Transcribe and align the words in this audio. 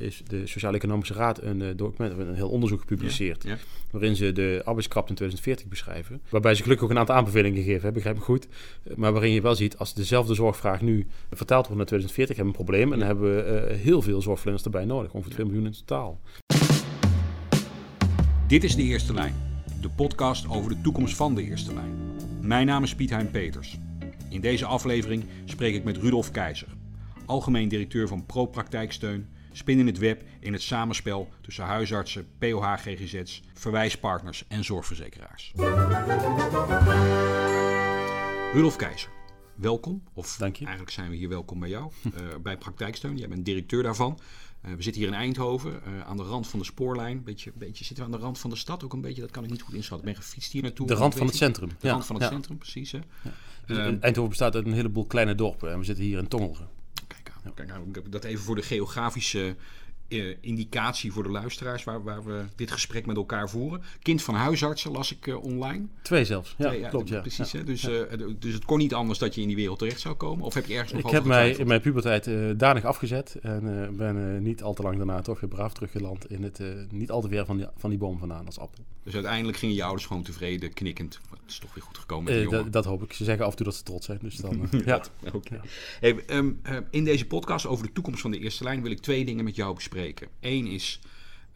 is 0.00 0.22
de 0.26 0.46
Sociaal-Economische 0.46 1.14
Raad 1.14 1.42
een 1.42 1.60
uh, 1.60 1.68
document, 1.76 2.18
een 2.18 2.34
heel 2.34 2.48
onderzoek 2.48 2.80
gepubliceerd. 2.80 3.44
Ja, 3.44 3.56
Waarin 3.90 4.16
ze 4.16 4.32
de 4.32 4.62
arbeidskrapte 4.64 5.10
in 5.10 5.16
2040 5.16 5.68
beschrijven. 5.68 6.20
Waarbij 6.28 6.54
ze 6.54 6.62
gelukkig 6.62 6.86
ook 6.86 6.92
een 6.92 6.98
aantal 6.98 7.14
aanbevelingen 7.14 7.56
gegeven 7.56 7.82
hebben, 7.82 7.92
begrijp 7.92 8.16
ik 8.16 8.22
goed. 8.22 8.48
Maar 8.96 9.12
waarin 9.12 9.32
je 9.32 9.40
wel 9.40 9.54
ziet, 9.54 9.76
als 9.76 9.94
dezelfde 9.94 10.34
zorgvraag 10.34 10.80
nu 10.80 11.06
vertaald 11.30 11.66
wordt 11.66 11.76
naar 11.76 11.86
2040, 11.86 12.36
hebben 12.36 12.54
we 12.54 12.58
een 12.58 12.64
probleem. 12.66 12.92
En 12.92 12.98
dan 12.98 13.08
hebben 13.08 13.36
we 13.36 13.70
uh, 13.70 13.76
heel 13.76 14.02
veel 14.02 14.22
zorgverleners 14.22 14.64
erbij 14.64 14.84
nodig, 14.84 15.12
ongeveer 15.12 15.34
2 15.34 15.46
miljoen 15.46 15.66
in 15.66 15.72
totaal. 15.72 16.20
Dit 18.46 18.64
is 18.64 18.76
De 18.76 18.82
Eerste 18.82 19.14
Lijn, 19.14 19.34
de 19.80 19.90
podcast 19.90 20.48
over 20.48 20.70
de 20.70 20.80
toekomst 20.80 21.16
van 21.16 21.34
de 21.34 21.42
Eerste 21.42 21.74
Lijn. 21.74 21.98
Mijn 22.40 22.66
naam 22.66 22.82
is 22.82 22.94
Piet 22.94 23.10
Hein 23.10 23.30
Peters. 23.30 23.78
In 24.28 24.40
deze 24.40 24.64
aflevering 24.64 25.24
spreek 25.44 25.74
ik 25.74 25.84
met 25.84 25.96
Rudolf 25.96 26.30
Keizer, 26.30 26.68
algemeen 27.26 27.68
directeur 27.68 28.08
van 28.08 28.26
Pro-praktijksteun, 28.26 29.12
spin 29.12 29.39
in 29.64 29.86
het 29.86 29.98
web 29.98 30.22
in 30.40 30.52
het 30.52 30.62
samenspel 30.62 31.28
tussen 31.40 31.64
huisartsen, 31.64 32.26
POH, 32.38 32.72
GGZ's, 32.76 33.42
verwijspartners 33.54 34.44
en 34.48 34.64
zorgverzekeraars. 34.64 35.52
Rudolf 38.52 38.76
Keizer, 38.76 39.10
welkom. 39.54 40.02
Of 40.12 40.36
Dank 40.36 40.56
je. 40.56 40.64
eigenlijk 40.64 40.94
zijn 40.94 41.10
we 41.10 41.16
hier 41.16 41.28
welkom 41.28 41.60
bij 41.60 41.68
jou, 41.68 41.92
uh, 42.04 42.12
bij 42.42 42.56
Praktijksteun. 42.56 43.16
Jij 43.16 43.28
bent 43.28 43.44
directeur 43.44 43.82
daarvan. 43.82 44.18
Uh, 44.66 44.74
we 44.74 44.82
zitten 44.82 45.02
hier 45.02 45.10
in 45.10 45.16
Eindhoven, 45.16 45.72
uh, 45.72 46.00
aan 46.00 46.16
de 46.16 46.22
rand 46.22 46.48
van 46.48 46.58
de 46.58 46.64
spoorlijn. 46.64 47.22
Beetje, 47.24 47.52
beetje 47.54 47.84
zitten 47.84 48.04
we 48.06 48.12
aan 48.12 48.18
de 48.18 48.24
rand 48.24 48.38
van 48.38 48.50
de 48.50 48.56
stad 48.56 48.84
ook 48.84 48.92
een 48.92 49.00
beetje. 49.00 49.20
Dat 49.20 49.30
kan 49.30 49.44
ik 49.44 49.50
niet 49.50 49.62
goed 49.62 49.74
inschatten. 49.74 50.08
Ik 50.08 50.14
ben 50.14 50.22
gefietst 50.22 50.52
hier 50.52 50.62
naartoe. 50.62 50.86
De 50.86 50.94
rand 50.94 51.14
van 51.14 51.26
het 51.26 51.36
centrum. 51.36 51.68
De 51.68 51.74
ja. 51.80 51.90
rand 51.90 52.06
van 52.06 52.16
het 52.16 52.24
ja. 52.24 52.30
centrum, 52.30 52.58
precies. 52.58 52.92
Hè? 52.92 52.98
Ja. 53.22 53.30
Dus 53.66 53.76
Eindhoven 53.76 54.28
bestaat 54.28 54.54
uit 54.54 54.66
een 54.66 54.72
heleboel 54.72 55.06
kleine 55.06 55.34
dorpen. 55.34 55.72
En 55.72 55.78
we 55.78 55.84
zitten 55.84 56.04
hier 56.04 56.18
in 56.18 56.28
Tongeren. 56.28 56.68
Aan. 57.44 57.54
Kijk 57.54 57.70
aan. 57.70 57.92
Dat 58.08 58.24
even 58.24 58.44
voor 58.44 58.56
de 58.56 58.62
geografische 58.62 59.56
uh, 60.10 60.36
indicatie 60.40 61.12
voor 61.12 61.22
de 61.22 61.28
luisteraars 61.28 61.84
waar, 61.84 62.02
waar, 62.02 62.24
we 62.24 62.44
dit 62.56 62.70
gesprek 62.70 63.06
met 63.06 63.16
elkaar 63.16 63.50
voeren. 63.50 63.82
Kind 64.02 64.22
van 64.22 64.34
huisartsen 64.34 64.90
las 64.90 65.12
ik 65.12 65.26
uh, 65.26 65.42
online. 65.42 65.86
Twee 66.02 66.24
zelfs, 66.24 66.54
ja, 66.58 66.68
Twee, 66.68 66.88
klopt. 66.88 67.08
Ja. 67.08 67.20
Precies, 67.20 67.52
ja. 67.52 67.58
hè? 67.58 67.64
Dus, 67.64 67.88
uh, 67.88 68.00
dus 68.38 68.54
het 68.54 68.64
kon 68.64 68.78
niet 68.78 68.94
anders 68.94 69.18
dat 69.18 69.34
je 69.34 69.40
in 69.40 69.46
die 69.46 69.56
wereld 69.56 69.78
terecht 69.78 70.00
zou 70.00 70.14
komen? 70.14 70.44
Of 70.44 70.54
heb 70.54 70.66
je 70.66 70.74
ergens 70.74 70.92
nog 70.92 71.02
Ik 71.02 71.10
heb 71.10 71.24
mij 71.24 71.50
in 71.50 71.66
mijn 71.66 71.80
puberteit 71.80 72.30
danig 72.58 72.84
afgezet 72.84 73.36
en 73.42 73.96
ben 73.96 74.42
niet 74.42 74.62
al 74.62 74.74
te 74.74 74.82
lang 74.82 74.96
daarna 74.96 75.20
toch 75.20 75.40
weer 75.40 75.50
braaf 75.50 75.72
teruggeland 75.72 76.30
in 76.30 76.42
het 76.42 76.60
niet 76.90 77.10
al 77.10 77.20
te 77.20 77.28
ver 77.28 77.46
van 77.46 77.56
die, 77.56 77.66
van 77.76 77.90
die 77.90 77.98
boom 77.98 78.18
vandaan 78.18 78.46
als 78.46 78.58
appel. 78.58 78.84
Dus 79.02 79.14
uiteindelijk 79.14 79.58
gingen 79.58 79.74
je 79.74 79.82
ouders 79.82 80.06
gewoon 80.06 80.22
tevreden, 80.22 80.72
knikkend. 80.72 81.20
Het 81.30 81.50
is 81.50 81.58
toch 81.58 81.74
weer 81.74 81.84
goed 81.84 81.98
gekomen 81.98 82.34
met 82.34 82.50
dat, 82.50 82.72
dat 82.72 82.84
hoop 82.84 83.02
ik. 83.02 83.12
Ze 83.12 83.24
zeggen 83.24 83.44
af 83.44 83.50
en 83.50 83.56
toe 83.56 83.66
dat 83.66 83.74
ze 83.74 83.82
trots 83.82 84.06
zijn. 84.06 84.18
Dus 84.22 84.36
dan, 84.36 84.68
ja. 84.84 85.02
okay. 85.32 85.58
ja. 85.58 85.68
Hey, 86.00 86.24
um, 86.36 86.60
in 86.90 87.04
deze 87.04 87.26
podcast 87.26 87.66
over 87.66 87.86
de 87.86 87.92
toekomst 87.92 88.20
van 88.20 88.30
de 88.30 88.38
eerste 88.38 88.64
lijn 88.64 88.82
wil 88.82 88.90
ik 88.90 89.00
twee 89.00 89.24
dingen 89.24 89.44
met 89.44 89.56
jou 89.56 89.74
bespreken. 89.74 89.99
Eén 90.40 90.66
is 90.66 91.00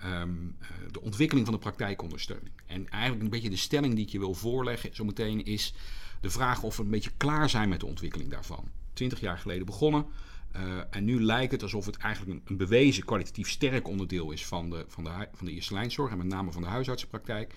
um, 0.05 0.56
uh, 0.62 0.69
de 0.91 1.00
ontwikkeling 1.00 1.47
van 1.47 1.55
de 1.55 1.61
praktijkondersteuning. 1.61 2.51
En 2.67 2.89
eigenlijk 2.89 3.23
een 3.23 3.31
beetje 3.31 3.51
de 3.51 3.56
stelling 3.56 3.95
die 3.95 4.05
ik 4.05 4.11
je 4.11 4.19
wil 4.19 4.34
voorleggen 4.34 4.95
zometeen 4.95 5.45
is 5.45 5.75
de 6.20 6.31
vraag 6.31 6.62
of 6.62 6.77
we 6.77 6.83
een 6.83 6.91
beetje 6.91 7.11
klaar 7.17 7.51
zijn 7.51 7.69
met 7.69 7.81
de 7.81 7.86
ontwikkeling 7.86 8.31
daarvan. 8.31 8.69
Twintig 8.92 9.20
jaar 9.20 9.39
geleden 9.39 9.67
begonnen. 9.67 10.06
Uh, 10.56 10.61
en 10.91 11.05
nu 11.05 11.23
lijkt 11.23 11.53
het 11.53 11.62
alsof 11.62 11.86
het 11.86 11.97
eigenlijk 11.97 12.41
een, 12.45 12.56
bewezen 12.56 13.05
kwalitatief 13.05 13.48
sterk 13.48 13.89
onderdeel 13.89 14.31
is 14.31 14.47
van 14.47 14.70
de, 14.70 14.84
van, 14.89 15.05
de, 15.05 15.29
van 15.33 15.47
de 15.47 15.53
eerste 15.53 15.75
lijnzorg 15.75 16.11
en 16.11 16.19
met 16.19 16.27
name 16.27 16.53
van 16.53 16.62
de 16.62 16.69
huisartsenpraktijk. 16.69 17.55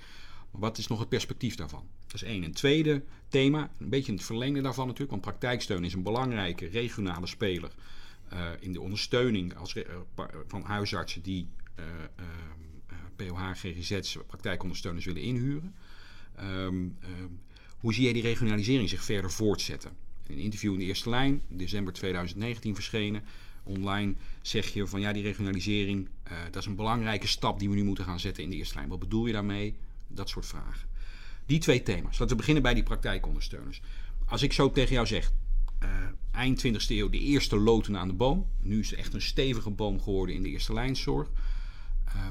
Maar 0.52 0.62
wat 0.62 0.78
is 0.78 0.88
nog 0.88 1.00
het 1.00 1.10
perspectief 1.10 1.56
daarvan? 1.56 1.88
Dat 2.06 2.16
is 2.16 2.24
één. 2.24 2.44
Een 2.44 2.54
tweede 2.54 3.04
thema, 3.28 3.70
een 3.80 3.90
beetje 3.90 4.12
het 4.12 4.24
verlengde 4.24 4.62
daarvan 4.62 4.86
natuurlijk, 4.86 5.12
want 5.12 5.22
praktijksteun 5.22 5.84
is 5.84 5.94
een 5.94 6.04
belangrijke 6.04 6.68
regionale 6.68 7.28
speler 7.28 7.72
in 8.60 8.74
de 8.74 8.82
ondersteuning 8.82 9.56
als, 9.56 9.76
uh, 9.76 9.84
van 10.48 10.64
huisartsen 10.64 11.22
die 11.22 11.48
POH, 13.16 13.52
GGZ's, 13.54 14.18
praktijkondersteuners 14.28 15.06
willen 15.06 15.22
inhuren. 15.22 15.76
Um, 16.40 16.98
um, 17.04 17.40
hoe 17.78 17.94
zie 17.94 18.04
jij 18.04 18.14
die 18.14 18.22
regionalisering 18.22 18.90
zich 18.90 19.04
verder 19.04 19.32
voortzetten? 19.32 19.92
In 20.28 20.38
een 20.38 20.44
interview 20.44 20.74
in 20.74 20.80
de 20.80 20.86
eerste 20.86 21.10
lijn, 21.10 21.42
december 21.48 21.94
2019 21.94 22.76
verschenen, 22.76 23.24
online 23.64 24.14
zeg 24.42 24.68
je 24.68 24.88
van 24.88 25.00
ja, 25.00 25.14
die 25.14 25.24
regionalisering, 25.24 26.10
dat 26.52 26.62
is 26.62 26.66
een 26.66 26.76
belangrijke 26.76 27.28
stap 27.28 27.60
die 27.60 27.70
we 27.70 27.76
nu 27.76 27.84
moeten 27.84 28.06
gaan 28.06 28.20
zetten 28.20 28.44
in 28.44 28.50
de 28.50 28.56
eerste 28.56 28.76
lijn. 28.76 28.90
Wat 28.90 29.00
bedoel 29.00 29.26
je 29.26 29.34
daarmee? 29.34 29.76
Dat 30.08 30.30
soort 30.30 30.46
vragen. 30.46 30.88
Die 31.46 31.60
twee 31.60 31.84
thema's. 31.84 32.12
Laten 32.12 32.28
we 32.28 32.36
beginnen 32.36 32.64
bij 32.64 32.74
die 32.74 32.84
praktijkondersteuners. 32.84 33.82
Als 34.26 34.42
ik 34.42 34.54
zo 34.54 34.72
tegen 34.72 34.94
jou 34.94 35.08
zeg, 35.08 35.32
eind 36.38 36.66
20e 36.68 36.88
eeuw 36.88 37.10
de 37.10 37.20
eerste 37.20 37.58
loten 37.58 37.98
aan 37.98 38.08
de 38.08 38.14
boom. 38.14 38.46
Nu 38.62 38.80
is 38.80 38.90
het 38.90 39.00
echt 39.00 39.14
een 39.14 39.22
stevige 39.22 39.70
boom 39.70 40.02
geworden 40.02 40.36
in 40.36 40.44
de 40.44 40.50
eerste 40.50 40.74
lijnzorg. 40.74 41.30
Uh, 42.08 42.30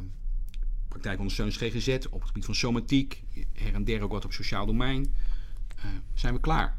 praktijkondersteuners 0.88 1.56
GGZ 1.56 2.06
op 2.10 2.20
het 2.20 2.26
gebied 2.26 2.44
van 2.44 2.54
somatiek, 2.54 3.22
her 3.52 3.74
en 3.74 3.84
der 3.84 4.02
ook 4.02 4.12
wat 4.12 4.24
op 4.24 4.32
sociaal 4.32 4.66
domein. 4.66 5.14
Uh, 5.76 5.84
zijn 6.14 6.34
we 6.34 6.40
klaar? 6.40 6.78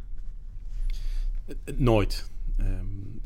Nooit. 1.75 2.29
Um, 2.59 3.21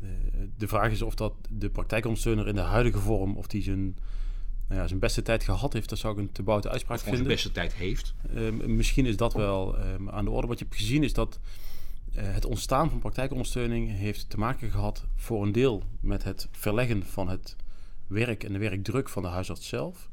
de 0.56 0.68
vraag 0.68 0.90
is 0.90 1.02
of 1.02 1.14
dat 1.14 1.34
de 1.48 1.70
praktijkondersteuner 1.70 2.48
in 2.48 2.54
de 2.54 2.60
huidige 2.60 2.98
vorm, 2.98 3.36
of 3.36 3.46
die 3.46 3.62
zijn, 3.62 3.96
nou 4.68 4.80
ja, 4.80 4.86
zijn 4.86 5.00
beste 5.00 5.22
tijd 5.22 5.44
gehad 5.44 5.72
heeft, 5.72 5.88
dat 5.88 5.98
zou 5.98 6.12
ik 6.12 6.18
een 6.18 6.32
te 6.32 6.42
boute 6.42 6.70
uitspraak 6.70 6.98
of 6.98 7.02
vinden. 7.02 7.24
zijn 7.24 7.34
beste 7.34 7.52
tijd 7.52 7.74
heeft. 7.74 8.14
Um, 8.36 8.76
misschien 8.76 9.06
is 9.06 9.16
dat 9.16 9.32
wel 9.32 9.78
um, 9.78 10.10
aan 10.10 10.24
de 10.24 10.30
orde. 10.30 10.46
Wat 10.46 10.58
je 10.58 10.64
hebt 10.64 10.76
gezien 10.76 11.02
is 11.02 11.12
dat 11.12 11.40
het 12.14 12.44
ontstaan 12.44 12.90
van 12.90 12.98
praktijkondersteuning 12.98 13.90
heeft 13.90 14.30
te 14.30 14.38
maken 14.38 14.70
gehad 14.70 15.04
voor 15.16 15.42
een 15.42 15.52
deel 15.52 15.82
met 16.00 16.24
het 16.24 16.48
verleggen 16.50 17.02
van 17.06 17.28
het 17.28 17.56
werk 18.06 18.44
en 18.44 18.52
de 18.52 18.58
werkdruk 18.58 19.08
van 19.08 19.22
de 19.22 19.28
huisarts 19.28 19.68
zelf. 19.68 20.10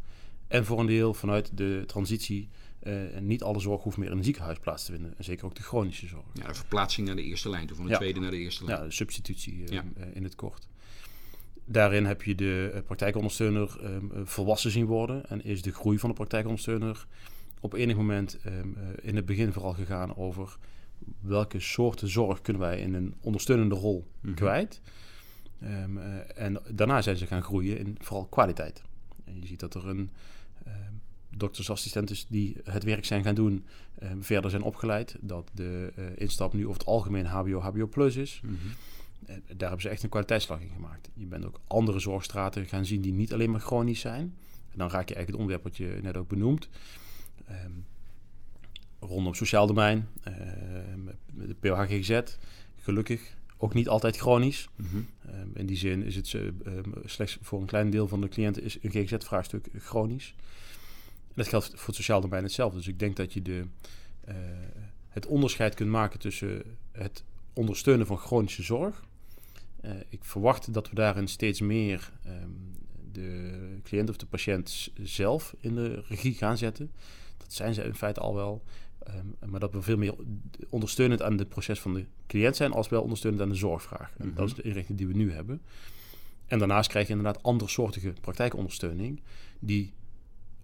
En 0.47 0.65
voor 0.65 0.79
een 0.79 0.85
deel 0.85 1.13
vanuit 1.13 1.57
de 1.57 1.83
transitie 1.87 2.49
uh, 2.83 3.15
en 3.15 3.27
niet 3.27 3.43
alle 3.43 3.59
zorg 3.59 3.83
hoeft 3.83 3.97
meer 3.97 4.11
in 4.11 4.17
een 4.17 4.23
ziekenhuis 4.23 4.59
plaats 4.59 4.85
te 4.85 4.91
vinden. 4.91 5.13
En 5.17 5.23
zeker 5.23 5.45
ook 5.45 5.55
de 5.55 5.63
chronische 5.63 6.07
zorg. 6.07 6.25
Ja, 6.33 6.47
de 6.47 6.53
verplaatsing 6.53 7.07
naar 7.07 7.15
de 7.15 7.23
eerste 7.23 7.49
lijn 7.49 7.67
toe, 7.67 7.75
van 7.75 7.85
de 7.85 7.91
ja. 7.91 7.97
tweede 7.97 8.19
naar 8.19 8.31
de 8.31 8.37
eerste 8.37 8.65
lijn. 8.65 8.79
Ja, 8.79 8.85
de 8.85 8.91
substitutie 8.91 9.53
uh, 9.53 9.67
ja. 9.67 9.83
uh, 9.97 10.05
in 10.13 10.23
het 10.23 10.35
kort. 10.35 10.67
Daarin 11.65 12.05
heb 12.05 12.23
je 12.23 12.35
de 12.35 12.83
praktijkondersteuner 12.85 13.77
um, 13.83 14.11
volwassen 14.23 14.71
zien 14.71 14.85
worden. 14.85 15.29
En 15.29 15.43
is 15.43 15.61
de 15.61 15.73
groei 15.73 15.99
van 15.99 16.09
de 16.09 16.15
praktijkondersteuner 16.15 17.07
op 17.59 17.73
enig 17.73 17.95
moment 17.95 18.37
um, 18.45 18.77
in 19.01 19.15
het 19.15 19.25
begin 19.25 19.53
vooral 19.53 19.73
gegaan 19.73 20.15
over 20.17 20.57
welke 21.19 21.59
soorten 21.59 22.09
zorg 22.09 22.41
kunnen 22.41 22.61
wij 22.61 22.79
in 22.79 22.93
een 22.93 23.15
ondersteunende 23.21 23.75
rol 23.75 24.07
-hmm. 24.21 24.33
kwijt. 24.33 24.81
Um, 25.63 25.97
en 26.35 26.61
daarna 26.69 27.01
zijn 27.01 27.17
ze 27.17 27.27
gaan 27.27 27.43
groeien 27.43 27.77
in 27.77 27.95
vooral 27.99 28.25
kwaliteit. 28.25 28.83
En 29.23 29.39
je 29.41 29.47
ziet 29.47 29.59
dat 29.59 29.75
er 29.75 29.87
een 29.87 30.09
doktersassistenten 31.29 32.17
die 32.29 32.57
het 32.63 32.83
werk 32.83 33.05
zijn 33.05 33.23
gaan 33.23 33.35
doen, 33.35 33.65
uh, 34.03 34.09
verder 34.19 34.49
zijn 34.49 34.61
opgeleid. 34.61 35.17
Dat 35.21 35.49
de 35.53 35.93
uh, 35.95 36.05
instap 36.15 36.53
nu 36.53 36.67
over 36.67 36.79
het 36.79 36.87
algemeen 36.87 37.25
HBO, 37.25 37.59
HBO 37.59 37.87
plus 37.87 38.15
is. 38.15 38.39
-hmm. 38.41 38.53
uh, 38.55 39.35
daar 39.47 39.67
hebben 39.67 39.81
ze 39.81 39.89
echt 39.89 40.03
een 40.03 40.09
kwaliteitsslag 40.09 40.61
in 40.61 40.69
gemaakt. 40.69 41.09
Je 41.13 41.25
bent 41.25 41.45
ook 41.45 41.59
andere 41.67 41.99
zorgstraten 41.99 42.65
gaan 42.65 42.85
zien 42.85 43.01
die 43.01 43.13
niet 43.13 43.33
alleen 43.33 43.51
maar 43.51 43.61
chronisch 43.61 43.99
zijn. 43.99 44.35
En 44.71 44.77
dan 44.77 44.89
raak 44.89 45.09
je 45.09 45.15
eigenlijk 45.15 45.27
het 45.27 45.35
onderwerp 45.35 45.63
wat 45.63 45.77
je 45.77 45.99
net 46.01 46.17
ook 46.17 46.27
benoemt. 46.27 46.69
Um, 47.49 47.85
rondom 48.99 49.33
sociaal 49.33 49.67
domein, 49.67 50.07
de 51.33 51.55
PHGZ, 51.59 52.21
gelukkig 52.75 53.37
ook 53.61 53.73
niet 53.73 53.87
altijd 53.87 54.17
chronisch. 54.17 54.69
Mm 54.75 54.85
-hmm. 54.91 55.07
um, 55.35 55.51
in 55.53 55.65
die 55.65 55.77
zin 55.77 56.03
is 56.03 56.15
het 56.15 56.33
um, 56.33 56.93
slechts 57.05 57.37
voor 57.41 57.61
een 57.61 57.67
klein 57.67 57.89
deel 57.89 58.07
van 58.07 58.21
de 58.21 58.27
cliënten 58.27 58.63
is 58.63 58.77
een 58.81 58.91
GGZ-vraagstuk 58.91 59.67
chronisch. 59.77 60.35
Dat 61.33 61.47
geldt 61.47 61.65
voor 61.75 61.87
het 61.87 61.95
sociaal 61.95 62.21
domein 62.21 62.43
hetzelfde. 62.43 62.77
Dus 62.77 62.87
ik 62.87 62.99
denk 62.99 63.15
dat 63.15 63.33
je 63.33 63.41
de, 63.41 63.65
uh, 64.27 64.35
het 65.07 65.25
onderscheid 65.25 65.75
kunt 65.75 65.89
maken 65.89 66.19
tussen 66.19 66.63
het 66.91 67.23
ondersteunen 67.53 68.05
van 68.05 68.17
chronische 68.17 68.63
zorg. 68.63 69.03
Uh, 69.85 69.91
ik 70.09 70.23
verwacht 70.23 70.73
dat 70.73 70.89
we 70.89 70.95
daarin 70.95 71.27
steeds 71.27 71.61
meer 71.61 72.11
um, 72.27 72.71
de 73.11 73.79
cliënt 73.83 74.09
of 74.09 74.17
de 74.17 74.25
patiënt 74.25 74.91
zelf 75.01 75.55
in 75.59 75.75
de 75.75 76.03
regie 76.07 76.33
gaan 76.33 76.57
zetten. 76.57 76.91
Dat 77.37 77.53
zijn 77.53 77.73
ze 77.73 77.83
in 77.83 77.95
feite 77.95 78.19
al 78.19 78.35
wel. 78.35 78.63
Um, 79.07 79.49
maar 79.49 79.59
dat 79.59 79.71
we 79.71 79.81
veel 79.81 79.97
meer 79.97 80.15
ondersteunend 80.69 81.21
aan 81.21 81.37
het 81.37 81.49
proces 81.49 81.79
van 81.79 81.93
de 81.93 82.05
cliënt 82.27 82.55
zijn, 82.55 82.71
als 82.71 82.89
wel 82.89 83.01
ondersteunend 83.01 83.41
aan 83.41 83.49
de 83.49 83.55
zorgvraag. 83.55 84.09
En 84.09 84.15
mm 84.17 84.27
-hmm. 84.27 84.35
dat 84.35 84.47
is 84.47 84.53
de 84.53 84.61
inrichting 84.61 84.97
die 84.97 85.07
we 85.07 85.13
nu 85.13 85.31
hebben. 85.31 85.61
En 86.45 86.59
daarnaast 86.59 86.89
krijg 86.89 87.07
je 87.07 87.13
inderdaad 87.13 87.43
andersoortige 87.43 88.13
praktijkondersteuning, 88.21 89.21
die 89.59 89.93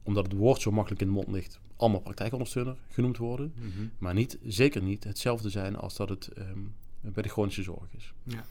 omdat 0.04 0.24
het 0.24 0.34
woord 0.34 0.62
zo 0.62 0.72
makkelijk 0.72 1.02
in 1.02 1.08
de 1.08 1.14
mond 1.14 1.28
ligt, 1.28 1.60
allemaal 1.76 2.00
praktijkondersteuner 2.00 2.78
genoemd 2.90 3.18
worden. 3.18 3.54
Mm 3.56 3.72
-hmm. 3.72 3.92
Maar 3.98 4.14
niet, 4.14 4.38
zeker 4.46 4.82
niet 4.82 5.04
hetzelfde 5.04 5.50
zijn 5.50 5.76
als 5.76 5.96
dat 5.96 6.10
het 6.10 6.30
um, 6.38 6.76
bij 7.02 7.24
de 7.24 7.30
chronische 7.30 7.64
zorg 7.64 7.94
is. 7.98 8.14
Ja. 8.24 8.46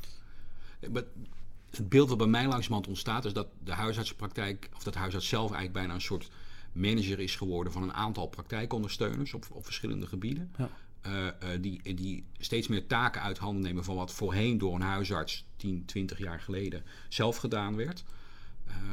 Het 1.71 1.89
beeld 1.89 2.09
wat 2.09 2.19
bij 2.19 2.27
mij 2.27 2.47
langzamerhand 2.47 2.87
ontstaat, 2.87 3.25
is 3.25 3.33
dat 3.33 3.47
de 3.65 3.73
huisartsenpraktijk, 3.73 4.71
of 4.75 4.83
dat 4.83 4.93
de 4.93 4.99
huisarts 4.99 5.29
zelf 5.29 5.51
eigenlijk 5.51 5.73
bijna 5.73 5.95
een 5.95 6.01
soort 6.01 6.31
manager 6.75 7.21
is 7.21 7.37
geworden 7.37 7.73
van 7.73 7.83
een 7.83 7.93
aantal 7.93 8.27
praktijkondersteuners 8.27 9.35
op, 9.35 9.47
op 9.51 9.65
verschillende 9.65 10.07
gebieden. 10.07 10.53
Ja. 10.57 10.71
Uh, 11.07 11.25
uh, 11.25 11.31
die, 11.61 11.95
die 11.95 12.25
steeds 12.39 12.69
meer 12.69 12.87
taken 12.87 13.23
uit 13.23 13.39
handen 13.39 13.63
nemen 13.63 13.85
van 13.85 13.97
wat 13.97 14.13
voorheen 14.13 14.59
door 14.59 14.75
een 14.75 14.81
huisarts 14.81 15.47
10, 15.57 15.85
20 15.85 16.19
jaar 16.19 16.41
geleden 16.41 16.85
zelf 17.09 17.37
gedaan 17.37 17.77
werd. 17.77 18.05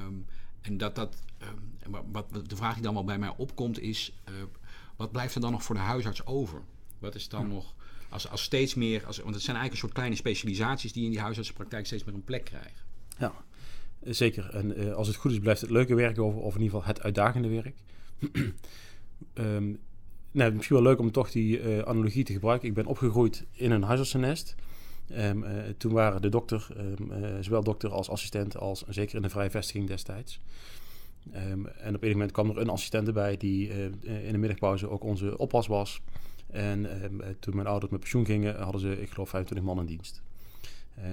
Um, 0.05 0.25
en 0.61 0.77
dat 0.77 0.95
dat, 0.95 1.23
ehm, 1.37 2.01
wat, 2.11 2.25
wat 2.29 2.49
de 2.49 2.55
vraag 2.55 2.73
die 2.73 2.83
dan 2.83 2.93
wel 2.93 3.03
bij 3.03 3.17
mij 3.17 3.33
opkomt 3.37 3.79
is, 3.79 4.13
eh, 4.23 4.33
wat 4.95 5.11
blijft 5.11 5.35
er 5.35 5.41
dan 5.41 5.51
nog 5.51 5.63
voor 5.63 5.75
de 5.75 5.81
huisarts 5.81 6.25
over? 6.25 6.61
Wat 6.99 7.15
is 7.15 7.29
dan 7.29 7.47
nog, 7.47 7.73
als, 8.09 8.29
als 8.29 8.43
steeds 8.43 8.75
meer, 8.75 9.05
als, 9.05 9.17
want 9.17 9.35
het 9.35 9.43
zijn 9.43 9.55
eigenlijk 9.55 9.71
een 9.71 9.77
soort 9.77 9.93
kleine 9.93 10.15
specialisaties 10.15 10.93
die 10.93 11.03
in 11.03 11.11
die 11.11 11.19
huisartsenpraktijk 11.19 11.85
steeds 11.85 12.03
meer 12.03 12.15
een 12.15 12.23
plek 12.23 12.45
krijgen. 12.45 12.85
Ja, 13.17 13.33
zeker. 14.03 14.49
En 14.49 14.79
uh, 14.79 14.93
als 14.93 15.07
het 15.07 15.15
goed 15.15 15.31
is, 15.31 15.39
blijft 15.39 15.61
het 15.61 15.69
leuke 15.69 15.95
werk 15.95 16.19
over, 16.19 16.39
of 16.39 16.55
in 16.55 16.61
ieder 16.61 16.77
geval 16.77 16.93
het 16.93 17.03
uitdagende 17.03 17.47
werk. 17.47 17.75
um, 19.33 19.79
nou, 20.31 20.53
misschien 20.53 20.75
wel 20.75 20.85
leuk 20.85 20.99
om 20.99 21.11
toch 21.11 21.31
die 21.31 21.61
uh, 21.61 21.79
analogie 21.79 22.23
te 22.23 22.33
gebruiken. 22.33 22.67
Ik 22.67 22.73
ben 22.73 22.85
opgegroeid 22.85 23.45
in 23.51 23.71
een 23.71 23.83
huisartsennest. 23.83 24.55
Um, 25.17 25.45
toen 25.77 25.91
waren 25.91 26.21
de 26.21 26.29
dokter, 26.29 26.67
uh, 26.77 27.27
zowel 27.39 27.63
dokter 27.63 27.89
als 27.89 28.09
assistent, 28.09 28.57
als 28.57 28.83
zeker 28.87 29.15
in 29.15 29.21
de 29.21 29.29
vrije 29.29 29.49
vestiging 29.49 29.87
destijds. 29.87 30.39
En 31.31 31.95
op 31.95 32.03
een 32.03 32.11
moment 32.11 32.31
kwam 32.31 32.49
er 32.49 32.57
een 32.57 32.69
assistent 32.69 33.07
erbij 33.07 33.37
die 33.37 33.69
in 34.03 34.31
de 34.31 34.37
middagpauze 34.37 34.89
ook 34.89 35.03
onze 35.03 35.37
oppas 35.37 35.67
was. 35.67 36.01
En 36.47 36.87
toen 37.39 37.55
mijn 37.55 37.67
ouders 37.67 37.91
met 37.91 37.99
pensioen 37.99 38.25
gingen, 38.25 38.55
hadden 38.55 38.81
ze, 38.81 39.01
ik 39.01 39.09
geloof, 39.09 39.29
25 39.29 39.67
man 39.67 39.79
in 39.79 39.85
dienst. 39.85 40.21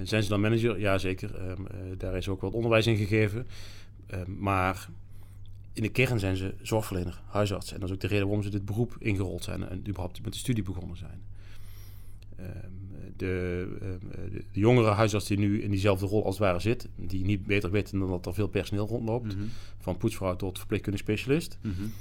Zijn 0.02 0.22
ze 0.22 0.28
dan 0.28 0.40
manager? 0.40 0.78
Ja, 0.78 0.98
zeker. 0.98 1.56
daar 1.98 2.16
is 2.16 2.28
ook 2.28 2.40
wat 2.40 2.52
onderwijs 2.52 2.86
in 2.86 2.96
gegeven. 2.96 3.46
maar 4.26 4.88
in 5.72 5.82
de 5.82 5.90
kern 5.90 6.18
zijn 6.18 6.36
ze 6.36 6.54
zorgverlener, 6.62 7.20
huisarts. 7.26 7.72
En 7.72 7.80
dat 7.80 7.88
is 7.88 7.94
ook 7.94 8.00
de 8.00 8.06
reden 8.06 8.24
waarom 8.24 8.42
ze 8.42 8.50
dit 8.50 8.64
beroep 8.64 8.96
ingerold 8.98 9.44
zijn 9.44 9.68
en 9.68 9.78
überhaupt 9.78 10.22
met 10.22 10.32
de 10.32 10.38
studie 10.38 10.62
begonnen 10.62 10.96
zijn. 10.96 11.22
De, 12.36 12.44
de, 13.16 13.68
de, 14.52 14.60
jongere 14.60 14.90
huisarts 14.90 15.26
die 15.26 15.38
nu 15.38 15.62
in 15.62 15.70
diezelfde 15.70 16.06
rol 16.06 16.24
als 16.24 16.38
het 16.38 16.46
ware 16.46 16.60
zit, 16.60 16.88
die 16.96 17.24
niet 17.24 17.46
beter 17.46 17.70
weten 17.70 17.98
dan 17.98 18.08
dat 18.08 18.26
er 18.26 18.34
veel 18.34 18.48
personeel 18.48 18.86
rondloopt, 18.86 19.34
mm 19.34 19.40
-hmm. 19.40 19.48
van 19.78 19.96
poetsvrouw 19.96 20.36
tot 20.36 20.58
verpleegkundige 20.58 21.04
specialist, 21.04 21.58
mm 21.62 21.72
-hmm. 21.72 21.92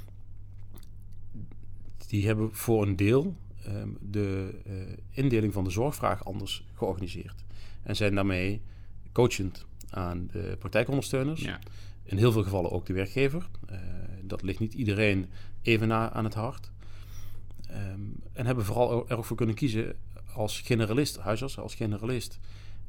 die 2.08 2.26
hebben 2.26 2.54
voor 2.54 2.82
een 2.82 2.96
deel 2.96 3.36
um, 3.68 3.98
de 4.02 4.54
uh, 4.68 4.74
indeling 5.10 5.54
van 5.54 5.64
de 5.64 5.70
zorgvraag 5.70 6.26
anders 6.26 6.64
georganiseerd. 6.74 7.46
En 7.88 7.96
zijn 7.96 8.16
daarmee 8.16 8.62
coachend 9.12 9.66
aan 9.90 10.28
de 10.32 10.56
praktijkondersteuners. 10.60 11.42
Ja. 11.42 11.60
In 12.04 12.18
heel 12.18 12.32
veel 12.32 12.44
gevallen 12.44 12.72
ook 12.72 12.86
de 12.86 12.94
werkgever. 12.94 13.48
Uh, 13.72 13.78
dat 14.22 14.42
ligt 14.42 14.60
niet 14.60 14.74
iedereen 14.74 15.30
even 15.62 15.88
na 15.88 16.12
aan 16.12 16.24
het 16.24 16.34
hart. 16.34 16.72
Um, 17.72 18.16
en 18.34 18.46
hebben 18.46 18.66
vooral 18.66 19.10
er 19.10 19.18
ook 19.18 19.26
voor 19.26 19.38
kunnen 19.38 19.56
kiezen 19.56 19.96
als 20.34 20.62
generalist, 20.62 21.18
huisarts 21.18 21.60
als 21.60 21.76
generalist, 21.76 22.40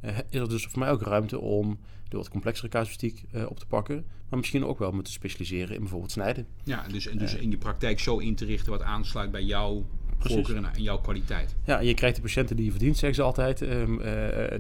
uh, 0.01 0.19
is 0.29 0.41
er 0.41 0.49
dus 0.49 0.67
voor 0.67 0.79
mij 0.79 0.91
ook 0.91 1.03
ruimte 1.03 1.39
om 1.39 1.79
de 2.09 2.17
wat 2.17 2.29
complexere 2.29 2.69
casuïstiek 2.69 3.25
uh, 3.33 3.51
op 3.51 3.59
te 3.59 3.67
pakken. 3.67 4.07
Maar 4.29 4.39
misschien 4.39 4.65
ook 4.65 4.79
wel 4.79 4.93
me 4.93 5.03
te 5.03 5.13
specialiseren 5.13 5.75
in 5.75 5.81
bijvoorbeeld 5.81 6.13
snijden. 6.13 6.47
Ja, 6.65 6.89
dus, 6.89 7.07
en 7.07 7.19
dus 7.19 7.35
in 7.35 7.51
je 7.51 7.59
praktijk 7.59 8.01
zo 8.01 8.19
in 8.19 8.35
te 8.35 8.45
richten 8.45 8.73
wat 8.73 8.83
aansluit 8.83 9.31
bij 9.31 9.45
jouw 9.45 9.87
voorkeur 10.19 10.57
en 10.57 10.83
jouw 10.83 10.99
kwaliteit. 10.99 11.57
Ja, 11.65 11.81
je 11.81 11.95
krijgt 11.95 12.17
de 12.17 12.23
patiënten 12.23 12.57
die 12.57 12.65
je 12.65 12.71
verdient, 12.71 12.97
zeggen 12.97 13.15
ze 13.15 13.23
altijd. 13.23 13.61
Um, 13.61 14.01
uh, 14.01 14.07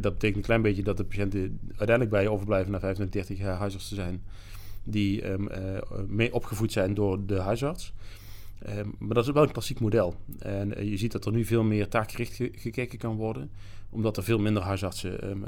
dat 0.01 0.13
betekent 0.13 0.37
een 0.37 0.43
klein 0.43 0.63
beetje 0.63 0.83
dat 0.83 0.97
de 0.97 1.05
patiënten 1.05 1.59
uiteindelijk 1.69 2.11
bij 2.11 2.23
je 2.23 2.31
overblijven 2.31 2.73
na 2.73 2.81
25, 2.81 3.27
30 3.27 3.47
jaar 3.47 3.57
huisarts 3.59 3.89
te 3.89 3.95
zijn. 3.95 4.23
Die 4.85 5.31
um, 5.31 5.49
mee 6.07 6.35
opgevoed 6.35 6.73
zijn 6.73 6.95
door 6.95 7.27
de 7.27 7.39
huisarts. 7.39 7.93
Um, 8.67 8.95
maar 8.99 9.15
dat 9.15 9.27
is 9.27 9.33
wel 9.33 9.43
een 9.43 9.53
klassiek 9.53 9.81
model. 9.81 10.15
En 10.39 10.81
uh, 10.81 10.91
je 10.91 10.97
ziet 10.97 11.13
dat 11.13 11.27
er 11.27 11.33
nu 11.33 11.45
veel 11.45 11.63
meer 11.63 11.89
taakgericht 11.89 12.35
ge 12.35 12.51
gekeken 12.55 12.99
kan 12.99 13.17
worden. 13.17 13.51
Omdat 13.91 14.17
er 14.17 14.23
veel 14.23 14.39
minder 14.39 14.63
huisartsen 14.63 15.31
um, 15.31 15.45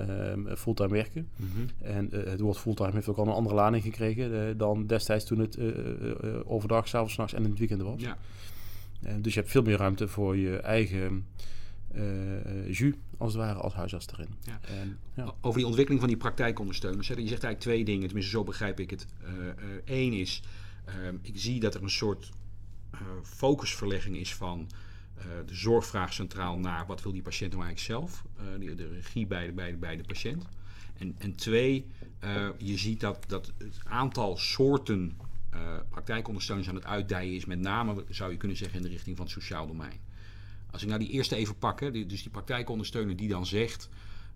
um, 0.49 0.57
fulltime 0.57 0.89
werken. 0.89 1.29
Mm 1.37 1.49
-hmm. 1.55 1.67
En 1.79 2.11
uh, 2.13 2.25
het 2.25 2.41
woord 2.41 2.59
fulltime 2.59 2.93
heeft 2.93 3.09
ook 3.09 3.17
al 3.17 3.27
een 3.27 3.33
andere 3.33 3.55
lading 3.55 3.83
gekregen 3.83 4.33
uh, 4.33 4.41
dan 4.57 4.87
destijds 4.87 5.25
toen 5.25 5.39
het 5.39 5.59
overdag, 6.45 6.89
s 6.89 6.95
avonds, 6.95 7.17
nachts 7.17 7.33
en 7.33 7.43
in 7.43 7.51
het 7.51 7.59
weekend 7.59 7.83
was. 7.83 8.01
Ja. 8.01 8.17
Dus 9.21 9.35
je 9.35 9.41
hebt 9.41 9.53
veel 9.53 9.63
meer 9.63 9.77
ruimte 9.77 10.09
voor 10.09 10.37
je 10.37 10.57
eigen 10.57 11.27
jus, 12.67 12.95
als 13.17 13.33
het 13.33 13.43
ware, 13.43 13.59
als 13.59 13.75
huisarts 13.75 14.07
erin. 14.13 14.35
Ja. 14.45 14.61
En, 14.63 14.99
ja. 15.15 15.35
Over 15.41 15.59
die 15.59 15.67
ontwikkeling 15.67 16.01
van 16.01 16.11
die 16.11 16.19
praktijkondersteuners. 16.19 17.09
Hè, 17.09 17.15
je 17.15 17.21
zegt 17.21 17.45
eigenlijk 17.45 17.61
twee 17.61 17.85
dingen, 17.85 18.07
tenminste 18.07 18.31
zo 18.31 18.45
begrijp 18.45 18.81
ik 18.81 18.91
het. 18.91 19.07
Eén 19.85 20.13
is, 20.13 20.43
ik 21.23 21.39
zie 21.39 21.61
dat 21.61 21.75
er 21.75 21.83
een 21.83 21.91
soort 21.91 22.31
uh, 22.95 23.01
focusverlegging 23.23 24.17
is 24.17 24.35
van 24.35 24.69
uh, 25.19 25.25
de 25.47 25.55
zorgvraag 25.55 26.13
centraal 26.13 26.59
naar 26.59 26.87
wat 26.87 27.03
wil 27.03 27.13
die 27.13 27.23
patiënt 27.23 27.53
nou 27.53 27.65
eigenlijk 27.65 28.01
zelf. 28.01 28.25
Uh, 28.37 28.67
de, 28.67 28.75
de, 28.75 28.89
regie 28.89 29.27
bij 29.27 29.47
de, 29.47 29.53
bij, 29.53 29.71
de, 29.71 29.77
bij 29.77 29.97
de 29.97 30.03
patiënt. 30.03 30.45
En, 30.99 31.15
en 31.19 31.35
twee, 31.35 31.87
je 32.59 32.79
ziet 32.79 33.01
dat, 33.01 33.25
dat 33.27 33.53
het 33.59 33.81
aantal 33.85 34.37
soorten 34.37 35.17
praktijkondersteuners 35.91 36.69
aan 36.69 36.75
het 36.75 36.85
uitdijen 36.85 37.35
is. 37.35 37.45
Met 37.45 37.59
name 37.59 38.05
zou 38.09 38.31
je 38.31 38.37
kunnen 38.37 38.57
zeggen 38.57 38.77
in 38.77 38.83
de 38.83 38.89
richting 38.89 39.17
van 39.17 39.25
het 39.25 39.35
sociaal 39.35 39.67
domein. 39.67 40.01
Als 40.71 40.83
ik 40.83 40.89
nou 40.89 41.01
die 41.01 41.11
eerste 41.11 41.37
even 41.37 41.59
pak, 41.59 41.81
hè, 41.81 41.91
die, 41.91 42.07
dus 42.07 42.23
die 42.23 42.31
praktijkondersteuner 42.31 43.17
die 43.17 43.29
dan 43.29 43.47
zegt... 43.47 43.89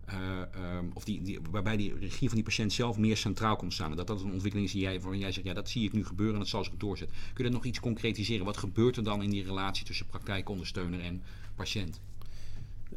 Uh, 0.09 0.77
um, 0.77 0.91
of 0.95 1.05
die, 1.05 1.23
die, 1.23 1.39
waarbij 1.51 1.77
die 1.77 1.95
regie 1.99 2.29
van 2.29 2.37
die 2.37 2.45
patiënt 2.45 2.73
zelf 2.73 2.99
meer 2.99 3.17
centraal 3.17 3.57
komt 3.57 3.73
staan. 3.73 3.91
En 3.91 3.97
dat 3.97 4.07
dat 4.07 4.21
een 4.21 4.33
ontwikkeling 4.33 4.67
is 4.67 4.73
die 4.73 4.83
jij, 4.83 5.01
waarin 5.01 5.21
jij 5.21 5.33
zegt, 5.33 5.47
ja, 5.47 5.55
dat 5.55 5.69
zie 5.69 5.85
ik 5.85 5.93
nu 5.93 6.05
gebeuren 6.05 6.35
en 6.35 6.41
dat 6.41 6.49
zal 6.49 6.65
zich 6.65 6.73
doorzetten. 6.77 7.17
Kun 7.17 7.45
je 7.45 7.51
dat 7.51 7.53
nog 7.53 7.65
iets 7.65 7.81
concretiseren? 7.81 8.45
Wat 8.45 8.57
gebeurt 8.57 8.97
er 8.97 9.05
dan 9.05 9.23
in 9.23 9.31
die 9.31 9.45
relatie 9.45 9.85
tussen 9.85 10.07
praktijkondersteuner 10.07 11.01
en 11.01 11.23
patiënt? 11.55 12.01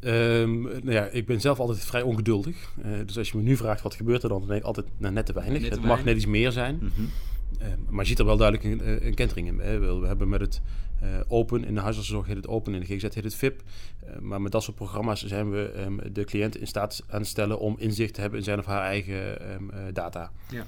Um, 0.01 0.61
nou 0.61 0.91
ja, 0.91 1.05
ik 1.05 1.25
ben 1.25 1.41
zelf 1.41 1.59
altijd 1.59 1.85
vrij 1.85 2.01
ongeduldig. 2.01 2.73
Uh, 2.85 3.05
dus 3.05 3.17
als 3.17 3.29
je 3.29 3.37
me 3.37 3.43
nu 3.43 3.57
vraagt 3.57 3.81
wat 3.81 3.95
gebeurt 3.95 4.23
er 4.23 4.29
dan, 4.29 4.39
dan 4.39 4.47
denk 4.47 4.59
ik 4.59 4.65
altijd 4.65 4.87
nou, 4.97 5.13
net 5.13 5.25
te 5.25 5.33
weinig. 5.33 5.61
Net 5.61 5.71
te 5.71 5.77
het 5.77 5.87
mag 5.87 6.03
net 6.03 6.15
iets 6.15 6.25
meer 6.25 6.51
zijn. 6.51 6.75
Mm 6.81 6.91
-hmm. 6.95 7.09
Uh, 7.61 7.67
maar 7.89 8.03
je 8.03 8.09
ziet 8.09 8.19
er 8.19 8.25
wel 8.25 8.37
duidelijk 8.37 8.81
een, 8.81 9.05
een 9.05 9.13
kentering 9.13 9.47
in. 9.47 9.59
Hè. 9.59 9.79
We, 9.79 10.07
hebben 10.07 10.29
met 10.29 10.41
het 10.41 10.61
uh, 11.03 11.09
open. 11.27 11.65
In 11.65 11.73
de 11.73 11.81
huisartszorg 11.81 12.27
heet 12.27 12.35
het 12.35 12.47
open, 12.47 12.73
in 12.73 12.79
de 12.79 12.85
GGZ 12.85 13.01
heet 13.01 13.23
het 13.23 13.35
VIP. 13.35 13.63
Uh, 14.03 14.19
maar 14.19 14.41
met 14.41 14.51
dat 14.51 14.63
soort 14.63 14.75
programma's 14.75 15.25
zijn 15.25 15.51
we 15.51 15.73
um, 15.77 15.99
de 16.13 16.23
cliënt 16.23 16.57
in 16.57 16.67
staat 16.67 17.03
aan 17.09 17.19
het 17.19 17.29
stellen 17.29 17.59
om 17.59 17.75
inzicht 17.79 18.13
te 18.13 18.21
hebben 18.21 18.39
in 18.39 18.45
zijn 18.45 18.59
of 18.59 18.65
haar 18.65 18.81
eigen 18.81 19.51
um, 19.51 19.69
uh, 19.73 19.79
data. 19.93 20.31
Ja. 20.49 20.65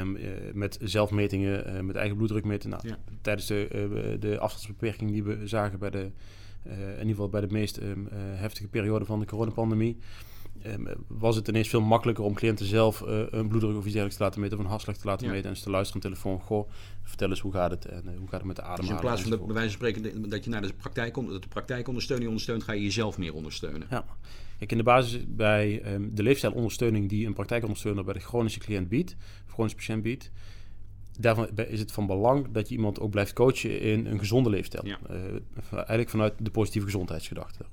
Um, 0.00 0.18
met 0.52 0.78
zelfmetingen, 0.82 1.86
met 1.86 1.96
eigen 1.96 2.16
bloeddruk 2.16 2.44
meten. 2.44 2.70
Nou, 2.70 2.88
ja. 2.88 2.98
Tijdens 3.20 3.46
de, 3.46 4.16
de 4.20 4.38
afstandsbeperking 4.38 5.10
die 5.10 5.22
we 5.22 5.46
zagen 5.48 5.78
bij 5.78 5.90
de, 5.90 6.10
in 6.64 6.90
ieder 6.90 7.08
geval 7.08 7.28
bij 7.28 7.40
de 7.40 7.46
meest 7.50 7.80
heftige 8.14 8.68
periode 8.68 9.04
van 9.04 9.20
de 9.20 9.26
coronapandemie. 9.26 9.98
Um, 10.66 10.88
was 11.08 11.36
het 11.36 11.48
ineens 11.48 11.68
veel 11.68 11.80
makkelijker 11.80 12.24
om 12.24 12.34
cliënten 12.34 12.66
zelf 12.66 13.00
uh, 13.00 13.22
een 13.30 13.48
bloeddruk 13.48 13.76
of 13.76 13.84
iets 13.84 13.92
dergelijks 13.92 14.16
te 14.16 14.22
laten 14.22 14.40
meten 14.40 14.58
of 14.58 14.64
een 14.64 14.70
hartslag 14.70 14.96
te 14.96 15.06
laten 15.06 15.26
ja. 15.26 15.32
meten 15.32 15.50
en 15.50 15.56
ze 15.56 15.62
te 15.62 15.70
luisteren 15.70 16.02
aan 16.02 16.10
de 16.10 16.16
telefoon. 16.16 16.46
Goh, 16.46 16.70
vertel 17.02 17.28
eens 17.28 17.40
hoe 17.40 17.52
gaat 17.52 17.70
het 17.70 17.84
en 17.84 18.02
uh, 18.04 18.18
hoe 18.18 18.28
gaat 18.28 18.38
het 18.38 18.44
met 18.44 18.56
de 18.56 18.62
ademhaling. 18.62 18.86
Dus 18.86 18.96
in 18.96 19.00
plaats 19.00 19.22
van 19.22 19.30
de, 19.30 19.36
bij 19.36 19.54
wijze 19.54 19.78
van 19.78 19.88
spreken 19.88 20.30
dat 20.30 20.44
je 20.44 20.50
naar 20.50 20.62
de 20.62 20.72
praktijk, 20.72 21.14
de 21.14 21.48
praktijkondersteuning 21.48 22.28
ondersteunt, 22.28 22.62
ga 22.62 22.72
je 22.72 22.82
jezelf 22.82 23.18
meer 23.18 23.34
ondersteunen. 23.34 23.86
Ja. 23.90 24.04
Kijk, 24.58 24.70
in 24.70 24.76
de 24.76 24.84
basis 24.84 25.24
bij 25.28 25.94
um, 25.94 26.14
de 26.14 26.22
leefstijlondersteuning 26.22 27.08
die 27.08 27.26
een 27.26 27.34
praktijkondersteuner 27.34 28.04
bij 28.04 28.14
de 28.14 28.20
chronische 28.20 28.60
cliënt 28.60 28.88
biedt, 28.88 29.16
of 29.46 29.52
chronische 29.52 29.76
patiënt 29.78 30.02
biedt, 30.02 30.30
daarvan 31.18 31.48
is 31.56 31.80
het 31.80 31.92
van 31.92 32.06
belang 32.06 32.46
dat 32.52 32.68
je 32.68 32.74
iemand 32.74 33.00
ook 33.00 33.10
blijft 33.10 33.32
coachen 33.32 33.80
in 33.80 34.06
een 34.06 34.18
gezonde 34.18 34.50
leefstijl. 34.50 34.86
Ja. 34.86 34.98
Uh, 35.10 35.16
eigenlijk 35.72 36.08
vanuit 36.08 36.34
de 36.38 36.50
positieve 36.50 36.86
gezondheidsgedachte 36.86 37.64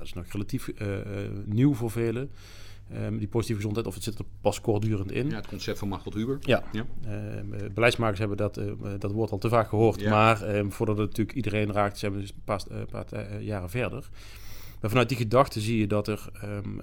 dat 0.00 0.08
is 0.08 0.14
nog 0.14 0.32
relatief 0.32 0.68
uh, 0.68 0.98
nieuw 1.44 1.74
voor 1.74 1.90
velen. 1.90 2.30
Um, 2.94 3.18
die 3.18 3.28
positieve 3.28 3.60
gezondheid, 3.60 3.86
of 3.86 3.94
het 3.94 4.02
zit 4.02 4.18
er 4.18 4.24
pas 4.40 4.60
kortdurend 4.60 5.12
in. 5.12 5.30
Ja, 5.30 5.36
het 5.36 5.46
concept 5.46 5.78
van 5.78 5.88
Machteld 5.88 6.14
Huber. 6.14 6.38
Ja, 6.40 6.62
ja. 6.72 6.86
Uh, 7.06 7.68
beleidsmakers 7.74 8.18
hebben 8.18 8.36
dat, 8.36 8.58
uh, 8.58 8.72
dat 8.98 9.12
woord 9.12 9.30
al 9.30 9.38
te 9.38 9.48
vaak 9.48 9.68
gehoord. 9.68 10.00
Ja. 10.00 10.10
Maar 10.10 10.56
um, 10.56 10.72
voordat 10.72 10.98
het 10.98 11.06
natuurlijk 11.06 11.36
iedereen 11.36 11.72
raakt, 11.72 11.98
zijn 11.98 12.12
we 12.12 12.20
dus 12.20 12.30
een 12.30 12.42
paar, 12.44 12.62
paar 12.90 13.42
jaren 13.42 13.70
verder. 13.70 14.08
Maar 14.80 14.90
vanuit 14.90 15.08
die 15.08 15.18
gedachte 15.18 15.60
zie 15.60 15.78
je 15.78 15.86
dat, 15.86 16.08
er, 16.08 16.28
um, 16.44 16.80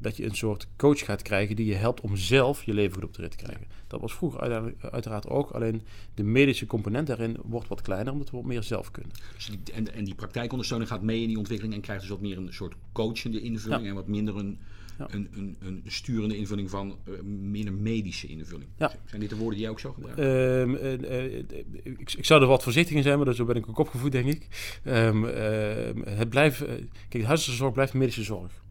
dat 0.00 0.16
je 0.16 0.24
een 0.24 0.34
soort 0.34 0.66
coach 0.76 1.04
gaat 1.04 1.22
krijgen 1.22 1.56
die 1.56 1.66
je 1.66 1.74
helpt 1.74 2.00
om 2.00 2.16
zelf 2.16 2.62
je 2.62 2.74
leven 2.74 2.94
goed 2.94 3.04
op 3.04 3.14
de 3.14 3.22
rit 3.22 3.30
te 3.30 3.44
krijgen. 3.44 3.66
Dat 3.86 4.00
was 4.00 4.14
vroeger 4.14 4.72
uiteraard 4.80 5.28
ook, 5.28 5.50
alleen 5.50 5.82
de 6.14 6.22
medische 6.22 6.66
component 6.66 7.06
daarin 7.06 7.36
wordt 7.44 7.68
wat 7.68 7.82
kleiner, 7.82 8.12
omdat 8.12 8.30
we 8.30 8.36
wat 8.36 8.46
meer 8.46 8.62
zelf 8.62 8.90
kunnen. 8.90 9.12
Dus 9.34 9.46
die, 9.46 9.74
en, 9.74 9.94
en 9.94 10.04
die 10.04 10.14
praktijkondersteuning 10.14 10.90
gaat 10.90 11.02
mee 11.02 11.22
in 11.22 11.28
die 11.28 11.38
ontwikkeling 11.38 11.74
en 11.74 11.80
krijgt 11.80 12.02
dus 12.02 12.10
wat 12.10 12.20
meer 12.20 12.38
een 12.38 12.52
soort 12.52 12.74
coachende 12.92 13.40
invulling 13.40 13.82
ja. 13.82 13.88
en 13.88 13.94
wat 13.94 14.06
minder 14.06 14.36
een, 14.36 14.58
ja. 14.98 15.06
een, 15.10 15.28
een, 15.32 15.56
een, 15.60 15.82
sturende 15.86 16.36
invulling 16.36 16.70
van 16.70 16.98
uh, 17.08 17.20
minder 17.22 17.72
medische 17.72 18.26
invulling. 18.26 18.70
Ja. 18.76 18.92
Zijn 19.04 19.20
dit 19.20 19.30
de 19.30 19.36
woorden 19.36 19.54
die 19.54 19.62
jij 19.62 19.70
ook 19.70 19.80
zo 19.80 19.92
gebruikt? 19.92 20.18
Um, 20.18 20.74
uh, 20.74 20.92
uh, 20.92 21.38
ik, 21.82 22.12
ik, 22.16 22.24
zou 22.24 22.42
er 22.42 22.48
wat 22.48 22.62
voorzichtig 22.62 22.96
in 22.96 23.02
zijn, 23.02 23.18
maar 23.18 23.34
zo 23.34 23.44
ben 23.44 23.56
ik 23.56 23.68
ook 23.68 23.78
opgevoed, 23.78 24.12
denk 24.12 24.26
ik. 24.26 24.48
Um, 24.84 25.24
het 26.04 26.28
blijft, 26.28 26.58
kijk, 26.58 26.88
de 27.10 27.24
huisartsenzorg 27.24 27.72
blijft 27.72 27.94
medische 27.94 28.22
zorg. 28.22 28.64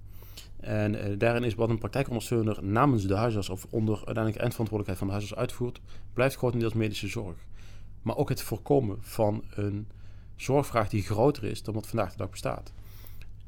En 0.59 1.17
daarin 1.17 1.43
is 1.43 1.55
wat 1.55 1.69
een 1.69 1.77
praktijkondersteuner 1.77 2.63
namens 2.63 3.07
de 3.07 3.15
huisarts 3.15 3.49
of 3.49 3.67
onder 3.69 3.95
uiteindelijk 3.95 4.37
eindverantwoordelijkheid 4.37 4.97
van 4.97 5.07
de 5.07 5.13
huisarts 5.13 5.41
uitvoert, 5.41 5.81
blijft 6.13 6.35
grotendeels 6.35 6.73
medische 6.73 7.07
zorg. 7.07 7.35
Maar 8.01 8.17
ook 8.17 8.29
het 8.29 8.41
voorkomen 8.41 8.97
van 8.99 9.43
een 9.49 9.87
zorgvraag 10.35 10.89
die 10.89 11.03
groter 11.03 11.43
is 11.43 11.63
dan 11.63 11.73
wat 11.73 11.87
vandaag 11.87 12.11
de 12.11 12.17
dag 12.17 12.29
bestaat. 12.29 12.73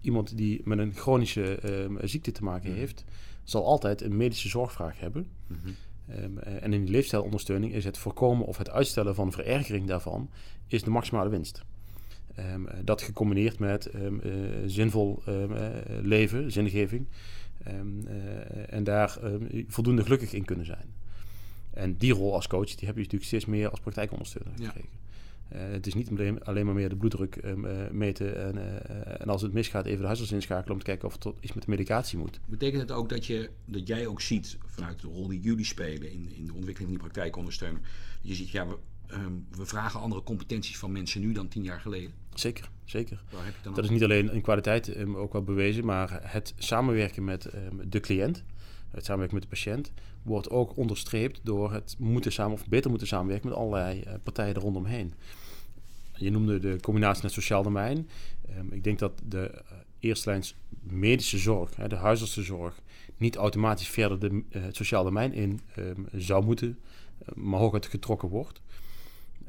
Iemand 0.02 0.38
die 0.38 0.62
met 0.64 0.78
een 0.78 0.94
chronische 0.94 1.60
uh, 1.90 1.98
ziekte 2.04 2.32
te 2.32 2.44
maken 2.44 2.74
heeft, 2.74 3.04
zal 3.44 3.66
altijd 3.66 4.02
een 4.02 4.18
medische 4.18 4.50
zorgvraag 4.50 5.00
hebben. 5.00 5.28
Mm 5.48 5.58
-hmm. 5.64 5.76
Ehm, 6.08 6.38
en 6.38 6.74
in 6.74 6.82
die 6.82 6.92
leefstijlondersteuning 6.92 7.74
is 7.74 7.86
het 7.86 7.98
voorkomen 7.98 8.46
of 8.46 8.58
het 8.58 8.70
uitstellen 8.70 9.16
van 9.16 9.32
verergering 9.32 9.88
daarvan 9.88 10.30
is 10.68 10.84
de 10.84 10.90
maximale 10.90 11.30
winst. 11.30 11.64
Ehm, 12.36 12.62
dat 12.84 13.02
gecombineerd 13.02 13.60
met 13.60 13.90
zinvol 14.66 15.24
leven, 16.02 16.52
zingeving. 16.52 17.08
en 18.70 18.84
daar 18.84 19.20
voldoende 19.68 20.04
gelukkig 20.04 20.34
in 20.34 20.46
kunnen 20.46 20.66
zijn. 20.66 20.94
En 21.78 21.98
die 21.98 22.14
rol 22.14 22.34
als 22.34 22.48
coach, 22.48 22.76
die 22.76 22.88
heb 22.88 22.96
je 22.96 23.02
natuurlijk 23.02 23.24
steeds 23.24 23.46
meer 23.46 23.70
als 23.70 23.80
praktijkondersteuner 23.80 24.54
gekregen. 24.56 24.90
Uh, 25.54 25.60
het 25.72 25.88
is 25.88 25.94
niet 25.94 26.10
alleen 26.44 26.66
maar 26.66 26.76
meer 26.76 26.90
de 26.90 26.96
bloeddruk 26.96 27.36
um, 27.46 27.66
uh, 27.66 27.90
meten 27.92 28.46
en, 28.46 28.56
uh, 28.56 29.22
en, 29.22 29.28
als 29.30 29.42
het 29.42 29.54
misgaat 29.54 29.86
even 29.86 30.00
de 30.00 30.06
huisarts 30.06 30.32
inschakelen 30.32 30.72
om 30.72 30.80
te 30.80 30.86
kijken 30.86 31.08
of 31.08 31.24
er 31.24 31.34
iets 31.40 31.54
met 31.54 31.64
de 31.64 31.70
medicatie 31.70 32.18
moet. 32.18 32.40
Betekent 32.46 32.82
het 32.82 32.92
ook 32.92 33.10
dat, 33.10 33.26
je, 33.26 33.50
dat 33.66 33.88
jij 33.88 34.08
ook 34.08 34.22
ziet 34.22 34.58
vanuit 34.66 35.02
de 35.02 35.08
rol 35.08 35.28
die 35.28 35.40
jullie 35.40 35.66
spelen 35.66 36.12
in, 36.12 36.30
in 36.36 36.46
de 36.46 36.54
ontwikkeling 36.54 36.78
van 36.78 36.88
die 36.88 36.98
praktijkondersteuner, 36.98 37.82
je 38.22 38.36
ziet 38.36 38.50
ja, 38.50 38.68
we, 38.68 38.78
um, 39.12 39.46
we 39.52 39.66
vragen 39.66 40.00
andere 40.00 40.24
competenties 40.24 40.78
van 40.78 40.92
mensen 40.92 41.22
nu 41.22 41.32
dan 41.32 41.48
tien 41.48 41.64
jaar 41.64 41.82
geleden? 41.82 42.12
Zeker, 42.34 42.70
zeker. 42.86 43.24
dat 43.64 43.84
is 43.84 43.90
niet 43.90 44.04
alleen 44.04 44.32
in 44.32 44.42
kwaliteit 44.42 44.98
um, 44.98 45.16
ook 45.16 45.34
wel 45.34 45.44
bewezen, 45.44 45.86
maar 45.86 46.20
het 46.22 46.54
samenwerken 46.58 47.24
met 47.24 47.50
de 47.88 48.00
cliënt, 48.00 48.44
het 48.92 49.06
samenwerken 49.06 49.38
met 49.38 49.50
de 49.50 49.56
patiënt, 49.56 49.92
wordt 50.24 50.50
ook 50.50 50.78
onderstreept 50.78 51.40
door 51.44 51.74
het 51.74 51.96
moeten 51.98 52.32
samen, 52.32 52.54
of 52.54 52.68
beter 52.68 52.90
moeten 52.90 53.08
samenwerken 53.08 53.50
met 53.50 53.58
allerlei 53.58 54.04
uh, 54.08 54.14
partijen 54.24 54.56
er 54.56 54.62
rondomheen. 54.62 55.14
Je 56.16 56.32
noemde 56.32 56.60
de 56.60 56.78
combinatie 56.82 57.24
met 57.24 57.32
sociaal 57.32 57.64
domein. 57.64 58.10
Um, 58.58 58.72
ik 58.72 58.84
denk 58.84 59.00
dat 59.00 59.22
de 59.28 59.52
uh, 59.54 59.78
eerste 60.00 60.30
lijns 60.30 60.56
medische 60.82 61.38
zorg, 61.38 61.76
hè, 61.76 61.88
de 61.88 61.96
huisartsenzorg, 61.96 62.80
niet 63.18 63.36
automatisch 63.36 63.90
verder 63.90 64.20
de, 64.20 64.30
uh, 64.30 64.64
het 64.64 64.76
sociaal 64.76 65.04
domein 65.04 65.34
in 65.34 65.60
um, 65.78 66.06
zou 66.12 66.46
moeten, 66.46 66.80
maar 67.34 67.60
het 67.60 67.86
getrokken 67.86 68.30
wordt. 68.30 68.62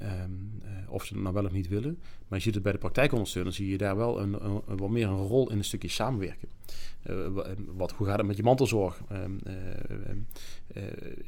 Um, 0.02 0.60
uh, 0.64 0.92
of 0.92 1.04
ze 1.04 1.14
het 1.14 1.22
nou 1.22 1.34
wel 1.34 1.44
of 1.44 1.52
niet 1.52 1.68
willen. 1.68 1.98
Maar 2.28 2.38
je 2.38 2.44
ziet 2.44 2.54
het 2.54 2.62
bij 2.62 2.72
de 2.72 2.78
praktijkondersteuner, 2.78 3.52
zie 3.52 3.68
je 3.68 3.78
daar 3.78 3.96
wel 3.96 4.20
een, 4.20 4.44
een, 4.44 4.62
een, 4.66 4.76
wat 4.76 4.90
meer 4.90 5.08
een 5.08 5.26
rol 5.26 5.50
in 5.50 5.58
een 5.58 5.64
stukje 5.64 5.88
samenwerken. 5.88 6.48
Uh, 7.10 7.26
wat, 7.76 7.92
hoe 7.92 8.06
gaat 8.06 8.18
het 8.18 8.26
met 8.26 8.36
je 8.36 8.42
mantelzorg? 8.42 9.00
Uh, 9.12 10.82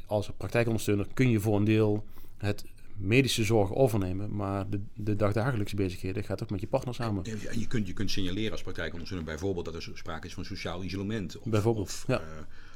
als 0.05 0.31
praktijkondersteuner 0.37 1.07
kun 1.13 1.29
je 1.29 1.39
voor 1.39 1.57
een 1.57 1.63
deel 1.63 2.05
het 2.37 2.65
medische 2.95 3.43
zorg 3.43 3.73
overnemen, 3.73 4.35
maar 4.35 4.69
de, 4.69 4.79
de 4.93 5.15
dagdagelijkse 5.15 5.75
bezigheden 5.75 6.23
gaat 6.23 6.43
ook 6.43 6.49
met 6.49 6.61
je 6.61 6.67
partner 6.67 6.95
samen. 6.95 7.23
En 7.23 7.59
je 7.59 7.67
kunt, 7.67 7.87
je 7.87 7.93
kunt 7.93 8.11
signaleren 8.11 8.51
als 8.51 8.61
praktijkondersteuner 8.61 9.27
bijvoorbeeld 9.27 9.65
dat 9.65 9.75
er 9.75 9.91
sprake 9.93 10.27
is 10.27 10.33
van 10.33 10.45
sociaal 10.45 10.83
isolement. 10.83 11.37
Of, 11.37 11.45
bijvoorbeeld, 11.45 11.87
of, 11.87 12.03
ja. 12.07 12.21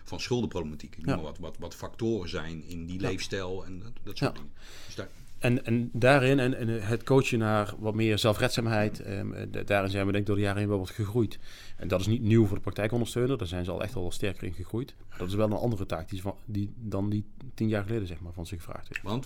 van 0.03 0.19
schuldenproblematiek. 0.19 0.95
Ik 0.95 1.05
ja. 1.05 1.21
wat, 1.21 1.37
wat, 1.37 1.57
wat 1.59 1.75
factoren 1.75 2.29
zijn 2.29 2.63
in 2.67 2.85
die 2.85 3.01
ja. 3.01 3.07
leefstijl 3.07 3.65
en 3.65 3.79
dat, 3.79 3.91
dat 4.03 4.17
soort 4.17 4.35
dingen. 4.35 4.51
Dus 4.85 4.95
daar, 4.95 5.09
en, 5.45 5.65
en 5.65 5.89
daarin, 5.93 6.39
en, 6.39 6.67
het 6.67 7.03
coachen 7.03 7.39
naar 7.39 7.73
wat 7.79 7.93
meer 7.93 8.17
zelfredzaamheid, 8.17 9.07
um, 9.07 9.33
daarin 9.65 9.89
zijn 9.89 10.05
we 10.05 10.11
denk 10.11 10.23
ik 10.23 10.25
door 10.25 10.35
de 10.35 10.41
jaren 10.41 10.59
heen 10.59 10.69
wel 10.69 10.79
wat 10.79 10.89
gegroeid. 10.89 11.39
En 11.77 11.87
dat 11.87 11.99
is 11.99 12.07
niet 12.07 12.21
nieuw 12.21 12.45
voor 12.45 12.55
de 12.55 12.63
praktijkondersteuner, 12.63 13.37
daar 13.37 13.47
zijn 13.47 13.65
ze 13.65 13.71
al 13.71 13.83
echt 13.83 13.93
wel 13.93 14.11
sterker 14.11 14.43
in 14.43 14.53
gegroeid. 14.53 14.95
Dat 15.17 15.27
is 15.27 15.33
wel 15.33 15.45
een 15.45 15.57
andere 15.57 15.85
taak 15.85 16.09
die, 16.09 16.21
die 16.45 16.73
dan 16.75 17.09
die 17.09 17.25
tien 17.53 17.67
jaar 17.67 17.83
geleden 17.83 18.07
zeg 18.07 18.19
maar, 18.19 18.33
van 18.33 18.45
zich 18.45 18.65
werd. 18.65 18.99
Want, 19.03 19.25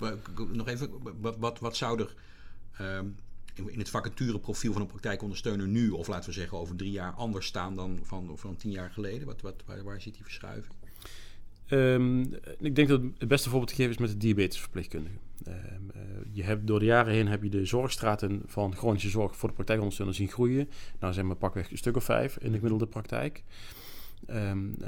nog 0.51 0.67
even, 0.67 0.89
wat, 1.39 1.59
wat, 1.59 1.77
zou 1.77 1.99
er 1.99 2.15
um, 2.97 3.15
in 3.67 3.79
het 3.79 3.89
vacatureprofiel 3.89 4.73
van 4.73 4.81
een 4.81 4.87
praktijkondersteuner 4.87 5.67
nu, 5.67 5.89
of 5.89 6.07
laten 6.07 6.29
we 6.29 6.35
zeggen 6.35 6.57
over 6.57 6.75
drie 6.75 6.91
jaar, 6.91 7.11
anders 7.11 7.45
staan 7.45 7.75
dan 7.75 7.99
van, 8.03 8.31
van 8.35 8.55
tien 8.55 8.71
jaar 8.71 8.91
geleden? 8.91 9.27
Wat, 9.27 9.41
wat, 9.41 9.63
waar 9.83 10.01
zit 10.01 10.13
die 10.13 10.23
verschuiving? 10.23 10.73
Um, 11.71 12.33
ik 12.59 12.75
denk 12.75 12.87
dat 12.87 13.01
het 13.17 13.27
beste 13.27 13.49
voorbeeld 13.49 13.69
te 13.69 13.75
geven 13.75 13.91
is 13.91 13.97
met 13.97 14.09
de 14.09 14.17
diabetesverpleegkundige. 14.17 15.15
Um, 15.47 15.53
uh, 15.95 16.01
je 16.31 16.43
hebt, 16.43 16.67
door 16.67 16.79
de 16.79 16.85
jaren 16.85 17.13
heen 17.13 17.27
heb 17.27 17.43
je 17.43 17.49
de 17.49 17.65
zorgstraten 17.65 18.41
van 18.45 18.75
chronische 18.75 19.09
zorg 19.09 19.35
voor 19.35 19.49
de 19.49 19.55
praktijkondersteuner 19.55 20.15
zien 20.15 20.27
groeien. 20.27 20.69
Nou 20.99 21.13
zijn 21.13 21.27
we 21.27 21.35
pakweg 21.35 21.71
een 21.71 21.77
stuk 21.77 21.95
of 21.95 22.03
vijf 22.03 22.37
in 22.37 22.49
de 22.49 22.55
gemiddelde 22.55 22.87
praktijk. 22.87 23.43
Um, 24.29 24.75
uh, 24.81 24.87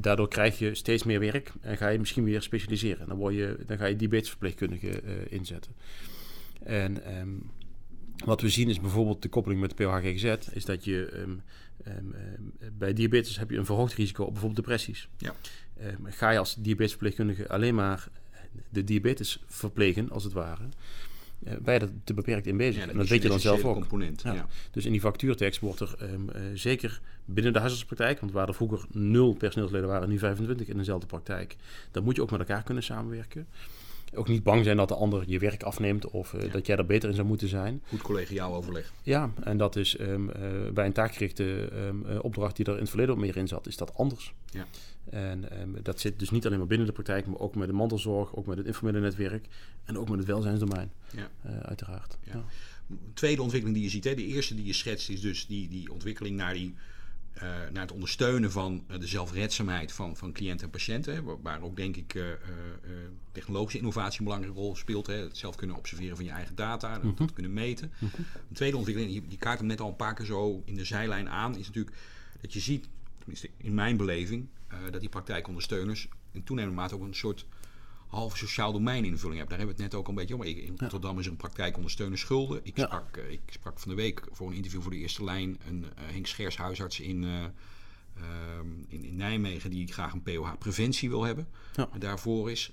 daardoor 0.00 0.28
krijg 0.28 0.58
je 0.58 0.74
steeds 0.74 1.04
meer 1.04 1.20
werk 1.20 1.52
en 1.60 1.76
ga 1.76 1.88
je 1.88 1.98
misschien 1.98 2.24
weer 2.24 2.42
specialiseren. 2.42 3.08
Dan, 3.08 3.16
word 3.16 3.34
je, 3.34 3.58
dan 3.66 3.78
ga 3.78 3.86
je 3.86 3.96
diabetesverpleegkundige 3.96 5.02
uh, 5.02 5.12
inzetten. 5.28 5.72
En 6.62 6.98
wat 8.24 8.40
we 8.40 8.48
zien 8.48 8.68
is 8.68 8.80
bijvoorbeeld 8.80 9.22
de 9.22 9.28
koppeling 9.28 9.60
met 9.60 9.76
de 9.76 9.84
PHGZ, 9.84 10.34
is 10.52 10.64
dat 10.64 10.84
je 10.84 11.18
um, 11.18 11.42
um, 11.86 12.14
bij 12.78 12.92
diabetes 12.92 13.38
heb 13.38 13.50
je 13.50 13.58
een 13.58 13.66
verhoogd 13.66 13.94
risico 13.94 14.22
op 14.22 14.32
bijvoorbeeld 14.32 14.66
depressies. 14.66 15.08
Ja. 15.18 15.34
Um, 15.82 15.98
ga 16.04 16.30
je 16.30 16.38
als 16.38 16.54
diabetesverpleegkundige 16.54 17.48
alleen 17.48 17.74
maar 17.74 18.08
de 18.68 18.84
diabetes 18.84 19.42
verplegen, 19.46 20.10
als 20.10 20.24
het 20.24 20.32
ware, 20.32 20.62
uh, 21.44 21.52
ben 21.62 21.74
je 21.74 21.80
er 21.80 21.90
te 22.04 22.14
beperkt 22.14 22.46
in 22.46 22.56
bezig. 22.56 22.84
Ja, 22.84 22.90
en 22.90 22.96
dat 22.96 23.08
weet 23.08 23.22
je 23.22 23.28
dan 23.28 23.40
zelf 23.40 23.64
ook. 23.64 23.74
Component, 23.74 24.22
ja. 24.22 24.32
Ja. 24.32 24.46
Dus 24.70 24.84
in 24.84 24.92
die 24.92 25.00
factuurtekst 25.00 25.60
wordt 25.60 25.80
er 25.80 25.96
uh, 26.02 26.40
zeker 26.54 27.00
binnen 27.24 27.52
de 27.52 27.58
huisartspraktijk, 27.58 28.20
want 28.20 28.32
waar 28.32 28.48
er 28.48 28.54
vroeger 28.54 28.86
nul 28.90 29.34
personeelsleden 29.34 29.88
waren, 29.88 30.08
nu 30.08 30.18
25 30.18 30.68
in 30.68 30.76
dezelfde 30.76 31.06
praktijk, 31.06 31.56
dan 31.90 32.04
moet 32.04 32.16
je 32.16 32.22
ook 32.22 32.30
met 32.30 32.40
elkaar 32.40 32.62
kunnen 32.62 32.82
samenwerken 32.82 33.46
ook 34.16 34.28
niet 34.28 34.42
bang 34.42 34.64
zijn 34.64 34.76
dat 34.76 34.88
de 34.88 34.94
ander 34.94 35.24
je 35.26 35.38
werk 35.38 35.62
afneemt 35.62 36.10
of 36.10 36.32
uh, 36.32 36.42
ja. 36.42 36.48
dat 36.48 36.66
jij 36.66 36.76
er 36.76 36.86
beter 36.86 37.08
in 37.08 37.14
zou 37.14 37.26
moeten 37.26 37.48
zijn. 37.48 37.82
Goed 37.88 38.02
collegiaal 38.02 38.54
overleg. 38.54 38.92
Ja, 39.02 39.32
en 39.42 39.56
dat 39.56 39.76
is 39.76 40.00
um, 40.00 40.28
uh, 40.28 40.34
bij 40.72 40.86
een 40.86 40.92
taakgerichte 40.92 41.70
um, 41.72 42.04
uh, 42.06 42.24
opdracht 42.24 42.56
die 42.56 42.66
er 42.66 42.72
in 42.72 42.78
het 42.78 42.88
verleden 42.88 43.14
ook 43.14 43.20
meer 43.20 43.36
in 43.36 43.48
zat, 43.48 43.66
is 43.66 43.76
dat 43.76 43.94
anders. 43.94 44.34
Ja. 44.50 44.66
En 45.10 45.60
um, 45.60 45.76
dat 45.82 46.00
zit 46.00 46.18
dus 46.18 46.30
niet 46.30 46.46
alleen 46.46 46.58
maar 46.58 46.66
binnen 46.66 46.86
de 46.86 46.92
praktijk, 46.92 47.26
maar 47.26 47.38
ook 47.38 47.54
met 47.54 47.68
de 47.68 47.74
mantelzorg, 47.74 48.36
ook 48.36 48.46
met 48.46 48.56
het 48.56 48.66
informele 48.66 49.00
netwerk 49.00 49.46
en 49.84 49.98
ook 49.98 50.08
met 50.08 50.18
het 50.18 50.26
welzijnsdomein, 50.26 50.92
ja. 51.12 51.30
uiteraard. 51.62 52.18
Ja. 52.22 52.32
Ja. 52.32 52.44
Tweede 53.14 53.42
ontwikkeling 53.42 53.78
die 53.78 53.86
je 53.86 53.92
ziet, 53.92 54.04
hè, 54.04 54.14
de 54.14 54.26
eerste 54.26 54.54
die 54.54 54.64
je 54.64 54.72
schetst, 54.72 55.08
is 55.08 55.20
dus 55.20 55.46
die, 55.46 55.68
die 55.68 55.92
ontwikkeling 55.92 56.36
naar 56.36 56.54
die 56.54 56.74
naar 57.72 57.82
het 57.82 57.92
ondersteunen 57.92 58.50
van 58.52 58.84
uh, 58.90 58.98
de 58.98 59.06
zelfredzaamheid 59.06 59.92
van, 59.92 60.16
van 60.16 60.32
cliënten 60.32 60.66
en 60.66 60.72
patiënten. 60.72 61.24
Waar, 61.24 61.42
waar 61.42 61.62
ook 61.62 61.76
denk 61.76 61.96
ik 61.96 62.14
uh, 62.14 62.24
technologische 63.32 63.78
innovatie 63.78 64.18
een 64.18 64.24
belangrijke 64.24 64.58
rol 64.58 64.76
speelt. 64.76 65.06
Hè. 65.06 65.14
Het 65.14 65.36
zelf 65.36 65.56
kunnen 65.56 65.76
observeren 65.76 66.16
van 66.16 66.24
je 66.24 66.30
eigen 66.30 66.54
data, 66.54 66.96
mm 66.96 67.02
-hmm. 67.02 67.14
dat 67.16 67.32
kunnen 67.32 67.52
meten. 67.52 67.92
-hmm. 67.98 68.08
Een 68.48 68.54
tweede 68.54 68.76
ontwikkeling, 68.76 69.28
die 69.28 69.38
kaart 69.38 69.58
hem 69.58 69.68
net 69.68 69.80
al 69.80 69.88
een 69.88 69.96
paar 69.96 70.14
keer 70.14 70.26
zo 70.26 70.62
in 70.64 70.74
de 70.74 70.84
zijlijn 70.84 71.28
aan, 71.28 71.56
is 71.56 71.66
natuurlijk 71.66 71.96
dat 72.40 72.52
je 72.52 72.60
ziet, 72.60 72.88
tenminste 73.18 73.50
in 73.56 73.74
mijn 73.74 73.96
beleving, 73.96 74.46
dat 74.90 75.00
die 75.00 75.08
praktijkondersteuners 75.08 76.08
in 76.32 76.44
toenemende 76.44 76.80
mate 76.80 76.94
ook 76.94 77.02
een 77.02 77.14
soort 77.14 77.46
halve 78.14 78.36
sociaal 78.36 78.72
domein 78.72 79.04
invulling 79.04 79.38
hebt. 79.38 79.50
Daar 79.50 79.58
hebben 79.58 79.76
we 79.76 79.82
het 79.82 79.92
net 79.92 80.00
ook 80.00 80.08
een 80.08 80.14
beetje 80.14 80.34
om. 80.34 80.42
In 80.42 80.74
Rotterdam 80.76 81.18
is 81.18 81.24
er 81.24 81.30
een 81.30 81.36
praktijk 81.36 81.76
ondersteunen 81.76 82.18
schulden. 82.18 82.60
Ik, 82.62 82.76
ja. 82.76 82.84
sprak, 82.84 83.16
uh, 83.16 83.30
ik 83.30 83.40
sprak 83.46 83.78
van 83.78 83.90
de 83.90 83.96
week 83.96 84.22
voor 84.30 84.48
een 84.48 84.54
interview 84.54 84.82
voor 84.82 84.90
de 84.90 84.96
eerste 84.96 85.24
lijn 85.24 85.58
een 85.68 85.84
uh, 85.84 85.88
Henk 86.12 86.26
Schers 86.26 86.56
huisarts 86.56 87.00
in, 87.00 87.22
uh, 87.22 87.44
in, 88.88 89.04
in, 89.04 89.16
Nijmegen 89.16 89.70
die 89.70 89.92
graag 89.92 90.12
een 90.12 90.22
POH 90.22 90.52
preventie 90.58 91.08
wil 91.08 91.22
hebben. 91.22 91.48
Ja. 91.74 91.88
En 91.92 92.00
daarvoor 92.00 92.50
is, 92.50 92.72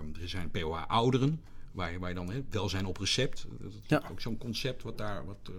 um, 0.00 0.22
er 0.22 0.28
zijn 0.28 0.50
POH 0.50 0.86
ouderen. 0.86 1.40
Waar 1.72 1.92
je, 1.92 1.98
waar 1.98 2.08
je 2.08 2.14
dan 2.14 2.30
he, 2.30 2.42
welzijn 2.50 2.86
op 2.86 2.96
recept. 2.96 3.46
Dat 3.60 3.72
is 3.72 3.78
ja. 3.86 4.02
ook 4.10 4.20
zo'n 4.20 4.38
concept 4.38 4.82
wat 4.82 4.98
daar 4.98 5.26
wat 5.26 5.50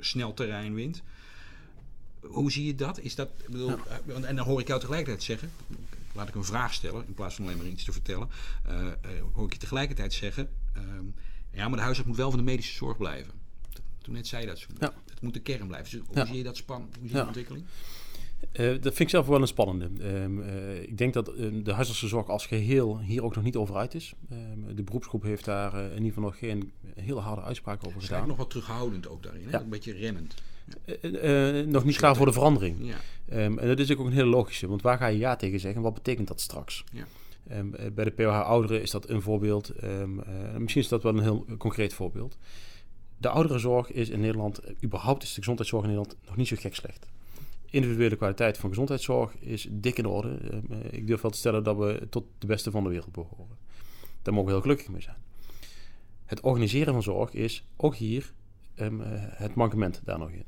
snel 0.00 0.34
terrein 0.34 0.74
wint. 0.74 1.02
Hoe 2.20 2.52
zie 2.52 2.66
je 2.66 2.74
dat? 2.74 3.00
Is 3.00 3.14
dat 3.14 3.28
bedoel, 3.46 3.76
en 4.06 4.36
dan 4.36 4.46
hoor 4.46 4.60
ik 4.60 4.66
jou 4.66 4.80
tegelijkertijd 4.80 5.22
zeggen, 5.22 5.50
laat 6.12 6.28
ik 6.28 6.34
een 6.34 6.44
vraag 6.44 6.74
stellen 6.74 7.04
in 7.06 7.14
plaats 7.14 7.34
van 7.34 7.44
alleen 7.44 7.56
maar 7.56 7.66
iets 7.66 7.84
te 7.84 7.92
vertellen, 7.92 8.28
uh, 8.68 8.82
uh, 8.82 8.90
hoor 9.32 9.46
ik 9.46 9.52
je 9.52 9.58
tegelijkertijd 9.58 10.12
zeggen, 10.12 10.48
uh, 10.76 10.82
ja, 11.50 11.68
maar 11.68 11.76
de 11.76 11.84
huisarts 11.84 12.08
moet 12.08 12.16
wel 12.16 12.30
van 12.30 12.38
de 12.38 12.44
medische 12.44 12.74
zorg 12.74 12.96
blijven. 12.96 13.32
Toen 13.98 14.14
net 14.14 14.26
zei 14.26 14.42
je 14.42 14.48
dat. 14.48 14.66
Ja. 14.78 14.94
Het 15.10 15.20
moet 15.20 15.34
de 15.34 15.40
kern 15.40 15.66
blijven. 15.66 15.90
Dus 15.90 16.06
hoe 16.06 16.16
ja. 16.16 16.26
zie 16.26 16.36
je 16.36 16.42
dat 16.42 16.56
span? 16.56 16.80
Hoe 16.80 17.08
zie 17.08 17.08
je 17.08 17.14
ja. 17.14 17.20
de 17.20 17.26
ontwikkeling? 17.26 17.64
Uh, 18.52 18.70
dat 18.70 18.82
vind 18.82 19.00
ik 19.00 19.08
zelf 19.08 19.26
wel 19.26 19.40
een 19.40 19.46
spannende. 19.46 20.14
Um, 20.22 20.40
uh, 20.40 20.82
ik 20.82 20.98
denk 20.98 21.14
dat 21.14 21.28
uh, 21.36 21.64
de 21.64 21.72
huisartsenzorg 21.72 22.28
als 22.28 22.46
geheel 22.46 23.00
hier 23.00 23.24
ook 23.24 23.34
nog 23.34 23.44
niet 23.44 23.56
over 23.56 23.76
uit 23.76 23.94
is. 23.94 24.14
Um, 24.32 24.76
de 24.76 24.82
beroepsgroep 24.82 25.22
heeft 25.22 25.44
daar 25.44 25.74
in 25.74 25.90
ieder 25.90 26.06
geval 26.06 26.22
nog 26.22 26.38
geen 26.38 26.72
hele 26.94 27.20
harde 27.20 27.42
uitspraak 27.42 27.86
over 27.86 28.00
gedaan. 28.00 28.28
nog 28.28 28.36
wat 28.36 28.50
terughoudend 28.50 29.08
ook 29.08 29.22
daarin, 29.22 29.48
ja. 29.50 29.60
een 29.60 29.68
beetje 29.68 29.92
remmend. 29.92 30.34
Uh, 31.02 31.58
uh, 31.60 31.66
nog 31.66 31.84
niet 31.84 31.96
klaar 31.96 32.16
voor 32.16 32.26
de 32.26 32.32
verandering. 32.32 32.76
Ja. 32.80 32.96
Um, 33.44 33.58
en 33.58 33.68
dat 33.68 33.78
is 33.78 33.92
ook 33.92 34.06
een 34.06 34.12
hele 34.12 34.28
logische, 34.28 34.68
want 34.68 34.82
waar 34.82 34.98
ga 34.98 35.06
je 35.06 35.18
ja 35.18 35.36
tegen 35.36 35.60
zeggen? 35.60 35.82
Wat 35.82 35.94
betekent 35.94 36.28
dat 36.28 36.40
straks? 36.40 36.84
Ja. 36.92 37.06
Um, 37.58 37.70
bij 37.94 38.04
de 38.04 38.10
POH 38.10 38.40
ouderen 38.40 38.82
is 38.82 38.90
dat 38.90 39.08
een 39.08 39.22
voorbeeld. 39.22 39.72
Um, 39.84 40.18
uh, 40.18 40.56
misschien 40.56 40.82
is 40.82 40.88
dat 40.88 41.02
wel 41.02 41.16
een 41.16 41.22
heel 41.22 41.46
concreet 41.58 41.94
voorbeeld. 41.94 42.38
De 43.16 43.28
ouderenzorg 43.28 43.92
is 43.92 44.08
in 44.08 44.20
Nederland, 44.20 44.60
überhaupt 44.84 45.22
is 45.22 45.28
de 45.28 45.40
gezondheidszorg 45.40 45.82
in 45.82 45.88
Nederland 45.88 46.16
nog 46.26 46.36
niet 46.36 46.48
zo 46.48 46.56
gek 46.58 46.74
slecht. 46.74 47.08
Individuele 47.70 48.16
kwaliteit 48.16 48.58
van 48.58 48.68
gezondheidszorg 48.68 49.36
is 49.38 49.68
dik 49.70 49.98
in 49.98 50.06
orde. 50.06 50.38
ik 50.90 51.06
durf 51.06 51.20
wel 51.20 51.30
te 51.30 51.38
stellen 51.38 51.64
dat 51.64 51.76
we 51.76 52.06
tot 52.10 52.24
de 52.38 52.46
beste 52.46 52.70
van 52.70 52.82
de 52.82 52.88
wereld 52.88 53.12
behoren. 53.12 53.56
Daar 54.22 54.34
mogen 54.34 54.46
we 54.46 54.52
heel 54.52 54.62
gelukkig 54.62 54.88
mee 54.88 55.02
zijn. 55.02 55.16
Het 56.24 56.40
organiseren 56.40 56.92
van 56.92 57.02
zorg 57.02 57.32
is 57.32 57.64
ook 57.76 57.96
hier 57.96 58.32
het 59.30 59.54
mankement 59.54 60.00
daar 60.04 60.18
nog 60.18 60.30
in. 60.30 60.44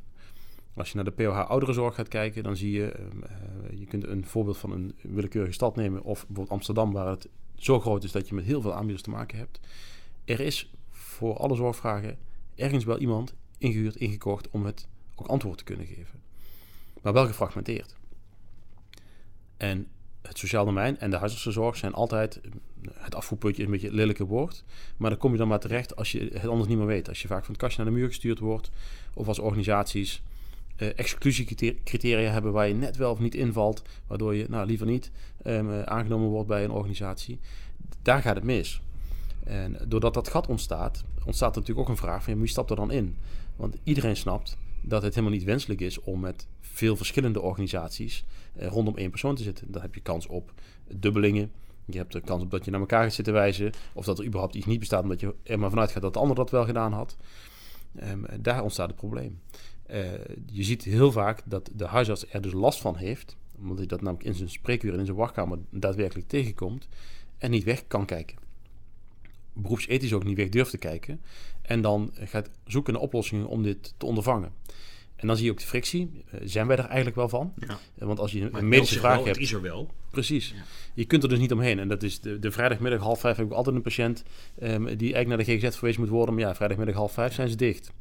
Als 0.74 0.88
je 0.88 0.94
naar 0.94 1.04
de 1.04 1.10
POH 1.10 1.50
ouderenzorg 1.50 1.94
gaat 1.94 2.08
kijken, 2.08 2.42
dan 2.42 2.56
zie 2.56 2.72
je, 2.72 2.94
uh, 2.98 3.78
je 3.78 3.86
kunt 3.86 4.06
een 4.06 4.26
voorbeeld 4.26 4.58
van 4.58 4.72
een 4.72 4.94
willekeurige 5.02 5.52
stad 5.52 5.76
nemen, 5.76 6.02
of 6.02 6.18
bijvoorbeeld 6.18 6.48
Amsterdam, 6.48 6.92
waar 6.92 7.06
het 7.06 7.28
zo 7.54 7.80
groot 7.80 8.04
is 8.04 8.12
dat 8.12 8.28
je 8.28 8.34
met 8.34 8.44
heel 8.44 8.60
veel 8.60 8.74
aanbieders 8.74 9.02
te 9.02 9.10
maken 9.10 9.38
hebt. 9.38 9.60
Er 10.24 10.40
is 10.40 10.72
voor 10.90 11.36
alle 11.36 11.54
zorgvragen 11.54 12.18
ergens 12.54 12.84
wel 12.84 12.98
iemand 12.98 13.34
ingehuurd, 13.58 13.96
ingekocht 13.96 14.50
om 14.50 14.64
het 14.64 14.88
ook 15.14 15.26
antwoord 15.26 15.58
te 15.58 15.64
kunnen 15.64 15.86
geven. 15.86 16.20
Maar 17.02 17.12
wel 17.12 17.26
gefragmenteerd. 17.26 17.96
En 19.56 19.88
het 20.22 20.38
sociaal 20.38 20.64
domein 20.64 20.98
en 20.98 21.10
de 21.10 21.16
huisartsenzorg 21.16 21.76
zijn 21.76 21.92
altijd 21.92 22.40
het 22.92 23.14
afvoerputje 23.14 23.64
een 23.64 23.70
beetje 23.70 23.88
een 23.88 23.94
lelijke 23.94 24.24
woord. 24.24 24.64
Maar 24.96 25.10
dan 25.10 25.18
kom 25.18 25.32
je 25.32 25.38
dan 25.38 25.48
maar 25.48 25.60
terecht 25.60 25.96
als 25.96 26.12
je 26.12 26.30
het 26.32 26.46
anders 26.46 26.68
niet 26.68 26.78
meer 26.78 26.86
weet. 26.86 27.08
Als 27.08 27.22
je 27.22 27.28
vaak 27.28 27.44
van 27.44 27.52
het 27.52 27.62
kastje 27.62 27.82
naar 27.82 27.92
de 27.92 27.98
muur 27.98 28.08
gestuurd 28.08 28.38
wordt. 28.38 28.70
Of 29.14 29.28
als 29.28 29.38
organisaties 29.38 30.22
exclusiecriteria 30.88 32.30
hebben 32.30 32.52
waar 32.52 32.68
je 32.68 32.74
net 32.74 32.96
wel 32.96 33.10
of 33.10 33.18
niet 33.18 33.34
invalt. 33.34 33.82
Waardoor 34.06 34.34
je 34.34 34.46
nou, 34.48 34.66
liever 34.66 34.86
niet 34.86 35.10
um, 35.44 35.72
aangenomen 35.72 36.28
wordt 36.28 36.48
bij 36.48 36.64
een 36.64 36.70
organisatie. 36.70 37.40
Daar 38.02 38.22
gaat 38.22 38.34
het 38.34 38.44
mis. 38.44 38.82
En 39.44 39.76
doordat 39.88 40.14
dat 40.14 40.28
gat 40.28 40.46
ontstaat, 40.46 41.04
ontstaat 41.24 41.54
er 41.54 41.60
natuurlijk 41.60 41.88
ook 41.88 41.94
een 41.94 42.02
vraag 42.02 42.24
van 42.24 42.38
wie 42.38 42.48
stapt 42.48 42.70
er 42.70 42.76
dan 42.76 42.90
in? 42.90 43.16
Want 43.56 43.76
iedereen 43.84 44.16
snapt 44.16 44.56
dat 44.82 45.02
het 45.02 45.14
helemaal 45.14 45.36
niet 45.36 45.46
wenselijk 45.46 45.80
is 45.80 46.00
om 46.00 46.20
met 46.20 46.46
veel 46.60 46.96
verschillende 46.96 47.40
organisaties 47.40 48.24
eh, 48.56 48.68
rondom 48.68 48.96
één 48.96 49.10
persoon 49.10 49.34
te 49.34 49.42
zitten. 49.42 49.72
Dan 49.72 49.82
heb 49.82 49.94
je 49.94 50.00
kans 50.00 50.26
op 50.26 50.52
dubbelingen. 50.94 51.52
Je 51.84 51.98
hebt 51.98 52.12
de 52.12 52.20
kans 52.20 52.42
op 52.42 52.50
dat 52.50 52.64
je 52.64 52.70
naar 52.70 52.80
elkaar 52.80 53.02
gaat 53.02 53.12
zitten 53.12 53.34
wijzen. 53.34 53.72
Of 53.92 54.04
dat 54.04 54.18
er 54.18 54.24
überhaupt 54.24 54.54
iets 54.54 54.66
niet 54.66 54.78
bestaat, 54.78 55.02
omdat 55.02 55.20
je 55.20 55.34
er 55.42 55.58
maar 55.58 55.70
vanuit 55.70 55.90
gaat 55.90 56.02
dat 56.02 56.12
de 56.12 56.18
ander 56.18 56.36
dat 56.36 56.50
wel 56.50 56.64
gedaan 56.64 56.92
had. 56.92 57.16
Um, 58.02 58.26
daar 58.40 58.62
ontstaat 58.62 58.88
het 58.88 58.96
probleem. 58.96 59.40
Uh, 59.92 60.12
je 60.46 60.62
ziet 60.62 60.84
heel 60.84 61.12
vaak 61.12 61.42
dat 61.44 61.70
de 61.74 61.86
huisarts 61.86 62.26
er 62.32 62.42
dus 62.42 62.52
last 62.52 62.80
van 62.80 62.96
heeft. 62.96 63.36
Omdat 63.58 63.78
hij 63.78 63.86
dat 63.86 64.00
namelijk 64.00 64.28
in 64.28 64.34
zijn 64.34 64.50
spreekuur 64.50 64.92
en 64.92 64.98
in 64.98 65.04
zijn 65.04 65.16
wachtkamer 65.16 65.58
daadwerkelijk 65.70 66.28
tegenkomt. 66.28 66.88
En 67.38 67.50
niet 67.50 67.64
weg 67.64 67.86
kan 67.86 68.06
kijken. 68.06 68.36
Beroepsethisch 69.52 70.12
ook 70.12 70.24
niet 70.24 70.36
weg 70.36 70.48
durft 70.48 70.70
te 70.70 70.78
kijken. 70.78 71.20
En 71.62 71.80
dan 71.80 72.10
gaat 72.14 72.50
zoeken 72.64 72.92
naar 72.92 73.02
oplossingen 73.02 73.46
om 73.46 73.62
dit 73.62 73.94
te 73.96 74.06
ondervangen. 74.06 74.52
En 75.20 75.26
dan 75.26 75.36
zie 75.36 75.44
je 75.44 75.50
ook 75.50 75.58
de 75.58 75.66
frictie. 75.66 76.10
Uh, 76.34 76.40
zijn 76.44 76.66
wij 76.66 76.76
er 76.76 76.84
eigenlijk 76.84 77.16
wel 77.16 77.28
van? 77.28 77.52
Ja. 77.56 77.78
Uh, 77.98 78.06
want 78.06 78.18
als 78.18 78.32
je 78.32 78.48
een 78.52 78.68
medische 78.68 78.98
vraag 78.98 79.16
wel, 79.16 79.24
hebt... 79.24 79.38
Is 79.38 79.52
er 79.52 79.62
wel. 79.62 79.90
Precies. 80.10 80.52
Ja. 80.56 80.62
Je 80.94 81.04
kunt 81.04 81.22
er 81.22 81.28
dus 81.28 81.38
niet 81.38 81.52
omheen. 81.52 81.78
En 81.78 81.88
dat 81.88 82.02
is 82.02 82.20
de, 82.20 82.38
de 82.38 82.50
vrijdagmiddag 82.50 83.00
half 83.00 83.20
vijf 83.20 83.36
heb 83.36 83.46
ik 83.46 83.52
altijd 83.52 83.76
een 83.76 83.82
patiënt... 83.82 84.24
Um, 84.62 84.84
die 84.84 85.14
eigenlijk 85.14 85.28
naar 85.28 85.36
de 85.36 85.44
GGZ 85.44 85.76
verwezen 85.76 86.00
moet 86.00 86.10
worden. 86.10 86.34
Maar 86.34 86.44
ja, 86.44 86.54
vrijdagmiddag 86.54 86.94
half 86.94 87.12
vijf 87.12 87.34
zijn 87.34 87.48
ze 87.48 87.56
dicht. 87.56 87.92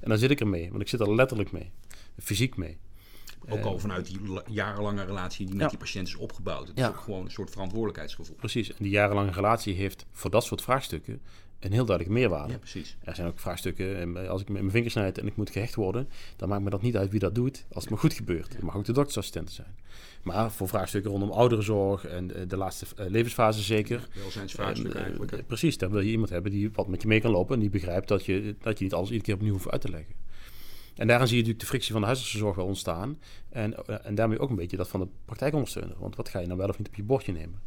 En 0.00 0.08
dan 0.08 0.18
zit 0.18 0.30
ik 0.30 0.40
er 0.40 0.48
mee. 0.48 0.70
Want 0.70 0.82
ik 0.82 0.88
zit 0.88 1.00
er 1.00 1.14
letterlijk 1.14 1.52
mee. 1.52 1.70
Fysiek 2.18 2.56
mee. 2.56 2.78
Ook 3.48 3.64
al 3.64 3.78
vanuit 3.78 4.06
die 4.06 4.20
jarenlange 4.46 5.04
relatie 5.04 5.46
die 5.46 5.54
met 5.54 5.64
ja. 5.64 5.68
die 5.68 5.78
patiënt 5.78 6.08
is 6.08 6.14
opgebouwd. 6.14 6.68
Het 6.68 6.78
is 6.78 6.86
ook 6.86 7.00
gewoon 7.00 7.24
een 7.24 7.30
soort 7.30 7.50
verantwoordelijkheidsgevoel. 7.50 8.36
Precies. 8.36 8.68
En 8.68 8.76
die 8.78 8.90
jarenlange 8.90 9.30
relatie 9.30 9.74
heeft 9.74 10.06
voor 10.12 10.30
dat 10.30 10.44
soort 10.44 10.62
vraagstukken 10.62 11.20
een 11.60 11.72
heel 11.72 11.84
duidelijke 11.84 12.20
meerwaarde. 12.20 12.52
Ja, 12.52 12.58
precies. 12.58 12.96
Er 13.04 13.14
zijn 13.14 13.26
ook 13.26 13.38
vraagstukken, 13.38 14.28
als 14.28 14.40
ik 14.40 14.48
met 14.48 14.60
mijn 14.60 14.72
vingers 14.72 14.92
snijd 14.92 15.18
en 15.18 15.26
ik 15.26 15.36
moet 15.36 15.50
gehecht 15.50 15.74
worden, 15.74 16.08
dan 16.36 16.48
maakt 16.48 16.62
me 16.62 16.70
dat 16.70 16.82
niet 16.82 16.96
uit 16.96 17.10
wie 17.10 17.20
dat 17.20 17.34
doet, 17.34 17.64
als 17.72 17.82
het 17.82 17.92
maar 17.92 18.00
goed 18.00 18.12
gebeurt. 18.12 18.52
Het 18.52 18.62
mag 18.62 18.76
ook 18.76 18.84
de 18.84 18.92
doktersassistent 18.92 19.50
zijn. 19.50 19.76
Maar 20.22 20.52
voor 20.52 20.68
vraagstukken 20.68 21.10
rondom 21.10 21.30
ouderenzorg 21.30 22.04
en 22.04 22.26
de 22.48 22.56
laatste 22.56 22.86
levensfase 22.96 23.62
zeker. 23.62 24.08
Welzijnsvraagstukken 24.14 25.00
eigenlijk. 25.00 25.46
Precies, 25.46 25.78
daar 25.78 25.90
wil 25.90 26.00
je 26.00 26.10
iemand 26.10 26.30
hebben 26.30 26.50
die 26.50 26.70
wat 26.72 26.88
met 26.88 27.02
je 27.02 27.08
mee 27.08 27.20
kan 27.20 27.30
lopen 27.30 27.54
en 27.54 27.60
die 27.60 27.70
begrijpt 27.70 28.08
dat 28.08 28.24
je, 28.24 28.54
dat 28.60 28.78
je 28.78 28.84
niet 28.84 28.94
alles 28.94 29.08
iedere 29.08 29.24
keer 29.24 29.34
opnieuw 29.34 29.52
hoeft 29.52 29.70
uit 29.70 29.80
te 29.80 29.90
leggen. 29.90 30.14
En 30.94 31.06
daarin 31.06 31.26
zie 31.26 31.36
je 31.36 31.42
natuurlijk 31.42 31.60
de 31.60 31.70
frictie 31.70 31.92
van 31.92 32.00
de 32.00 32.06
huisartsenzorg 32.06 32.56
wel 32.56 32.66
ontstaan. 32.66 33.18
En, 33.48 33.86
en 34.04 34.14
daarmee 34.14 34.38
ook 34.38 34.50
een 34.50 34.56
beetje 34.56 34.76
dat 34.76 34.88
van 34.88 35.00
de 35.00 35.08
praktijkondersteuner. 35.24 35.96
Want 35.98 36.16
wat 36.16 36.28
ga 36.28 36.38
je 36.38 36.46
nou 36.46 36.58
wel 36.58 36.68
of 36.68 36.78
niet 36.78 36.88
op 36.88 36.94
je 36.94 37.02
bordje 37.02 37.32
nemen? 37.32 37.60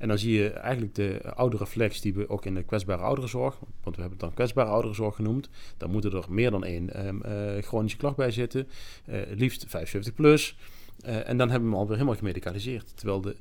En 0.00 0.08
dan 0.08 0.18
zie 0.18 0.32
je 0.32 0.50
eigenlijk 0.50 0.94
de 0.94 1.20
oude 1.34 1.56
reflex 1.56 2.00
die 2.00 2.14
we 2.14 2.28
ook 2.28 2.46
in 2.46 2.54
de 2.54 2.62
kwetsbare 2.62 3.02
ouderenzorg, 3.02 3.58
want 3.82 3.96
we 3.96 4.00
hebben 4.00 4.10
het 4.10 4.20
dan 4.20 4.34
kwetsbare 4.34 4.70
ouderenzorg 4.70 5.14
genoemd, 5.14 5.48
dan 5.76 5.90
moeten 5.90 6.12
er 6.12 6.24
meer 6.28 6.50
dan 6.50 6.64
één 6.64 7.06
um, 7.06 7.22
uh, 7.26 7.62
chronische 7.62 7.96
klacht 7.96 8.16
bij 8.16 8.30
zitten, 8.30 8.68
uh, 9.08 9.20
liefst 9.30 9.64
75 9.68 10.14
plus. 10.14 10.56
Uh, 11.06 11.28
en 11.28 11.36
dan 11.36 11.50
hebben 11.50 11.68
we 11.68 11.74
hem 11.74 11.82
alweer 11.82 11.96
helemaal 11.96 12.18
gemedicaliseerd. 12.18 12.96
Terwijl 12.96 13.20
de 13.20 13.36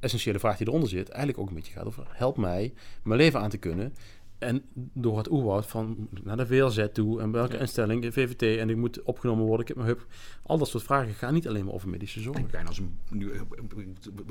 essentiële 0.00 0.38
vraag 0.38 0.56
die 0.56 0.66
eronder 0.66 0.88
zit 0.88 1.08
eigenlijk 1.08 1.38
ook 1.38 1.48
een 1.48 1.54
beetje 1.54 1.72
gaat 1.72 1.86
over 1.86 2.06
help 2.08 2.36
mij 2.36 2.72
mijn 3.02 3.20
leven 3.20 3.40
aan 3.40 3.50
te 3.50 3.58
kunnen 3.58 3.94
en 4.40 4.62
door 4.92 5.18
het 5.18 5.30
oerwoud 5.30 5.66
van 5.66 6.08
naar 6.22 6.36
de 6.36 6.46
VLZ 6.46 6.86
toe 6.92 7.20
en 7.20 7.30
welke 7.30 7.52
ja. 7.52 7.58
instelling, 7.58 8.04
VVT 8.12 8.58
en 8.58 8.70
ik 8.70 8.76
moet 8.76 9.02
opgenomen 9.02 9.44
worden, 9.44 9.60
ik 9.60 9.68
heb 9.68 9.76
mijn 9.76 9.88
hub. 9.88 10.06
Al 10.42 10.58
dat 10.58 10.68
soort 10.68 10.82
vragen 10.82 11.14
gaan 11.14 11.34
niet 11.34 11.48
alleen 11.48 11.64
maar 11.64 11.74
over 11.74 11.88
medische 11.88 12.20
zorg. 12.20 12.38
En 12.50 12.66
als 12.66 12.78
een, 12.78 12.98
nu, 13.08 13.32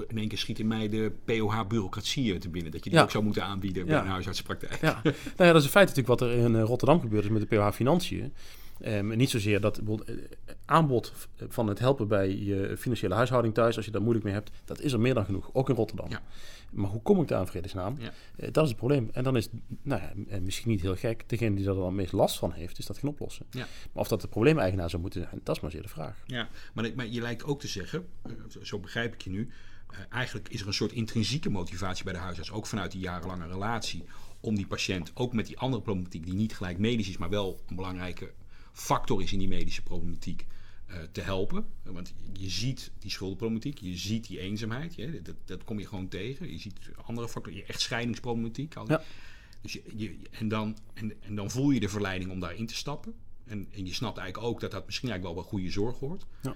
in 0.08 0.18
één 0.18 0.28
keer 0.28 0.38
schiet 0.38 0.60
in 0.60 0.68
mij 0.68 0.90
de 0.90 1.12
POH-bureaucratie 1.26 2.38
te 2.38 2.50
binnen, 2.50 2.72
dat 2.72 2.84
je 2.84 2.90
die 2.90 3.00
ja. 3.00 3.06
ook 3.06 3.12
zou 3.12 3.24
moeten 3.24 3.44
aanbieden 3.44 3.86
bij 3.86 3.98
een 3.98 4.06
huisartsenpraktijk. 4.08 4.82
Ja. 4.82 5.00
nou 5.04 5.16
ja, 5.38 5.46
dat 5.46 5.56
is 5.56 5.64
een 5.64 5.70
feit 5.70 5.88
natuurlijk 5.88 6.20
wat 6.20 6.30
er 6.30 6.36
in 6.36 6.62
Rotterdam 6.62 7.00
gebeurd 7.00 7.24
is 7.24 7.30
met 7.30 7.50
de 7.50 7.56
POH-financiën. 7.56 8.34
Um, 8.86 9.18
niet 9.18 9.30
zozeer 9.30 9.62
dat 9.62 9.82
aanbod 10.66 11.14
van 11.48 11.68
het 11.68 11.80
helpen 11.80 12.08
bij 12.08 12.38
je 12.38 12.78
financiële 12.78 13.14
huishouding 13.14 13.54
thuis, 13.54 13.76
als 13.76 13.86
je 13.86 13.92
daar 13.92 14.02
moeilijk 14.02 14.26
mee 14.26 14.34
hebt, 14.34 14.52
dat 14.66 14.82
is 14.82 14.94
er 14.94 15.00
meer 15.00 15.14
dan 15.14 15.26
genoeg, 15.26 15.50
ook 15.54 15.70
in 15.70 15.76
Rotterdam. 15.76 16.10
Ja. 16.10 16.22
Maar 16.72 16.90
hoe 16.90 17.02
kom 17.02 17.22
ik 17.22 17.28
daar 17.28 17.40
aan 17.40 17.48
vredesnaam? 17.48 17.96
Ja. 18.00 18.14
Uh, 18.38 18.52
dat 18.52 18.64
is 18.64 18.70
het 18.70 18.78
probleem. 18.78 19.10
En 19.12 19.24
dan 19.24 19.38
is, 19.38 19.50
nou 19.82 20.02
ja, 20.02 20.40
misschien 20.40 20.72
niet 20.72 20.82
heel 20.82 20.96
gek, 20.96 21.24
degene 21.28 21.56
die 21.56 21.68
er 21.68 21.74
dan 21.74 21.86
het 21.86 21.94
meest 21.94 22.12
last 22.12 22.40
van 22.40 22.52
heeft, 22.52 22.80
is 22.80 22.86
dat 22.86 22.98
geen 22.98 23.10
oplossen. 23.10 23.46
Ja. 23.50 23.68
Maar 23.92 24.04
of 24.04 24.08
dat 24.08 24.22
de 24.22 24.28
probleemeigenaar 24.28 24.90
zou 24.90 25.02
moeten 25.02 25.22
zijn, 25.22 25.42
dat 25.44 25.56
is 25.56 25.62
maar 25.62 25.72
zeer 25.72 25.82
de 25.82 25.88
vraag. 25.88 26.24
Ja, 26.26 26.50
maar, 26.74 26.92
maar 26.96 27.08
je 27.08 27.22
lijkt 27.22 27.44
ook 27.44 27.60
te 27.60 27.68
zeggen, 27.68 28.08
zo 28.62 28.80
begrijp 28.80 29.14
ik 29.14 29.22
je 29.22 29.30
nu, 29.30 29.50
uh, 29.92 29.98
eigenlijk 30.10 30.50
is 30.50 30.62
er 30.62 30.68
een 30.68 30.74
soort 30.74 30.92
intrinsieke 30.92 31.50
motivatie 31.50 32.04
bij 32.04 32.14
de 32.14 32.20
huisarts, 32.20 32.52
ook 32.52 32.66
vanuit 32.66 32.92
die 32.92 33.02
jarenlange 33.02 33.48
relatie, 33.48 34.04
om 34.40 34.56
die 34.56 34.68
patiënt, 34.68 35.12
ook 35.14 35.34
met 35.34 35.46
die 35.46 35.58
andere 35.58 35.82
problematiek, 35.82 36.26
die 36.26 36.34
niet 36.34 36.56
gelijk 36.56 36.78
medisch 36.78 37.10
is, 37.10 37.18
maar 37.18 37.30
wel 37.30 37.60
een 37.68 37.76
belangrijke 37.76 38.32
factor 38.72 39.22
is 39.22 39.34
in 39.34 39.40
die 39.40 39.48
medische 39.48 39.84
problematiek, 39.84 40.46
uh, 40.90 40.96
te 41.12 41.22
helpen. 41.22 41.66
Want 41.84 42.14
je 42.34 42.50
ziet 42.50 42.92
die 43.00 43.12
schuldenproblematiek, 43.12 43.78
je 43.78 43.98
ziet 43.98 44.28
die 44.28 44.40
eenzaamheid, 44.40 44.96
je, 44.96 45.22
dat, 45.22 45.36
dat, 45.46 45.64
kom 45.64 45.80
je 45.80 45.88
gewoon 45.88 46.08
tegen. 46.08 46.52
Je 46.52 46.60
ziet 46.60 46.76
andere 47.06 47.30
factoren, 47.30 47.60
je 47.60 47.66
echtscheidingsproblematiek. 47.66 48.76
Al 48.76 48.88
ja. 48.88 49.04
Dus 49.62 49.74
je, 49.74 49.84
je, 49.96 50.18
en, 50.32 50.48
dan, 50.48 50.78
en, 50.94 51.14
en 51.22 51.36
dan 51.36 51.52
voel 51.52 51.72
je 51.72 51.80
de 51.80 51.90
verleiding 51.90 52.32
om 52.32 52.40
daarin 52.40 52.66
te 52.66 52.76
stappen. 52.76 53.14
En, 53.46 53.68
en 53.72 53.86
je 53.86 53.94
snapt 53.94 54.18
eigenlijk 54.18 54.52
ook 54.52 54.60
dat 54.60 54.72
dat 54.72 54.86
misschien 54.86 55.10
eigenlijk 55.10 55.36
wel 55.36 55.44
wel 55.44 55.54
goede 55.54 55.72
zorg 55.72 56.00
wordt. 56.00 56.26
Ja. 56.42 56.56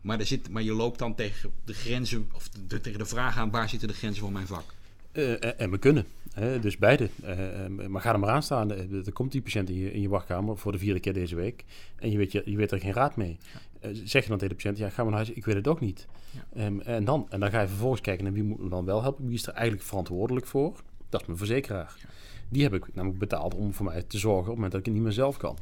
Maar, 0.00 0.18
er 0.18 0.26
zit, 0.26 0.48
maar 0.48 0.62
je 0.62 0.72
loopt 0.72 0.98
dan 0.98 1.14
tegen 1.14 1.52
de 1.64 1.74
grenzen, 1.74 2.30
of 2.32 2.48
de, 2.48 2.80
tegen 2.80 2.98
de 2.98 3.06
vraag 3.06 3.36
aan 3.36 3.50
waar 3.50 3.68
zitten 3.68 3.88
de 3.88 3.94
grenzen 3.94 4.22
van 4.22 4.32
mijn 4.32 4.46
vak. 4.46 4.74
Uh, 5.12 5.60
en 5.60 5.70
we 5.70 5.78
kunnen. 5.78 6.06
Hè? 6.34 6.58
Dus 6.58 6.78
beide. 6.78 7.08
Uh, 7.24 7.86
maar 7.88 8.00
ga 8.00 8.12
er 8.12 8.18
maar 8.18 8.30
aan 8.30 8.42
staan. 8.42 8.70
Er 8.70 9.12
komt 9.12 9.32
die 9.32 9.42
patiënt 9.42 9.68
in 9.70 9.76
je, 9.76 9.92
in 9.92 10.00
je 10.00 10.08
wachtkamer 10.08 10.58
voor 10.58 10.72
de 10.72 10.78
vierde 10.78 11.00
keer 11.00 11.12
deze 11.12 11.34
week. 11.34 11.64
En 11.96 12.10
je 12.10 12.16
weet, 12.16 12.32
je, 12.32 12.42
je 12.44 12.56
weet 12.56 12.72
er 12.72 12.80
geen 12.80 12.92
raad 12.92 13.16
mee. 13.16 13.38
Ja. 13.80 13.88
Uh, 13.88 13.96
zeg 14.04 14.22
je 14.22 14.28
dan 14.28 14.38
tegen 14.38 14.56
de 14.56 14.62
patiënt, 14.62 14.78
ja, 14.78 14.88
ga 14.88 15.02
maar 15.02 15.12
naar 15.12 15.24
huis. 15.24 15.36
Ik 15.36 15.44
weet 15.44 15.54
het 15.54 15.68
ook 15.68 15.80
niet. 15.80 16.06
Ja. 16.30 16.66
Um, 16.66 16.80
en, 16.80 17.04
dan, 17.04 17.26
en 17.28 17.40
dan 17.40 17.50
ga 17.50 17.60
je 17.60 17.68
vervolgens 17.68 18.00
kijken 18.00 18.24
naar 18.24 18.32
wie 18.32 18.42
moet 18.42 18.58
me 18.58 18.68
dan 18.68 18.84
wel 18.84 19.02
helpen. 19.02 19.26
Wie 19.26 19.34
is 19.34 19.46
er 19.46 19.52
eigenlijk 19.52 19.86
verantwoordelijk 19.86 20.46
voor? 20.46 20.82
Dat 21.08 21.20
is 21.20 21.26
mijn 21.26 21.38
verzekeraar. 21.38 21.96
Ja. 21.98 22.08
Die 22.48 22.62
heb 22.62 22.74
ik 22.74 22.94
namelijk 22.94 23.18
betaald 23.18 23.54
om 23.54 23.72
voor 23.72 23.84
mij 23.84 24.02
te 24.02 24.18
zorgen 24.18 24.40
op 24.40 24.46
het 24.46 24.54
moment 24.54 24.72
dat 24.72 24.80
ik 24.80 24.86
het 24.86 24.94
niet 24.94 25.04
meer 25.04 25.12
zelf 25.12 25.36
kan. 25.36 25.58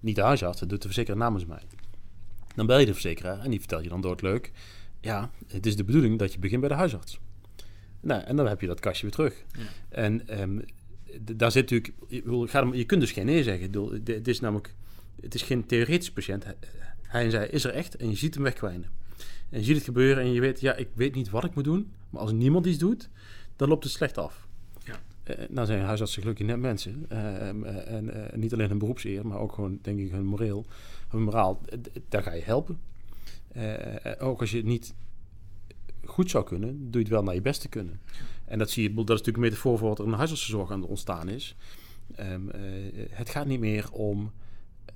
Niet 0.00 0.16
de 0.16 0.22
huisarts, 0.22 0.60
dat 0.60 0.68
doet 0.68 0.82
de 0.82 0.86
verzekeraar 0.86 1.18
namens 1.18 1.46
mij. 1.46 1.62
Dan 2.54 2.66
bel 2.66 2.78
je 2.78 2.86
de 2.86 2.92
verzekeraar 2.92 3.40
en 3.40 3.50
die 3.50 3.58
vertelt 3.58 3.82
je 3.82 3.88
dan 3.88 4.00
doodleuk. 4.00 4.52
Ja, 5.00 5.30
het 5.46 5.66
is 5.66 5.76
de 5.76 5.84
bedoeling 5.84 6.18
dat 6.18 6.32
je 6.32 6.38
begint 6.38 6.60
bij 6.60 6.68
de 6.68 6.74
huisarts. 6.74 7.20
Nou, 8.02 8.22
en 8.22 8.36
dan 8.36 8.46
heb 8.46 8.60
je 8.60 8.66
dat 8.66 8.80
kastje 8.80 9.02
weer 9.02 9.14
terug. 9.14 9.44
Ja. 9.58 9.62
En 9.88 10.40
um, 10.40 10.64
daar 11.20 11.52
zit 11.52 11.70
natuurlijk... 11.70 11.94
Je, 12.08 12.78
je 12.78 12.84
kunt 12.84 13.00
dus 13.00 13.12
geen 13.12 13.26
nee 13.26 13.42
zeggen. 13.42 13.70
Het 14.04 14.28
is 14.28 14.40
namelijk... 14.40 14.74
Het 15.20 15.34
is 15.34 15.42
geen 15.42 15.66
theoretische 15.66 16.12
patiënt. 16.12 16.44
Hij 17.02 17.24
en 17.24 17.30
zij 17.30 17.48
is 17.48 17.64
er 17.64 17.70
echt 17.70 17.96
en 17.96 18.08
je 18.08 18.16
ziet 18.16 18.34
hem 18.34 18.42
wegkwijnen. 18.42 18.90
En 19.50 19.58
je 19.58 19.64
ziet 19.64 19.76
het 19.76 19.84
gebeuren 19.84 20.22
en 20.22 20.32
je 20.32 20.40
weet... 20.40 20.60
Ja, 20.60 20.74
ik 20.74 20.88
weet 20.94 21.14
niet 21.14 21.30
wat 21.30 21.44
ik 21.44 21.54
moet 21.54 21.64
doen. 21.64 21.92
Maar 22.10 22.20
als 22.20 22.32
niemand 22.32 22.66
iets 22.66 22.78
doet, 22.78 23.08
dan 23.56 23.68
loopt 23.68 23.84
het 23.84 23.92
slecht 23.92 24.18
af. 24.18 24.46
Ja. 24.84 25.00
Uh, 25.30 25.36
nou 25.48 25.66
zijn 25.66 25.80
huisartsen 25.80 26.22
gelukkig 26.22 26.46
net 26.46 26.58
mensen. 26.58 27.06
Uh, 27.12 27.48
en 27.48 28.04
uh, 28.04 28.32
niet 28.34 28.52
alleen 28.52 28.68
hun 28.68 28.78
beroepseer, 28.78 29.26
maar 29.26 29.38
ook 29.38 29.52
gewoon, 29.52 29.78
denk 29.82 29.98
ik, 29.98 30.10
hun 30.10 30.24
moreel. 30.24 30.66
Hun 31.08 31.22
moraal. 31.22 31.60
daar 32.08 32.22
ga 32.22 32.32
je 32.32 32.42
helpen. 32.42 32.80
ook 34.18 34.40
als 34.40 34.50
je 34.50 34.56
het 34.56 34.66
niet 34.66 34.94
goed 36.12 36.30
zou 36.30 36.44
kunnen, 36.44 36.78
doe 36.78 36.90
je 36.92 36.98
het 36.98 37.08
wel 37.08 37.22
naar 37.22 37.34
je 37.34 37.40
beste 37.40 37.68
kunnen. 37.68 38.00
En 38.44 38.58
dat 38.58 38.70
zie 38.70 38.82
je, 38.82 38.94
dat 38.94 39.02
is 39.02 39.08
natuurlijk 39.08 39.36
een 39.36 39.42
metafoor 39.42 39.78
voor 39.78 39.88
wat 39.88 39.98
er 39.98 40.04
in 40.04 40.10
de 40.10 40.16
huisartsenzorg 40.16 40.70
aan 40.70 40.80
het 40.80 40.90
ontstaan 40.90 41.28
is. 41.28 41.56
Um, 42.20 42.50
uh, 42.54 42.60
het 43.10 43.30
gaat 43.30 43.46
niet 43.46 43.60
meer 43.60 43.92
om 43.92 44.32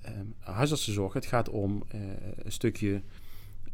um, 0.06 0.34
huisartsenzorg, 0.38 1.12
het 1.12 1.26
gaat 1.26 1.48
om 1.48 1.82
uh, 1.94 2.00
een 2.36 2.52
stukje 2.52 3.02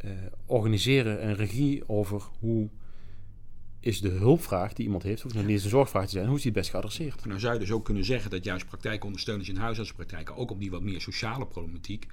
uh, 0.05 0.11
organiseren 0.47 1.21
en 1.21 1.35
regie 1.35 1.89
over 1.89 2.23
hoe 2.39 2.69
is 3.81 4.01
de 4.01 4.09
hulpvraag 4.09 4.73
die 4.73 4.85
iemand 4.85 5.03
heeft, 5.03 5.25
of 5.25 5.35
niet 5.35 5.49
eens 5.49 5.65
een 5.65 5.71
zorgvraag 5.71 6.05
te 6.05 6.11
zijn, 6.11 6.27
hoe 6.27 6.37
is 6.37 6.43
die 6.43 6.51
het 6.51 6.61
best 6.61 6.71
geadresseerd? 6.71 7.25
Nou 7.25 7.41
zou 7.41 7.53
je 7.53 7.59
dus 7.59 7.71
ook 7.71 7.85
kunnen 7.85 8.05
zeggen 8.05 8.31
dat 8.31 8.45
juist 8.45 8.67
praktijkondersteuners 8.67 9.49
in 9.49 9.57
huisartspraktijken 9.57 10.37
ook 10.37 10.51
op 10.51 10.61
die 10.61 10.71
wat 10.71 10.83
meer 10.83 11.01
sociale 11.01 11.47
problematiek 11.47 12.07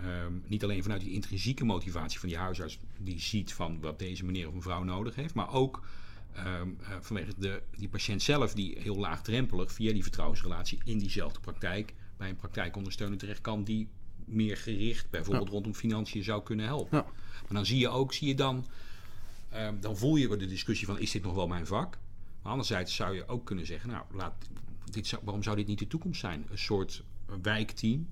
Um, 0.00 0.42
niet 0.46 0.64
alleen 0.64 0.82
vanuit 0.82 1.00
die 1.00 1.12
intrinsieke 1.12 1.64
motivatie 1.64 2.20
van 2.20 2.28
die 2.28 2.38
huisarts 2.38 2.78
die 2.98 3.20
ziet 3.20 3.52
van 3.52 3.80
wat 3.80 3.98
deze 3.98 4.24
meneer 4.24 4.48
of 4.48 4.54
mevrouw 4.54 4.82
nodig 4.82 5.14
heeft, 5.14 5.34
maar 5.34 5.52
ook 5.52 5.82
ehm, 6.32 6.68
eh, 6.80 6.96
vanwege 7.00 7.32
de, 7.38 7.62
die 7.76 7.88
patiënt 7.88 8.22
zelf 8.22 8.54
die 8.54 8.78
heel 8.78 8.96
laagdrempelig 8.96 9.72
via 9.72 9.92
die 9.92 10.02
vertrouwensrelatie 10.02 10.80
in 10.84 10.98
diezelfde 10.98 11.40
praktijk 11.40 11.94
bij 12.16 12.28
een 12.28 12.36
praktijkondersteuner 12.36 13.18
terecht 13.18 13.40
kan 13.40 13.64
die 13.64 13.88
meer 14.24 14.56
gericht 14.56 15.10
bijvoorbeeld 15.10 15.48
rondom 15.48 15.74
financiën 15.74 16.24
zou 16.24 16.42
kunnen 16.42 16.66
helpen. 16.66 16.98
Ja. 16.98 17.04
Maar 17.42 17.52
dan 17.52 17.66
zie 17.66 17.78
je 17.78 17.88
ook, 17.88 18.12
zie 18.12 18.28
je 18.28 18.34
dan, 18.34 18.66
ehm, 19.48 19.80
dan 19.80 19.96
voel 19.96 20.16
je 20.16 20.36
de 20.36 20.46
discussie 20.46 20.86
van 20.86 20.98
is 20.98 21.10
dit 21.10 21.22
nog 21.22 21.34
wel 21.34 21.46
mijn 21.46 21.66
vak? 21.66 21.98
Maar 22.42 22.52
anderzijds 22.52 22.94
zou 22.94 23.14
je 23.14 23.28
ook 23.28 23.46
kunnen 23.46 23.66
zeggen, 23.66 23.90
nou, 23.90 24.04
laat, 24.12 24.34
dit 24.90 25.06
zou, 25.06 25.22
waarom 25.24 25.42
zou 25.42 25.56
dit 25.56 25.66
niet 25.66 25.78
de 25.78 25.86
toekomst 25.86 26.20
zijn? 26.20 26.46
Een 26.50 26.58
soort 26.58 27.02
wijkteam, 27.42 28.08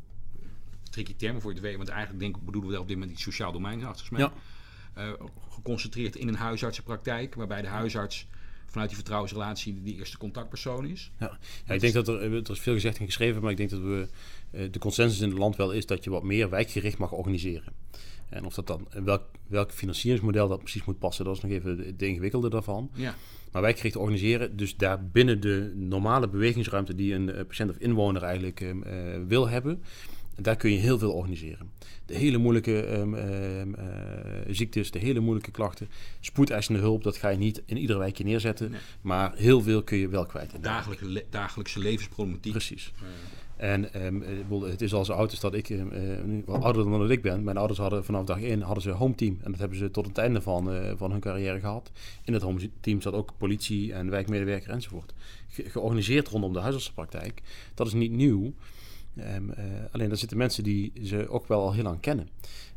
tricky 0.92 1.14
termen 1.16 1.42
voor 1.42 1.50
je 1.50 1.57
te 1.57 1.62
weten, 1.62 1.78
want 1.78 1.90
eigenlijk 1.90 2.20
denk, 2.20 2.37
ik 2.37 2.44
bedoelen 2.44 2.68
we 2.70 2.72
daar 2.72 2.83
op 2.83 2.88
dit 2.88 2.96
moment 2.96 3.14
iets 3.14 3.22
sociaal 3.22 3.52
domein 3.52 3.85
achter. 3.85 4.18
Ja. 4.18 4.33
Eh, 4.94 5.12
geconcentreerd 5.50 6.16
in 6.16 6.28
een 6.28 6.35
huisartsenpraktijk, 6.35 7.35
waarbij 7.35 7.62
de 7.62 7.68
huisarts 7.68 8.26
vanuit 8.66 8.88
die 8.88 8.98
vertrouwensrelatie 8.98 9.83
de 9.83 9.94
eerste 9.94 10.18
contactpersoon 10.18 10.87
is. 10.87 11.11
Ja, 11.18 11.38
ja 11.66 11.74
ik 11.74 11.81
denk 11.81 11.94
dat 11.94 12.09
er, 12.09 12.35
er 12.35 12.50
is 12.50 12.61
veel 12.61 12.74
gezegd 12.74 12.98
en 12.98 13.07
geschreven, 13.07 13.42
maar 13.42 13.50
ik 13.50 13.57
denk 13.57 13.70
dat 13.70 13.81
we, 13.81 14.09
eh, 14.50 14.72
de 14.72 14.78
consensus 14.78 15.20
in 15.20 15.28
het 15.28 15.38
land 15.38 15.57
wel 15.57 15.72
is 15.72 15.87
dat 15.87 16.05
je 16.05 16.11
wat 16.11 16.22
meer 16.22 16.50
wijkgericht 16.50 16.98
mag 16.98 17.12
organiseren. 17.12 17.72
En 18.33 18.44
of 18.44 18.55
dat 18.55 18.66
dan, 18.66 18.88
welk, 19.05 19.22
welk 19.46 19.70
financieringsmodel 19.70 20.48
dat 20.48 20.59
precies 20.59 20.85
moet 20.85 20.98
passen, 20.98 21.24
dat 21.24 21.37
is 21.37 21.42
nog 21.42 21.50
even 21.50 21.76
de, 21.76 21.96
de 21.96 22.07
ingewikkelde 22.07 22.50
daarvan. 22.50 22.90
Ja. 22.94 23.14
Maar 23.52 23.62
wijkgericht 23.62 23.96
organiseren, 23.96 24.57
dus 24.57 24.76
daar 24.76 25.07
binnen 25.07 25.40
de 25.40 25.72
normale 25.74 26.28
bewegingsruimte 26.28 26.94
die 26.94 27.14
een 27.14 27.33
eh, 27.33 27.46
patiënt 27.46 27.70
of 27.70 27.76
inwoner 27.76 28.22
eigenlijk 28.22 28.61
eh, 28.61 28.70
eh, 28.70 29.20
wil 29.26 29.48
hebben, 29.48 29.83
daar 30.40 30.57
kun 30.57 30.71
je 30.71 30.79
heel 30.79 30.99
veel 30.99 31.12
organiseren. 31.12 31.71
De 32.07 32.14
hele 32.14 32.38
moeilijke 32.38 32.81
ehm, 32.83 33.14
ehm, 33.14 33.75
eh, 33.75 33.85
ziektes, 34.51 34.90
de 34.90 34.99
hele 34.99 35.21
moeilijke 35.21 35.51
klachten, 35.51 35.88
spoedeisende 36.21 36.81
hulp, 36.81 37.03
dat 37.03 37.16
ga 37.16 37.29
je 37.29 37.38
niet 37.38 37.62
in 37.66 37.77
iedere 37.77 37.99
wijkje 37.99 38.25
neerzetten. 38.25 38.71
Nee. 38.71 38.81
Maar 39.01 39.33
heel 39.37 39.61
veel 39.62 39.83
kun 39.83 39.99
je 39.99 40.09
wel 40.09 40.27
kwijt. 40.27 40.51
de 40.51 40.61
Dagelijkse, 40.61 41.09
le- 41.09 41.25
dagelijkse 41.31 41.79
levensproblematiek. 41.79 42.53
Precies. 42.53 42.92
En 43.57 43.92
ehm, 43.95 44.23
eh, 44.23 44.62
het 44.71 44.81
is 44.83 44.95
al 44.95 45.05
zo 45.05 45.12
oud 45.12 45.31
als 45.31 45.40
dat 45.40 45.55
ik, 45.55 45.71
eh, 45.71 45.83
nu 46.25 46.42
wel 46.47 46.62
ouder 46.64 46.85
dan 46.90 46.99
dat 47.01 47.11
ik 47.11 47.23
ben. 47.23 47.45
Mijn 47.45 47.57
ouders 47.57 47.79
hadden 47.79 48.05
vanaf 48.05 48.25
dag 48.25 48.42
één 48.42 48.61
hadden 48.61 48.83
ze 48.83 48.90
een 48.90 48.97
home 48.97 49.14
team. 49.14 49.38
En 49.42 49.51
dat 49.51 49.61
hebben 49.61 49.79
ze 49.79 49.90
tot 49.90 50.07
het 50.07 50.18
einde 50.18 50.40
van, 50.40 50.71
van 50.97 51.11
hun 51.11 51.21
carrière 51.21 51.61
gehad. 51.61 51.90
In 52.25 52.33
het 52.33 52.42
home 52.42 52.71
team 52.81 53.01
zat 53.01 53.12
ook 53.12 53.33
politie 53.38 53.92
en 53.92 54.11
wijkmedewerker 54.11 54.71
enzovoort. 54.71 55.12
Ge- 55.49 55.71
georganiseerd 55.71 56.29
rondom 56.29 56.53
de 56.53 56.59
huisartsenpraktijk. 56.61 57.42
Dat 57.75 57.87
is 57.87 57.92
niet 57.92 58.12
nieuw. 58.12 58.53
Ehm, 59.16 59.51
eh, 59.51 59.64
alleen 59.90 60.09
daar 60.09 60.16
zitten 60.18 60.37
mensen 60.38 60.62
die 60.64 60.92
ze 61.03 61.29
ook 61.29 61.46
wel 61.46 61.61
al 61.61 61.72
heel 61.72 61.83
lang 61.83 62.01
kennen. 62.01 62.29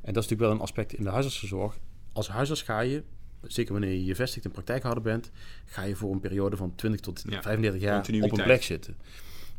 En 0.02 0.14
dat 0.14 0.24
is 0.24 0.30
natuurlijk 0.30 0.42
wel 0.42 0.52
een 0.52 0.60
aspect 0.60 0.94
in 0.94 1.04
de 1.04 1.10
huisartsenzorg. 1.10 1.78
Als 2.14 2.28
huisarts 2.28 2.62
ga 2.62 2.80
je, 2.80 3.04
zeker 3.42 3.72
wanneer 3.72 3.92
je 3.92 4.06
je 4.06 4.16
vestigt 4.16 4.46
en 4.46 4.52
praktijkhouder 4.52 5.04
bent, 5.04 5.32
ga 5.66 5.84
je 5.84 5.96
voor 5.96 6.12
een 6.12 6.20
periode 6.20 6.58
van 6.58 6.76
20 6.76 7.00
tot 7.02 7.24
Ja, 7.30 7.42
35 7.42 7.82
jaar 7.82 8.00
op 8.24 8.38
een 8.38 8.44
plek 8.44 8.64
zitten. 8.64 8.96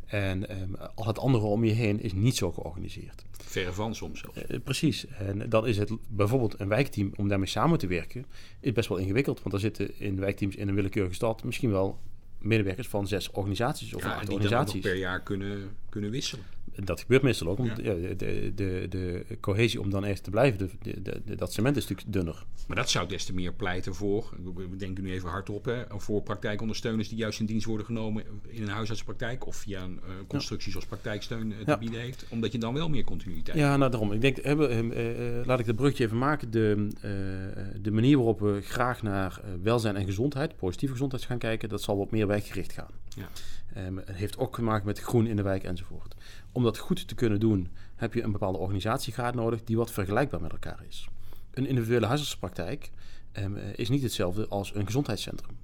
En 0.05 0.49
ehm, 0.49 0.73
al 0.95 1.07
het 1.07 1.19
andere 1.19 1.45
om 1.45 1.63
je 1.63 1.71
heen 1.71 2.01
is 2.01 2.13
niet 2.13 2.35
zo 2.35 2.51
georganiseerd. 2.51 3.23
verre 3.31 3.73
van 3.73 3.95
soms 3.95 4.19
zelfs. 4.19 4.37
Eh, 4.37 4.59
precies. 4.63 5.07
En 5.07 5.49
dan 5.49 5.67
is 5.67 5.77
het 5.77 5.91
bijvoorbeeld 6.09 6.59
een 6.59 6.67
wijkteam 6.67 7.11
om 7.15 7.27
daarmee 7.27 7.47
samen 7.47 7.77
te 7.77 7.87
werken, 7.87 8.25
is 8.59 8.71
best 8.71 8.89
wel 8.89 8.97
ingewikkeld. 8.97 9.41
Want 9.41 9.53
er 9.53 9.59
zitten 9.61 9.99
in 9.99 10.19
wijkteams 10.19 10.55
in 10.55 10.67
een 10.67 10.75
willekeurige 10.75 11.15
stad 11.15 11.43
misschien 11.43 11.71
wel 11.71 11.99
medewerkers 12.39 12.87
van 12.87 13.07
zes 13.07 13.31
organisaties 13.31 13.93
of 13.93 14.03
Ja, 14.03 14.07
acht 14.09 14.19
die 14.19 14.27
dan 14.27 14.35
organisaties. 14.35 14.81
per 14.81 14.95
jaar 14.95 15.21
kunnen, 15.21 15.69
kunnen 15.89 16.09
wisselen. 16.11 16.45
Dat 16.75 16.99
gebeurt 16.99 17.21
meestal 17.21 17.47
ook. 17.47 17.57
Want 17.57 17.77
Ja. 17.83 17.91
ja. 17.93 18.13
de, 18.13 18.51
de, 18.55 18.85
de 18.89 19.25
cohesie 19.39 19.81
om 19.81 19.89
dan 19.89 20.05
echt 20.05 20.23
te 20.23 20.29
blijven, 20.29 20.57
de, 20.59 20.69
de, 20.81 21.01
de- 21.01 21.21
de- 21.25 21.35
dat 21.35 21.53
cement 21.53 21.77
is 21.77 21.87
natuurlijk 21.87 22.13
dunner. 22.13 22.45
Maar 22.67 22.77
dat 22.77 22.89
zou 22.89 23.07
des 23.07 23.25
te 23.25 23.33
meer 23.33 23.53
pleiten 23.53 23.95
voor, 23.95 24.33
we 24.69 24.75
denken 24.75 25.03
nu 25.03 25.11
even 25.11 25.29
hardop, 25.29 25.65
hè, 25.65 25.83
voor 25.89 26.21
praktijkondersteuners 26.21 27.09
die 27.09 27.17
juist 27.17 27.39
in 27.39 27.45
dienst 27.45 27.65
worden 27.65 27.85
genomen 27.85 28.23
in 28.47 28.61
een 28.61 28.67
huisartspraktijk 28.69 29.45
of 29.47 29.55
via 29.55 29.83
een 29.83 29.99
eh, 30.03 30.09
constructie 30.27 30.71
zoals 30.71 30.85
praktijksteun 30.85 31.51
eh, 31.53 31.57
te 31.65 31.77
bieden 31.79 31.99
heeft. 31.99 32.25
Omdat 32.29 32.51
je 32.51 32.57
dan 32.57 32.73
wel 32.73 32.89
meer 32.89 33.03
continuïteit 33.03 33.57
Ja, 33.57 33.77
nou 33.77 33.91
daarom. 33.91 34.11
Ik 34.11 34.21
denk, 34.21 34.37
eh, 34.37 34.51
eh, 34.51 35.39
eh, 35.39 35.45
laat 35.45 35.59
ik 35.59 35.65
dat 35.65 35.75
brugje 35.75 36.03
even 36.03 36.17
maken. 36.17 36.51
De, 36.51 36.87
de 37.81 37.91
manier 37.91 38.15
waarop 38.17 38.39
we 38.39 38.59
graag 38.61 39.01
naar 39.03 39.41
welzijn 39.61 39.95
en 39.95 40.05
gezondheid, 40.05 40.55
positieve 40.57 40.93
gezondheid 40.93 41.23
gaan 41.23 41.37
kijken, 41.37 41.69
dat 41.69 41.81
zal 41.81 41.97
wat 41.97 42.11
meer 42.11 42.27
wijkgericht 42.27 42.73
gaan. 42.73 42.89
Ja. 43.15 43.29
Het 43.73 44.15
heeft 44.15 44.37
ook 44.37 44.55
te 44.55 44.61
maken 44.61 44.85
met 44.85 44.99
groen 44.99 45.27
in 45.27 45.35
de 45.35 45.41
wijk 45.41 45.63
enzovoort. 45.63 46.15
Om 46.51 46.63
dat 46.63 46.77
goed 46.77 47.07
te 47.07 47.15
kunnen 47.15 47.39
doen, 47.39 47.71
heb 47.95 48.13
je 48.13 48.23
een 48.23 48.31
bepaalde 48.31 48.57
organisatiegraad 48.57 49.35
nodig 49.35 49.63
die 49.63 49.77
wat 49.77 49.91
vergelijkbaar 49.91 50.41
met 50.41 50.51
elkaar 50.51 50.83
is. 50.87 51.09
Een 51.51 51.67
individuele 51.67 52.05
huisartspraktijk 52.05 52.91
ehm, 53.31 53.55
eh, 53.55 53.63
is 53.75 53.89
niet 53.89 54.01
hetzelfde 54.01 54.47
als 54.47 54.75
een 54.75 54.85
gezondheidscentrum. 54.85 55.57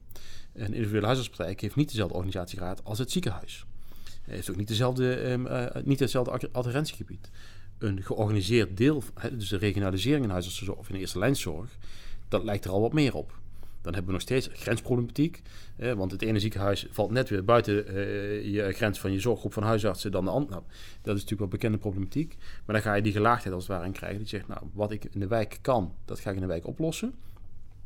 Een 0.53 0.73
individuele 0.73 1.05
huisartspraktijk 1.05 1.61
heeft 1.61 1.75
niet 1.75 1.89
dezelfde 1.89 2.15
organisatiegraad 2.15 2.83
als 2.83 2.99
het 2.99 3.11
ziekenhuis. 3.11 3.65
Het 4.03 4.33
heeft 4.33 4.49
ook 4.49 4.55
niet, 4.55 4.67
dezelfde, 4.67 5.15
ehm, 5.15 5.45
eh, 5.45 5.83
niet 5.83 5.99
hetzelfde 5.99 6.31
ad- 6.31 6.53
adherentiegebied. 6.53 7.29
Een 7.77 8.03
georganiseerd 8.03 8.77
deel, 8.77 9.03
dus 9.31 9.49
de 9.49 9.57
regionalisering 9.57 10.23
in 10.23 10.31
huisartszorg 10.31 10.77
of 10.77 10.89
in 10.89 10.95
eerste 10.95 11.19
lijnzorg, 11.19 11.77
dat 12.27 12.43
lijkt 12.43 12.65
er 12.65 12.71
al 12.71 12.81
wat 12.81 12.93
meer 12.93 13.15
op. 13.15 13.41
Dan 13.83 13.93
hebben 13.93 14.05
we 14.05 14.11
nog 14.11 14.21
steeds 14.21 14.49
grensproblematiek. 14.53 15.41
Want 15.95 16.11
het 16.11 16.21
ene 16.21 16.39
ziekenhuis 16.39 16.87
valt 16.89 17.11
net 17.11 17.29
weer 17.29 17.43
buiten 17.43 17.87
eh, 17.87 18.53
je 18.53 18.71
grens 18.71 18.99
van 18.99 19.11
je 19.11 19.19
zorggroep 19.19 19.53
van 19.53 19.63
huisartsen 19.63 20.11
dan 20.11 20.25
de 20.25 20.31
andere. 20.31 20.51
Nou, 20.51 20.63
dat 21.01 21.15
is 21.15 21.21
natuurlijk 21.21 21.39
wel 21.39 21.47
bekende 21.47 21.77
problematiek. 21.77 22.35
Maar 22.65 22.75
dan 22.75 22.81
ga 22.81 22.93
je 22.93 23.01
die 23.01 23.11
gelaagdheid 23.11 23.55
als 23.55 23.67
het 23.67 23.73
ware 23.73 23.85
in 23.85 23.91
krijgen. 23.91 24.17
Die 24.17 24.27
zegt, 24.27 24.47
nou, 24.47 24.61
wat 24.73 24.91
ik 24.91 25.05
in 25.05 25.19
de 25.19 25.27
wijk 25.27 25.57
kan, 25.61 25.93
dat 26.05 26.19
ga 26.19 26.29
ik 26.29 26.35
in 26.35 26.41
de 26.41 26.47
wijk 26.47 26.67
oplossen. 26.67 27.13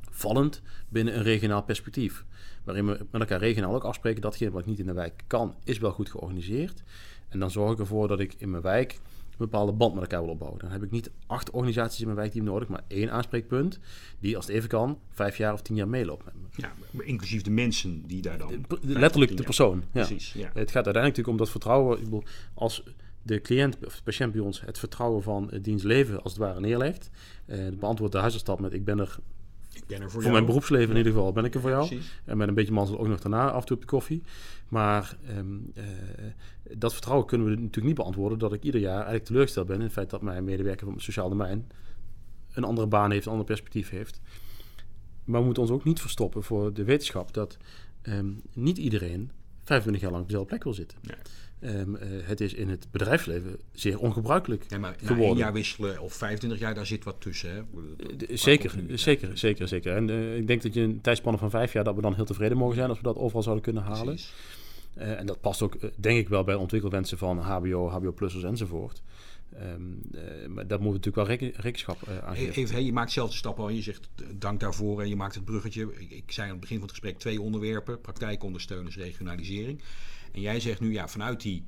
Vallend 0.10 0.62
binnen 0.90 1.16
een 1.16 1.24
regionaal 1.24 1.64
perspectief. 1.64 2.26
Waarin 2.64 2.86
we 2.86 3.06
met 3.12 3.22
elkaar 3.22 3.40
regionaal 3.40 3.76
ook 3.76 3.84
afspreken, 3.84 4.22
datgene 4.22 4.52
wat 4.52 4.62
ik 4.62 4.68
niet 4.68 4.80
in 4.80 4.86
de 4.86 4.94
wijk 4.94 5.24
kan, 5.28 5.56
is 5.64 5.78
wel 5.78 5.92
goed 5.92 6.10
georganiseerd. 6.10 6.84
En 7.30 7.40
dan 7.40 7.52
zorg 7.52 7.72
ik 7.72 7.80
ervoor 7.80 8.08
dat 8.08 8.20
ik 8.20 8.34
in 8.38 8.50
mijn 8.50 8.64
wijk 8.64 9.00
bepaalde 9.38 9.72
band 9.72 9.94
met 9.94 10.04
elkaar 10.04 10.22
wil 10.22 10.32
opbouwen. 10.32 10.60
Dan 10.60 10.72
heb 10.72 10.84
ik 10.84 10.92
niet 10.92 11.12
acht 11.26 11.52
organisaties 11.52 12.00
in 12.00 12.06
mijn 12.06 12.18
wijkteam 12.18 12.46
nodig, 12.46 12.68
maar 12.68 12.84
één 12.88 13.12
aanspreekpunt 13.12 13.80
die 14.20 14.36
als 14.36 14.46
het 14.46 14.56
even 14.56 14.70
kan, 14.70 15.00
vijf 15.10 15.38
jaar 15.38 15.54
of 15.54 15.62
tien 15.62 15.76
jaar 15.76 15.88
meeloopt 15.88 16.26
met 16.26 16.34
me. 16.34 16.48
Ja, 16.56 16.72
inclusief 17.04 17.42
de 17.42 17.52
mensen 17.52 18.04
die 18.08 18.22
daar 18.22 18.38
dan... 18.38 18.66
Letterlijk 18.82 19.38
de 19.38 19.44
persoon. 19.44 19.84
Ja. 19.92 20.06
Precies, 20.06 20.34
ja. 20.34 20.50
Het 20.54 20.72
gaat 20.72 20.86
uiteindelijk 20.86 20.94
natuurlijk 20.94 21.28
om 21.28 21.38
dat 21.38 21.50
vertrouwen. 21.50 21.98
Ik 21.98 22.04
bedoel, 22.04 22.24
als 22.54 22.84
de 23.22 23.42
cliënt 23.42 23.78
of 23.86 23.96
de 23.96 24.04
patiënt 24.04 24.32
bij 24.32 24.42
ons 24.42 24.62
het 24.62 24.80
vertrouwen 24.80 25.24
van 25.24 25.48
het 25.52 25.64
dienst 25.64 25.86
leven 25.86 26.24
als 26.24 26.32
het 26.32 26.42
ware 26.42 26.60
neerlegt, 26.60 27.10
eh, 27.46 27.58
beantwoordt 27.80 28.14
de 28.14 28.20
huisarts 28.20 28.62
met 28.62 28.74
ik 28.74 28.86
ben 28.86 29.00
er 29.00 29.18
Ik 29.78 29.88
ben 29.88 29.98
er 29.98 30.04
voor, 30.04 30.12
voor 30.12 30.22
jou. 30.22 30.34
mijn 30.34 30.46
beroepsleven 30.46 30.90
in 30.90 30.98
ieder 30.98 31.12
geval 31.12 31.32
ben 31.32 31.46
ik 31.46 31.56
er 31.56 31.62
voor 31.62 31.70
jou. 31.70 31.88
Precies. 31.88 32.22
En 32.26 32.38
met 32.38 32.48
een 32.48 32.54
beetje 32.54 32.74
mazzel 32.74 33.00
ook 33.00 33.08
nog 33.08 33.20
daarna 33.20 33.52
af 33.52 33.62
en 33.62 33.68
toe 33.68 33.76
op 33.76 33.82
de 33.82 33.88
koffie. 33.88 34.24
Maar 34.68 35.18
ehm, 35.28 35.58
eh, 35.74 35.84
dat 36.78 36.94
vertrouwen 36.94 37.28
kunnen 37.28 37.48
we 37.48 37.54
natuurlijk 37.54 37.86
niet 37.86 37.96
beantwoorden 37.96 38.40
dat 38.40 38.54
ik 38.54 38.64
ieder 38.64 38.82
jaar 38.82 38.96
eigenlijk 38.96 39.26
teleurgesteld 39.26 39.68
ben 39.68 39.76
in 39.76 39.82
het 39.82 39.92
feit 39.92 40.10
dat 40.10 40.22
mijn 40.22 40.44
medewerker 40.44 40.86
van 40.86 40.96
het 40.96 41.04
sociaal 41.04 41.30
domein 41.30 41.68
een 42.54 42.64
andere 42.64 42.88
baan 42.88 43.12
heeft, 43.12 43.26
een 43.26 43.32
ander 43.32 43.46
perspectief 43.46 43.90
heeft. 43.90 44.22
Maar 45.24 45.40
we 45.40 45.46
moeten 45.46 45.64
ons 45.64 45.72
ook 45.72 45.84
niet 45.84 46.02
verstoppen 46.02 46.44
voor 46.44 46.74
de 46.74 46.84
wetenschap 46.84 47.34
dat 47.34 47.58
ehm, 48.02 48.32
niet 48.54 48.78
iedereen 48.78 49.32
25 49.64 50.02
jaar 50.02 50.12
lang 50.12 50.24
op 50.24 50.30
dezelfde 50.30 50.50
plek 50.50 50.64
wil 50.64 50.74
zitten. 50.74 50.98
Nee. 51.02 51.18
Ehm, 51.60 51.96
eh, 51.96 52.08
het 52.24 52.42
is 52.42 52.54
in 52.54 52.70
het 52.70 52.88
bedrijfsleven 52.92 53.60
zeer 53.72 54.00
ongebruikelijk. 54.00 54.66
Ja, 54.68 54.78
maar 54.78 54.92
na 54.92 55.08
geworden. 55.08 55.26
één 55.26 55.38
jaar 55.38 55.54
wisselen 55.54 56.00
of 56.00 56.14
25 56.14 56.60
jaar, 56.60 56.76
daar 56.76 56.86
zit 56.86 57.04
wat 57.04 57.16
tussen. 57.20 57.50
Hè? 57.50 57.62
Zeker, 58.38 58.72
zeker, 58.94 59.38
zeker, 59.38 59.68
zeker. 59.68 59.96
En 59.96 60.10
eh, 60.10 60.38
ik 60.38 60.48
denk 60.48 60.62
dat 60.62 60.74
je 60.74 60.82
een 60.82 61.02
tijdspanne 61.02 61.40
van 61.40 61.50
vijf 61.50 61.74
jaar, 61.74 61.84
dat 61.84 61.96
we 61.96 62.02
dan 62.02 62.16
heel 62.16 62.26
tevreden 62.26 62.58
mogen 62.58 62.76
zijn 62.76 62.90
als 62.90 62.98
we 62.98 63.04
dat 63.04 63.16
overal 63.16 63.44
zouden 63.44 63.64
kunnen 63.64 63.84
halen. 63.84 64.18
Eh, 64.94 65.20
en 65.20 65.26
dat 65.26 65.42
past 65.42 65.62
ook, 65.62 65.78
denk 65.96 66.20
ik 66.20 66.30
wel, 66.30 66.44
bij 66.44 66.56
ontwikkelwensen 66.56 67.18
van 67.18 67.38
HBO, 67.38 67.90
HBO-plussers 67.90 68.44
enzovoort. 68.44 69.02
Ehm, 69.56 69.82
eh, 70.14 70.48
maar 70.48 70.68
daar 70.68 70.80
moeten 70.82 71.02
we 71.02 71.08
natuurlijk 71.08 71.16
wel 71.16 71.26
reken- 71.26 71.54
rekenschap 71.62 72.02
eh, 72.04 72.18
aan 72.18 72.36
geven. 72.36 72.54
Even, 72.54 72.76
hey, 72.76 72.84
je 72.84 72.94
maakt 72.94 73.12
zelf 73.12 73.30
de 73.30 73.36
stap 73.36 73.60
al. 73.60 73.70
Je 73.70 73.82
zegt 73.82 74.10
eh, 74.16 74.26
dank 74.36 74.60
daarvoor 74.60 75.02
en 75.02 75.10
je 75.10 75.16
maakt 75.16 75.36
het 75.36 75.46
bruggetje. 75.46 75.94
Ik, 76.10 76.32
zei 76.32 76.46
aan 76.46 76.52
het 76.52 76.62
begin 76.62 76.78
van 76.78 76.88
het 76.88 76.96
gesprek 76.96 77.20
twee 77.20 77.42
onderwerpen: 77.42 78.02
praktijkondersteuners, 78.02 78.98
regionalisering. 78.98 79.82
En 80.32 80.42
jij 80.42 80.60
zegt 80.60 80.80
nu, 80.80 80.92
ja, 80.92 81.08
vanuit 81.08 81.42
die 81.42 81.64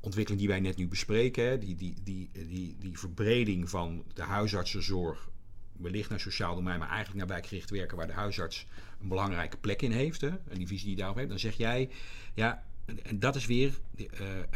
ontwikkeling 0.00 0.42
die 0.42 0.50
wij 0.50 0.60
net 0.60 0.76
nu 0.76 0.88
bespreken, 0.88 1.44
hè, 1.44 1.58
die, 1.58 1.74
die, 1.74 1.94
die, 2.02 2.30
die, 2.32 2.76
die 2.78 2.98
verbreding 2.98 3.70
van 3.70 4.04
de 4.14 4.22
huisartsenzorg, 4.22 5.28
wellicht 5.76 6.10
naar 6.10 6.20
sociaal 6.20 6.54
domein, 6.54 6.78
maar 6.78 6.88
eigenlijk 6.88 7.18
naar 7.18 7.28
wijkgericht 7.36 7.70
werken, 7.70 7.96
waar 7.96 8.06
de 8.06 8.12
huisarts 8.12 8.66
een 9.00 9.08
belangrijke 9.08 9.56
plek 9.56 9.82
in 9.82 9.90
heeft, 9.90 10.20
hè, 10.20 10.28
en 10.28 10.58
die 10.58 10.66
visie 10.66 10.86
die 10.86 10.96
daarop 10.96 11.16
heeft, 11.16 11.28
dan 11.28 11.38
zeg 11.38 11.56
jij, 11.56 11.88
ja, 12.34 12.64
en- 13.02 13.18
dat 13.18 13.36
is 13.36 13.46
weer 13.46 13.78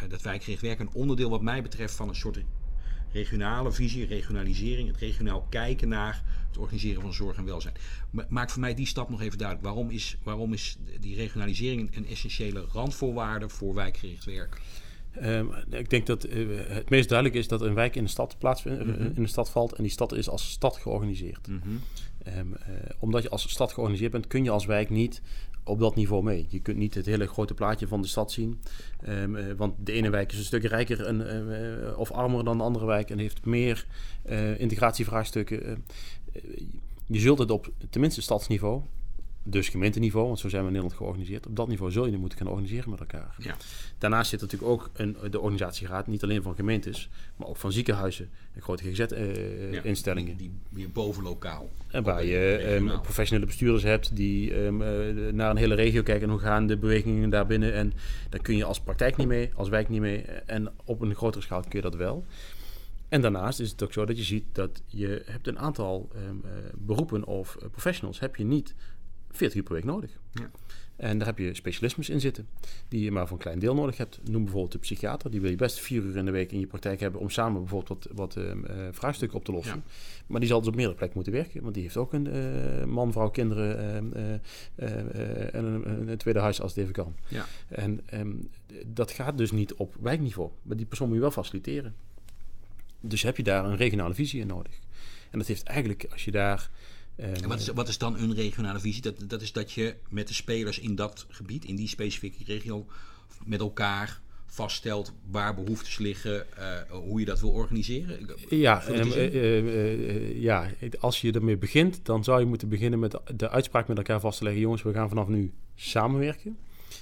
dat 0.09 0.22
wijkgericht 0.22 0.62
werken 0.62 0.87
een 0.87 0.92
onderdeel 0.94 1.31
wat 1.31 1.42
mij 1.42 1.62
betreft 1.62 1.94
van 1.94 2.09
een 2.09 2.14
soort 2.14 2.38
regionale 3.12 3.72
visie, 3.72 4.06
regionalisering, 4.06 4.88
het 4.88 4.96
regionaal 4.96 5.46
kijken 5.48 5.88
naar 5.88 6.22
het 6.48 6.58
organiseren 6.58 7.02
van 7.02 7.12
zorg 7.12 7.36
en 7.36 7.44
welzijn. 7.44 7.74
Ma- 8.10 8.26
Maak 8.28 8.50
voor 8.50 8.60
mij 8.60 8.74
die 8.74 8.86
stap 8.86 9.08
nog 9.10 9.20
even 9.22 9.38
duidelijk. 9.38 9.66
Waarom 9.68 9.90
is, 9.90 10.16
waarom 10.22 10.52
is 10.52 10.76
die 11.00 11.16
regionalisering 11.16 11.96
een 11.96 12.06
essentiële 12.06 12.64
randvoorwaarde 12.72 13.48
voor 13.48 13.74
wijkgericht 13.74 14.24
werk? 14.24 14.60
Ehm, 15.12 15.46
ik 15.70 15.90
denk 15.90 16.06
dat 16.06 16.24
eh, 16.24 16.46
het 16.68 16.90
meest 16.90 17.08
duidelijk 17.08 17.38
is 17.38 17.48
dat 17.48 17.60
een 17.60 17.74
wijk 17.74 17.96
in 17.96 18.04
de 18.04 18.10
stad 18.10 18.36
plaatsvindt, 18.38 18.80
eh, 18.80 18.86
Mhm. 18.86 19.02
in 19.02 19.22
de 19.22 19.26
stad 19.28 19.50
valt 19.50 19.72
en 19.72 19.82
die 19.82 19.92
stad 19.92 20.12
is 20.12 20.28
als 20.28 20.50
stad 20.50 20.76
georganiseerd. 20.76 21.48
Ehm, 22.22 22.52
eh, 22.54 22.72
omdat 22.98 23.22
je 23.22 23.28
als 23.28 23.50
stad 23.50 23.72
georganiseerd 23.72 24.12
bent, 24.12 24.26
kun 24.26 24.44
je 24.44 24.50
als 24.50 24.66
wijk 24.66 24.90
niet 24.90 25.22
op 25.68 25.78
dat 25.78 25.94
niveau 25.94 26.22
mee. 26.22 26.46
Je 26.48 26.61
kunt 26.61 26.76
niet 26.76 26.94
het 26.94 27.07
hele 27.07 27.26
grote 27.26 27.54
plaatje 27.54 27.88
van 27.88 28.02
de 28.02 28.09
stad 28.09 28.33
zien. 28.33 28.61
Ehm, 29.02 29.37
eh, 29.37 29.44
want 29.57 29.74
de 29.85 29.92
ene 29.92 30.11
wijk 30.11 30.33
is 30.33 30.38
een 30.38 30.44
stuk 30.44 30.64
rijker 30.64 31.07
en, 31.07 31.28
eh, 31.90 31.98
of 31.98 32.12
armer 32.12 32.44
dan 32.44 32.57
de 32.57 32.64
andere 32.64 32.87
wijk 32.87 33.11
en 33.11 33.18
heeft 33.18 33.44
meer 33.44 33.87
integratievraagstukken. 34.59 35.85
je 37.07 37.18
zult 37.18 37.38
het 37.38 37.50
op 37.50 37.72
tenminste 37.90 38.22
stadsniveau 38.22 38.83
dus 39.42 39.68
gemeenteniveau, 39.68 40.27
want 40.27 40.38
zo 40.38 40.48
zijn 40.48 40.62
we 40.62 40.66
in 40.66 40.72
Nederland 40.74 41.01
georganiseerd. 41.01 41.46
Op 41.46 41.57
dat 41.57 41.68
niveau 41.68 41.92
zul 41.92 42.05
je 42.05 42.11
het 42.11 42.20
moeten 42.20 42.38
gaan 42.38 42.48
organiseren 42.48 42.90
met 42.90 43.01
elkaar. 43.01 43.35
Ja. 43.38 43.57
Daarnaast 43.98 44.31
zit 44.31 44.40
natuurlijk 44.40 44.70
ook 44.70 44.90
een, 44.92 45.16
de 45.31 45.40
organisatieraad, 45.40 46.07
niet 46.07 46.22
alleen 46.22 46.42
van 46.42 46.55
gemeentes, 46.55 47.09
maar 47.37 47.48
ook 47.48 47.57
van 47.57 47.72
ziekenhuizen 47.72 48.31
en 48.55 48.62
grote 48.62 48.92
GZ-instellingen. 48.92 50.33
Uh, 50.33 50.38
die, 50.38 50.51
weer 50.68 50.90
boven 50.90 51.22
lokaal. 51.22 51.70
En 51.90 52.03
waar 52.03 52.24
je 52.24 52.74
um, 52.74 53.01
professionele 53.01 53.46
bestuurders 53.46 53.83
hebt 53.83 54.16
die 54.16 54.55
um, 54.55 54.83
uh, 54.83 55.33
naar 55.33 55.51
een 55.51 55.57
hele 55.57 55.74
regio 55.74 56.03
kijken 56.03 56.24
en 56.24 56.31
hoe 56.31 56.40
gaan 56.40 56.66
de 56.66 56.77
bewegingen 56.77 57.31
daarbinnen. 57.31 57.72
En 57.72 57.92
daar 58.29 58.40
kun 58.40 58.57
je 58.57 58.64
als 58.64 58.81
praktijk 58.81 59.16
niet 59.16 59.27
mee, 59.27 59.51
als 59.55 59.68
wijk 59.68 59.88
niet 59.88 60.01
mee. 60.01 60.22
En 60.46 60.72
op 60.85 61.01
een 61.01 61.14
grotere 61.14 61.44
schaal 61.44 61.61
kun 61.61 61.70
je 61.72 61.81
dat 61.81 61.94
wel. 61.94 62.24
En 63.09 63.20
daarnaast 63.20 63.61
is 63.61 63.70
het 63.70 63.83
ook 63.83 63.92
zo 63.92 64.05
dat 64.05 64.16
je 64.16 64.22
ziet 64.22 64.44
dat 64.53 64.83
je 64.87 65.22
hebt 65.27 65.46
een 65.46 65.59
aantal 65.59 66.09
um, 66.29 66.42
uh, 66.44 66.51
beroepen 66.74 67.24
of 67.24 67.57
professionals 67.70 68.20
heb 68.20 68.37
je 68.37 68.44
niet 68.44 68.74
40 69.30 69.56
uur 69.56 69.62
per 69.62 69.74
week 69.74 69.84
nodig. 69.84 70.10
Ja. 70.32 70.50
En 70.98 71.18
daar 71.18 71.26
heb 71.26 71.38
je 71.38 71.54
specialismes 71.54 72.08
in 72.08 72.20
zitten, 72.20 72.48
die 72.88 73.04
je 73.04 73.10
maar 73.10 73.26
voor 73.26 73.36
een 73.36 73.42
klein 73.42 73.58
deel 73.58 73.74
nodig 73.74 73.96
hebt. 73.96 74.20
Noem 74.24 74.42
bijvoorbeeld 74.42 74.72
de 74.72 74.78
psychiater, 74.78 75.30
die 75.30 75.40
wil 75.40 75.50
je 75.50 75.56
best 75.56 75.78
vier 75.78 76.02
uur 76.02 76.16
in 76.16 76.24
de 76.24 76.30
week 76.30 76.52
in 76.52 76.60
je 76.60 76.66
praktijk 76.66 77.00
hebben 77.00 77.20
om 77.20 77.30
samen 77.30 77.60
bijvoorbeeld 77.60 78.06
wat, 78.12 78.34
wat 78.34 78.44
uh, 78.44 78.52
vraagstukken 78.90 79.38
op 79.38 79.44
te 79.44 79.52
lossen. 79.52 79.84
Maar 80.26 80.40
die 80.40 80.48
zal 80.48 80.58
dus 80.58 80.68
op 80.68 80.74
meerdere 80.74 80.96
plekken 80.96 81.16
moeten 81.16 81.34
werken, 81.34 81.62
want 81.62 81.74
die 81.74 81.82
heeft 81.82 81.96
ook 81.96 82.12
een 82.12 82.28
uh, 82.36 82.84
man, 82.84 83.12
vrouw, 83.12 83.30
kinderen 83.30 83.78
en 83.88 85.64
een, 85.64 86.08
een, 86.08 86.16
tweede 86.16 86.40
huis 86.40 86.60
als 86.60 86.70
het 86.74 86.80
even 86.80 86.92
kan. 86.92 87.14
Ja. 87.28 87.46
En 87.68 88.00
um, 88.14 88.50
dat 88.86 89.10
gaat 89.10 89.38
dus 89.38 89.50
niet 89.50 89.74
op 89.74 89.94
wijkniveau, 90.00 90.50
maar 90.62 90.76
die 90.76 90.86
persoon 90.86 91.06
moet 91.06 91.16
je 91.16 91.22
wel 91.22 91.30
faciliteren. 91.30 91.94
Dus 93.00 93.22
heb 93.22 93.36
je 93.36 93.42
daar 93.42 93.64
een 93.64 93.76
regionale 93.76 94.14
visie 94.14 94.40
in 94.40 94.46
nodig. 94.46 94.78
En 95.30 95.38
dat 95.38 95.48
heeft 95.48 95.62
eigenlijk, 95.62 96.06
als 96.10 96.24
je 96.24 96.30
daar 96.30 96.70
en 97.18 97.48
wat 97.48 97.59
is, 97.59 97.68
wat 97.68 97.88
is 97.88 97.98
dan 97.98 98.18
een 98.18 98.35
regionale 98.35 98.81
visie? 98.81 99.02
Dat, 99.02 99.14
dat 99.26 99.42
is 99.42 99.52
dat 99.52 99.72
je 99.72 99.94
met 100.09 100.28
de 100.28 100.35
spelers 100.35 100.78
in 100.78 100.94
dat 100.94 101.26
gebied, 101.28 101.64
in 101.64 101.76
die 101.76 101.88
specifieke 101.88 102.44
regio, 102.44 102.87
met 103.44 103.61
elkaar 103.61 104.20
vaststelt 104.46 105.12
waar 105.31 105.54
behoeftes 105.54 105.98
liggen, 105.98 106.46
uh, 106.59 106.81
hoe 106.90 107.20
je 107.20 107.26
dat 107.26 107.40
wil 107.40 107.50
organiseren? 107.50 108.28
Ja, 108.48 108.88
uh, 108.88 110.42
ja, 110.42 110.70
als 111.00 111.20
je 111.20 111.33
ermee 111.33 111.57
begint, 111.57 112.00
dan 112.02 112.24
zou 112.24 112.40
je 112.40 112.46
moeten 112.46 112.68
beginnen 112.68 112.98
met 112.98 113.18
de 113.37 113.50
uitspraak 113.50 113.88
met 113.88 113.96
elkaar 113.96 114.20
vast 114.20 114.38
te 114.38 114.44
leggen. 114.44 114.62
Jongens, 114.62 114.83
we 114.83 114.92
gaan 114.92 115.09
vanaf 115.09 115.28
nu 115.28 115.52
samenwerken. 115.74 116.57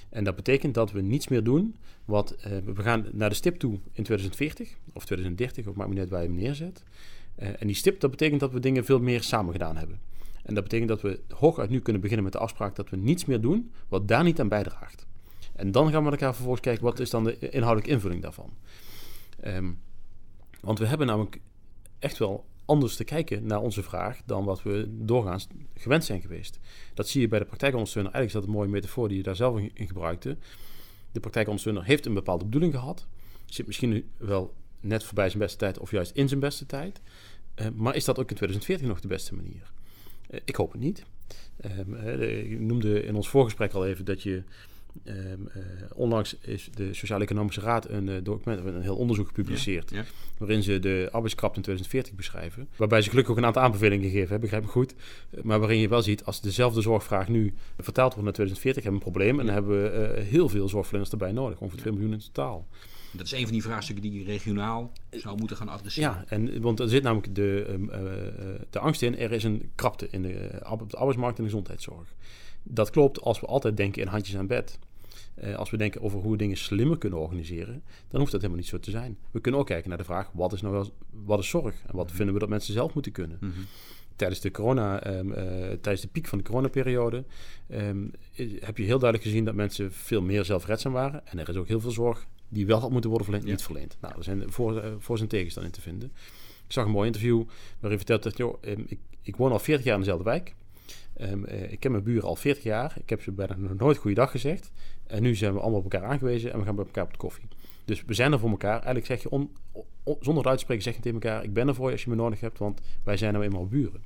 En 0.09 0.23
dat 0.23 0.35
betekent 0.35 0.73
dat 0.73 0.91
we 0.91 1.01
niets 1.01 1.27
meer 1.27 1.43
doen. 1.43 1.75
Wat, 2.05 2.35
we 2.65 2.81
gaan 2.83 3.05
naar 3.11 3.29
de 3.29 3.35
stip 3.35 3.59
toe 3.59 3.73
in 3.73 4.03
2040 4.03 4.69
of 4.93 5.05
2030, 5.05 5.67
of 5.67 5.75
maakt 5.75 5.89
me 5.89 5.99
niet 5.99 6.09
waar 6.09 6.21
je 6.21 6.27
hem 6.27 6.37
neerzet. 6.37 6.83
En 7.37 7.67
die 7.67 7.75
stip, 7.75 7.99
dat 7.99 8.11
betekent 8.11 8.39
dat 8.39 8.51
we 8.51 8.59
dingen 8.59 8.85
veel 8.85 8.99
meer 8.99 9.23
samen 9.23 9.51
gedaan 9.51 9.77
hebben. 9.77 9.99
En 10.43 10.53
dat 10.53 10.63
betekent 10.63 10.89
dat 10.89 11.01
we 11.01 11.19
hooguit 11.29 11.69
nu 11.69 11.79
kunnen 11.79 12.01
beginnen 12.01 12.25
met 12.25 12.33
de 12.33 12.39
afspraak 12.39 12.75
dat 12.75 12.89
we 12.89 12.97
niets 12.97 13.25
meer 13.25 13.41
doen 13.41 13.71
wat 13.87 14.07
daar 14.07 14.23
niet 14.23 14.39
aan 14.39 14.47
bijdraagt. 14.47 15.05
En 15.55 15.71
dan 15.71 15.91
gaan 15.91 16.03
we 16.03 16.09
elkaar 16.09 16.33
vervolgens 16.33 16.63
kijken 16.63 16.83
wat 16.83 16.99
is 16.99 17.09
dan 17.09 17.23
de 17.23 17.39
inhoudelijke 17.39 17.89
invulling 17.89 18.21
daarvan. 18.21 18.53
Um, 19.45 19.79
want 20.61 20.79
we 20.79 20.85
hebben 20.85 21.07
namelijk 21.07 21.39
echt 21.99 22.17
wel 22.17 22.45
anders 22.65 22.95
te 22.95 23.03
kijken 23.03 23.45
naar 23.45 23.61
onze 23.61 23.83
vraag 23.83 24.21
dan 24.25 24.45
wat 24.45 24.63
we 24.63 24.85
doorgaans 24.89 25.47
gewend 25.73 26.05
zijn 26.05 26.21
geweest. 26.21 26.59
Dat 26.93 27.07
zie 27.07 27.21
je 27.21 27.27
bij 27.27 27.39
de 27.39 27.45
praktijkondersteuner. 27.45 28.11
Eigenlijk 28.11 28.35
is 28.35 28.45
dat 28.45 28.53
een 28.53 28.59
mooie 28.61 28.75
metafoor 28.75 29.07
die 29.07 29.17
je 29.17 29.23
daar 29.23 29.35
zelf 29.35 29.59
in 29.73 29.87
gebruikte. 29.87 30.37
De 31.11 31.19
praktijkondersteuner 31.19 31.83
heeft 31.83 32.05
een 32.05 32.13
bepaalde 32.13 32.45
bedoeling 32.45 32.73
gehad. 32.73 33.07
Zit 33.45 33.67
misschien 33.67 34.09
wel 34.17 34.53
net 34.79 35.03
voorbij 35.03 35.27
zijn 35.27 35.41
beste 35.41 35.57
tijd 35.57 35.79
of 35.79 35.91
juist 35.91 36.11
in 36.15 36.27
zijn 36.27 36.39
beste 36.39 36.65
tijd. 36.65 37.01
Uh, 37.55 37.67
maar 37.75 37.95
is 37.95 38.05
dat 38.05 38.19
ook 38.19 38.29
in 38.29 38.35
2040 38.35 38.87
nog 38.87 38.99
de 38.99 39.07
beste 39.07 39.35
manier? 39.35 39.71
Eh, 40.29 40.39
ik 40.45 40.55
hoop 40.55 40.71
het 40.71 40.81
niet. 40.81 41.03
Um, 41.77 41.95
ik 42.21 42.59
noemde 42.59 43.03
in 43.03 43.15
ons 43.15 43.29
voorgesprek 43.29 43.73
al 43.73 43.85
even 43.85 44.05
dat 44.05 44.23
je 44.23 44.43
Um, 45.03 45.49
uh, 45.55 45.63
onlangs 45.93 46.35
is 46.41 46.69
de 46.75 46.93
Sociaal-Economische 46.93 47.61
Raad 47.61 47.89
een 47.89 48.23
document, 48.23 48.65
een 48.65 48.81
heel 48.81 48.95
onderzoek 48.95 49.27
gepubliceerd. 49.27 49.91
Waarin 50.37 50.63
ze 50.63 50.79
de 50.79 51.09
arbeidskrapte 51.11 51.57
in 51.57 51.63
2040 51.63 52.13
beschrijven. 52.13 52.67
Waarbij 52.75 53.01
ze 53.01 53.09
gelukkig 53.09 53.33
ook 53.33 53.39
een 53.39 53.45
aantal 53.45 53.61
aanbevelingen 53.61 54.03
gegeven 54.03 54.29
hebben, 54.29 54.39
begrijp 54.39 54.63
ik 54.63 54.69
goed. 54.69 54.93
Maar 55.43 55.59
waarin 55.59 55.79
je 55.79 55.87
wel 55.87 56.01
ziet, 56.01 56.23
als 56.23 56.41
dezelfde 56.41 56.81
zorgvraag 56.81 57.27
nu 57.27 57.53
vertaald 57.77 58.13
wordt 58.13 58.23
naar 58.23 58.33
2040, 58.33 58.83
hebben 58.83 59.01
we 59.01 59.05
een 59.05 59.11
probleem. 59.11 59.39
En 59.39 59.45
dan 59.45 59.55
hebben 59.55 59.81
we 59.81 60.21
heel 60.21 60.49
veel 60.49 60.69
zorgverleners 60.69 61.11
erbij 61.11 61.31
nodig, 61.31 61.59
ongeveer 61.59 61.81
2 61.81 61.93
miljoen 61.93 62.13
in 62.13 62.19
totaal. 62.19 62.67
Dat 63.17 63.25
is 63.25 63.31
een 63.31 63.43
van 63.43 63.51
die 63.51 63.61
vraagstukken 63.61 64.09
die 64.09 64.19
je 64.19 64.25
regionaal 64.25 64.91
zou 65.09 65.37
moeten 65.37 65.57
gaan 65.57 65.69
adresseren. 65.69 66.09
Ja, 66.09 66.23
en, 66.27 66.61
want 66.61 66.79
er 66.79 66.89
zit 66.89 67.03
namelijk 67.03 67.35
de, 67.35 67.65
um, 67.69 67.89
uh, 67.89 67.99
de 68.69 68.79
angst 68.79 69.01
in. 69.01 69.17
Er 69.17 69.31
is 69.31 69.43
een 69.43 69.71
krapte 69.75 70.07
in 70.11 70.21
de, 70.21 70.61
op 70.69 70.89
de 70.89 70.97
arbeidsmarkt 70.97 71.37
en 71.37 71.43
de 71.43 71.49
gezondheidszorg. 71.49 72.13
Dat 72.63 72.89
klopt 72.89 73.21
als 73.21 73.39
we 73.39 73.45
altijd 73.45 73.77
denken 73.77 74.01
in 74.01 74.07
handjes 74.07 74.37
aan 74.37 74.47
bed. 74.47 74.79
Uh, 75.43 75.55
als 75.55 75.69
we 75.69 75.77
denken 75.77 76.01
over 76.01 76.19
hoe 76.19 76.31
we 76.31 76.37
dingen 76.37 76.57
slimmer 76.57 76.97
kunnen 76.97 77.19
organiseren, 77.19 77.83
dan 78.07 78.19
hoeft 78.19 78.31
dat 78.31 78.41
helemaal 78.41 78.61
niet 78.61 78.69
zo 78.69 78.79
te 78.79 78.91
zijn. 78.91 79.17
We 79.31 79.39
kunnen 79.39 79.61
ook 79.61 79.67
kijken 79.67 79.89
naar 79.89 79.97
de 79.97 80.03
vraag: 80.03 80.29
wat 80.33 80.53
is 80.53 80.61
nou 80.61 80.73
wel, 80.73 80.91
wat 81.25 81.39
is 81.39 81.49
zorg? 81.49 81.75
En 81.85 81.95
wat 81.95 82.07
mhm. 82.07 82.15
vinden 82.15 82.33
we 82.33 82.39
dat 82.39 82.49
mensen 82.49 82.73
zelf 82.73 82.93
moeten 82.93 83.11
kunnen? 83.11 83.37
Mm 83.41 83.51
-hmm. 83.51 83.65
Tijdens 84.15 84.39
de, 84.39 84.51
corona, 84.51 85.07
um, 85.07 85.29
uh, 85.29 85.35
tijdens 85.81 86.01
de 86.01 86.07
piek 86.07 86.27
van 86.27 86.37
de 86.37 86.43
coronaperiode 86.43 87.23
um, 87.69 88.11
heb 88.59 88.77
je 88.77 88.83
heel 88.83 88.99
duidelijk 88.99 89.23
gezien 89.23 89.45
dat 89.45 89.55
mensen 89.55 89.91
veel 89.91 90.21
meer 90.21 90.45
zelfredzaam 90.45 90.93
waren. 90.93 91.27
En 91.27 91.39
er 91.39 91.49
is 91.49 91.55
ook 91.55 91.67
heel 91.67 91.79
veel 91.79 91.91
zorg 91.91 92.27
die 92.49 92.65
wel 92.65 92.79
had 92.79 92.91
moeten 92.91 93.09
worden 93.09 93.27
verleend, 93.27 93.47
niet 93.49 93.63
verleend. 93.63 93.97
Nou, 94.01 94.13
er 94.17 94.23
zijn 94.23 94.51
voor, 94.51 94.83
uh, 94.83 94.91
voor 94.99 95.17
zijn 95.17 95.29
tegenstand 95.29 95.65
in 95.65 95.71
te 95.71 95.81
vinden. 95.81 96.11
Ik 96.65 96.73
zag 96.73 96.85
een 96.85 96.91
mooi 96.91 97.07
interview 97.07 97.43
waarin 97.79 97.97
vertelt 97.97 98.23
dat, 98.23 98.37
joh, 98.37 98.61
um, 98.61 98.85
ik, 98.87 98.99
ik 99.21 99.35
woon 99.35 99.51
al 99.51 99.59
40 99.59 99.85
jaar 99.85 99.93
in 99.93 99.99
dezelfde 99.99 100.23
wijk. 100.23 100.55
Um, 101.21 101.45
uh, 101.45 101.71
ik 101.71 101.79
ken 101.79 101.91
mijn 101.91 102.03
buren 102.03 102.27
al 102.27 102.35
40 102.35 102.63
jaar. 102.63 102.93
Ik 102.99 103.09
heb 103.09 103.21
ze 103.21 103.31
bijna 103.31 103.55
nog 103.57 103.77
nooit 103.77 103.97
goeiedag 103.97 104.31
gezegd. 104.31 104.71
En 105.07 105.21
nu 105.21 105.35
zijn 105.35 105.53
we 105.53 105.59
allemaal 105.59 105.79
op 105.79 105.91
elkaar 105.91 106.09
aangewezen 106.09 106.53
en 106.53 106.59
we 106.59 106.65
gaan 106.65 106.75
bij 106.75 106.85
elkaar 106.85 107.03
op 107.03 107.11
de 107.11 107.17
koffie. 107.17 107.47
Dus 107.85 108.03
we 108.05 108.13
zijn 108.13 108.31
er 108.31 108.39
voor 108.39 108.49
elkaar. 108.49 108.73
Eigenlijk 108.73 109.05
zeg 109.05 109.21
je, 109.21 109.29
on, 109.29 109.51
on, 110.03 110.17
zonder 110.19 110.45
uit 110.45 110.57
te 110.57 110.63
spreken, 110.63 110.83
zeg 110.83 110.95
je 110.95 111.01
tegen 111.01 111.21
elkaar... 111.21 111.43
ik 111.43 111.53
ben 111.53 111.67
er 111.67 111.75
voor 111.75 111.85
je 111.85 111.91
als 111.91 112.03
je 112.03 112.09
me 112.09 112.15
nodig 112.15 112.39
hebt, 112.39 112.57
want 112.57 112.81
wij 113.03 113.17
zijn 113.17 113.33
nou 113.33 113.45
eenmaal 113.45 113.67
buren. 113.67 114.03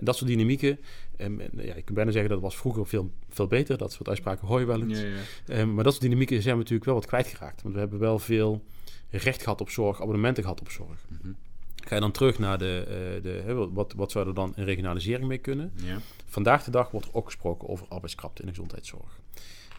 En 0.00 0.06
dat 0.06 0.16
soort 0.16 0.30
dynamieken, 0.30 0.78
um, 1.18 1.40
ja, 1.56 1.74
ik 1.74 1.84
kan 1.84 1.94
bijna 1.94 2.10
zeggen 2.10 2.30
dat 2.30 2.40
was 2.40 2.56
vroeger 2.56 2.86
veel, 2.86 3.10
veel 3.28 3.46
beter. 3.46 3.78
Dat 3.78 3.92
soort 3.92 4.08
uitspraken 4.08 4.46
hoor 4.46 4.60
je 4.60 4.66
wel 4.66 4.82
eens. 4.82 5.00
Ja, 5.00 5.06
ja. 5.46 5.60
Um, 5.60 5.74
maar 5.74 5.84
dat 5.84 5.92
soort 5.92 6.04
dynamieken 6.04 6.42
zijn 6.42 6.54
we 6.54 6.60
natuurlijk 6.60 6.84
wel 6.84 6.94
wat 6.94 7.06
kwijtgeraakt. 7.06 7.62
Want 7.62 7.74
we 7.74 7.80
hebben 7.80 7.98
wel 7.98 8.18
veel 8.18 8.64
recht 9.10 9.42
gehad 9.42 9.60
op 9.60 9.70
zorg, 9.70 10.00
abonnementen 10.00 10.42
gehad 10.42 10.60
op 10.60 10.70
zorg. 10.70 11.06
Mm 11.08 11.18
-hmm. 11.22 11.36
Ga 11.84 11.94
je 11.94 12.00
dan 12.00 12.12
terug 12.12 12.38
naar 12.38 12.58
de, 12.58 12.84
uh, 13.16 13.22
de 13.22 13.68
wat, 13.72 13.92
wat 13.92 14.10
zou 14.10 14.28
er 14.28 14.34
dan 14.34 14.52
in 14.56 14.64
regionalisering 14.64 15.28
mee 15.28 15.38
kunnen? 15.38 15.72
Ja. 15.74 15.98
Vandaag 16.26 16.64
de 16.64 16.70
dag 16.70 16.90
wordt 16.90 17.06
er 17.06 17.14
ook 17.14 17.24
gesproken 17.24 17.68
over 17.68 17.86
arbeidskrapte 17.88 18.40
in 18.40 18.46
de 18.46 18.54
gezondheidszorg. 18.54 19.20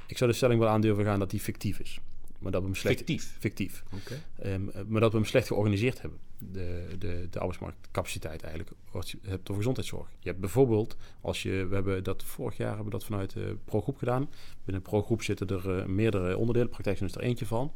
Ik 0.08 0.18
zou 0.18 0.30
de 0.30 0.36
stelling 0.36 0.60
wel 0.60 0.70
aandurven 0.70 1.04
gaan 1.04 1.20
dat 1.20 1.30
die 1.30 1.40
fictief 1.40 1.80
is. 1.80 2.00
Maar 2.42 2.52
dat 2.52 2.62
we 2.62 2.68
hem 2.68 2.76
slecht, 2.76 2.98
fictief? 2.98 3.36
Fictief. 3.40 3.84
Okay. 3.94 4.54
Um, 4.54 4.72
maar 4.88 5.02
dat 5.02 5.12
we 5.12 5.18
hem 5.18 5.28
slecht 5.28 5.48
georganiseerd 5.48 6.02
hebben. 6.02 6.20
De, 6.52 6.96
de, 7.00 7.28
de 7.30 7.40
arbeidsmarktcapaciteit 7.40 8.42
eigenlijk. 8.42 8.72
Als 8.92 9.12
je 9.12 9.18
hebt 9.22 9.42
over 9.42 9.56
gezondheidszorg. 9.56 10.08
Je 10.20 10.30
hebt 10.30 10.40
bijvoorbeeld, 10.40 10.98
als 11.22 11.44
je, 11.44 11.66
we 11.68 11.76
hebben 11.76 12.04
dat 12.04 12.24
vorig 12.24 12.58
jaar 12.58 12.68
hebben 12.68 12.86
we 12.86 12.92
dat 12.92 13.06
vanuit 13.06 13.34
de 13.34 13.58
ProGroep 13.66 13.98
gedaan. 13.98 14.30
Binnen 14.64 14.84
ProGroep 14.84 15.24
zitten 15.24 15.48
er 15.48 15.80
uh, 15.80 15.86
meerdere 15.86 16.38
onderdelen. 16.38 16.70
Praktijk 16.70 17.00
is 17.00 17.16
er 17.16 17.22
eentje 17.22 17.46
van. 17.46 17.74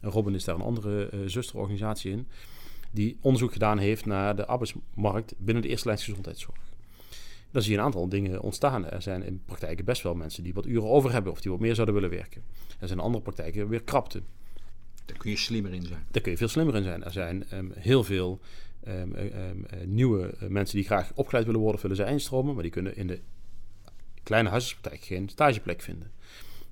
En 0.00 0.10
Robin 0.10 0.34
is 0.34 0.44
daar 0.44 0.54
een 0.54 0.60
andere 0.60 1.10
uh, 1.12 1.20
zusterorganisatie 1.26 2.10
in. 2.10 2.28
Die 2.90 3.18
onderzoek 3.20 3.52
gedaan 3.52 3.78
heeft 3.78 4.06
naar 4.06 4.36
de 4.36 4.46
arbeidsmarkt 4.46 5.34
binnen 5.38 5.62
de 5.62 5.68
eerste 5.68 5.86
lijn 5.86 5.98
gezondheidszorg 5.98 6.58
dan 7.56 7.64
zie 7.64 7.74
je 7.74 7.78
een 7.78 7.84
aantal 7.84 8.08
dingen 8.08 8.40
ontstaan. 8.40 8.90
Er 8.90 9.02
zijn 9.02 9.22
in 9.22 9.42
praktijken 9.44 9.84
best 9.84 10.02
wel 10.02 10.14
mensen 10.14 10.42
die 10.42 10.54
wat 10.54 10.66
uren 10.66 10.88
over 10.88 11.12
hebben 11.12 11.32
of 11.32 11.40
die 11.40 11.50
wat 11.50 11.60
meer 11.60 11.74
zouden 11.74 11.94
willen 11.94 12.10
werken. 12.10 12.42
Er 12.78 12.86
zijn 12.86 13.00
andere 13.00 13.22
praktijken 13.22 13.68
weer 13.68 13.82
krapte. 13.82 14.22
Daar 15.04 15.16
kun 15.16 15.30
je 15.30 15.36
slimmer 15.36 15.72
in 15.72 15.82
zijn. 15.82 16.06
Daar 16.10 16.22
kun 16.22 16.32
je 16.32 16.38
veel 16.38 16.48
slimmer 16.48 16.74
in 16.74 16.82
zijn. 16.82 17.04
Er 17.04 17.12
zijn 17.12 17.44
um, 17.52 17.72
heel 17.74 18.04
veel 18.04 18.40
um, 18.88 19.14
um, 19.14 19.66
nieuwe 19.84 20.34
mensen 20.48 20.76
die 20.76 20.84
graag 20.84 21.12
opgeleid 21.14 21.46
willen 21.46 21.60
worden, 21.60 21.80
willen 21.80 21.96
ze 21.96 22.04
instromen, 22.04 22.54
maar 22.54 22.62
die 22.62 22.72
kunnen 22.72 22.96
in 22.96 23.06
de 23.06 23.20
kleine 24.22 24.48
huisartspraktijk 24.48 25.04
geen 25.04 25.28
stageplek 25.28 25.82
vinden. 25.82 26.12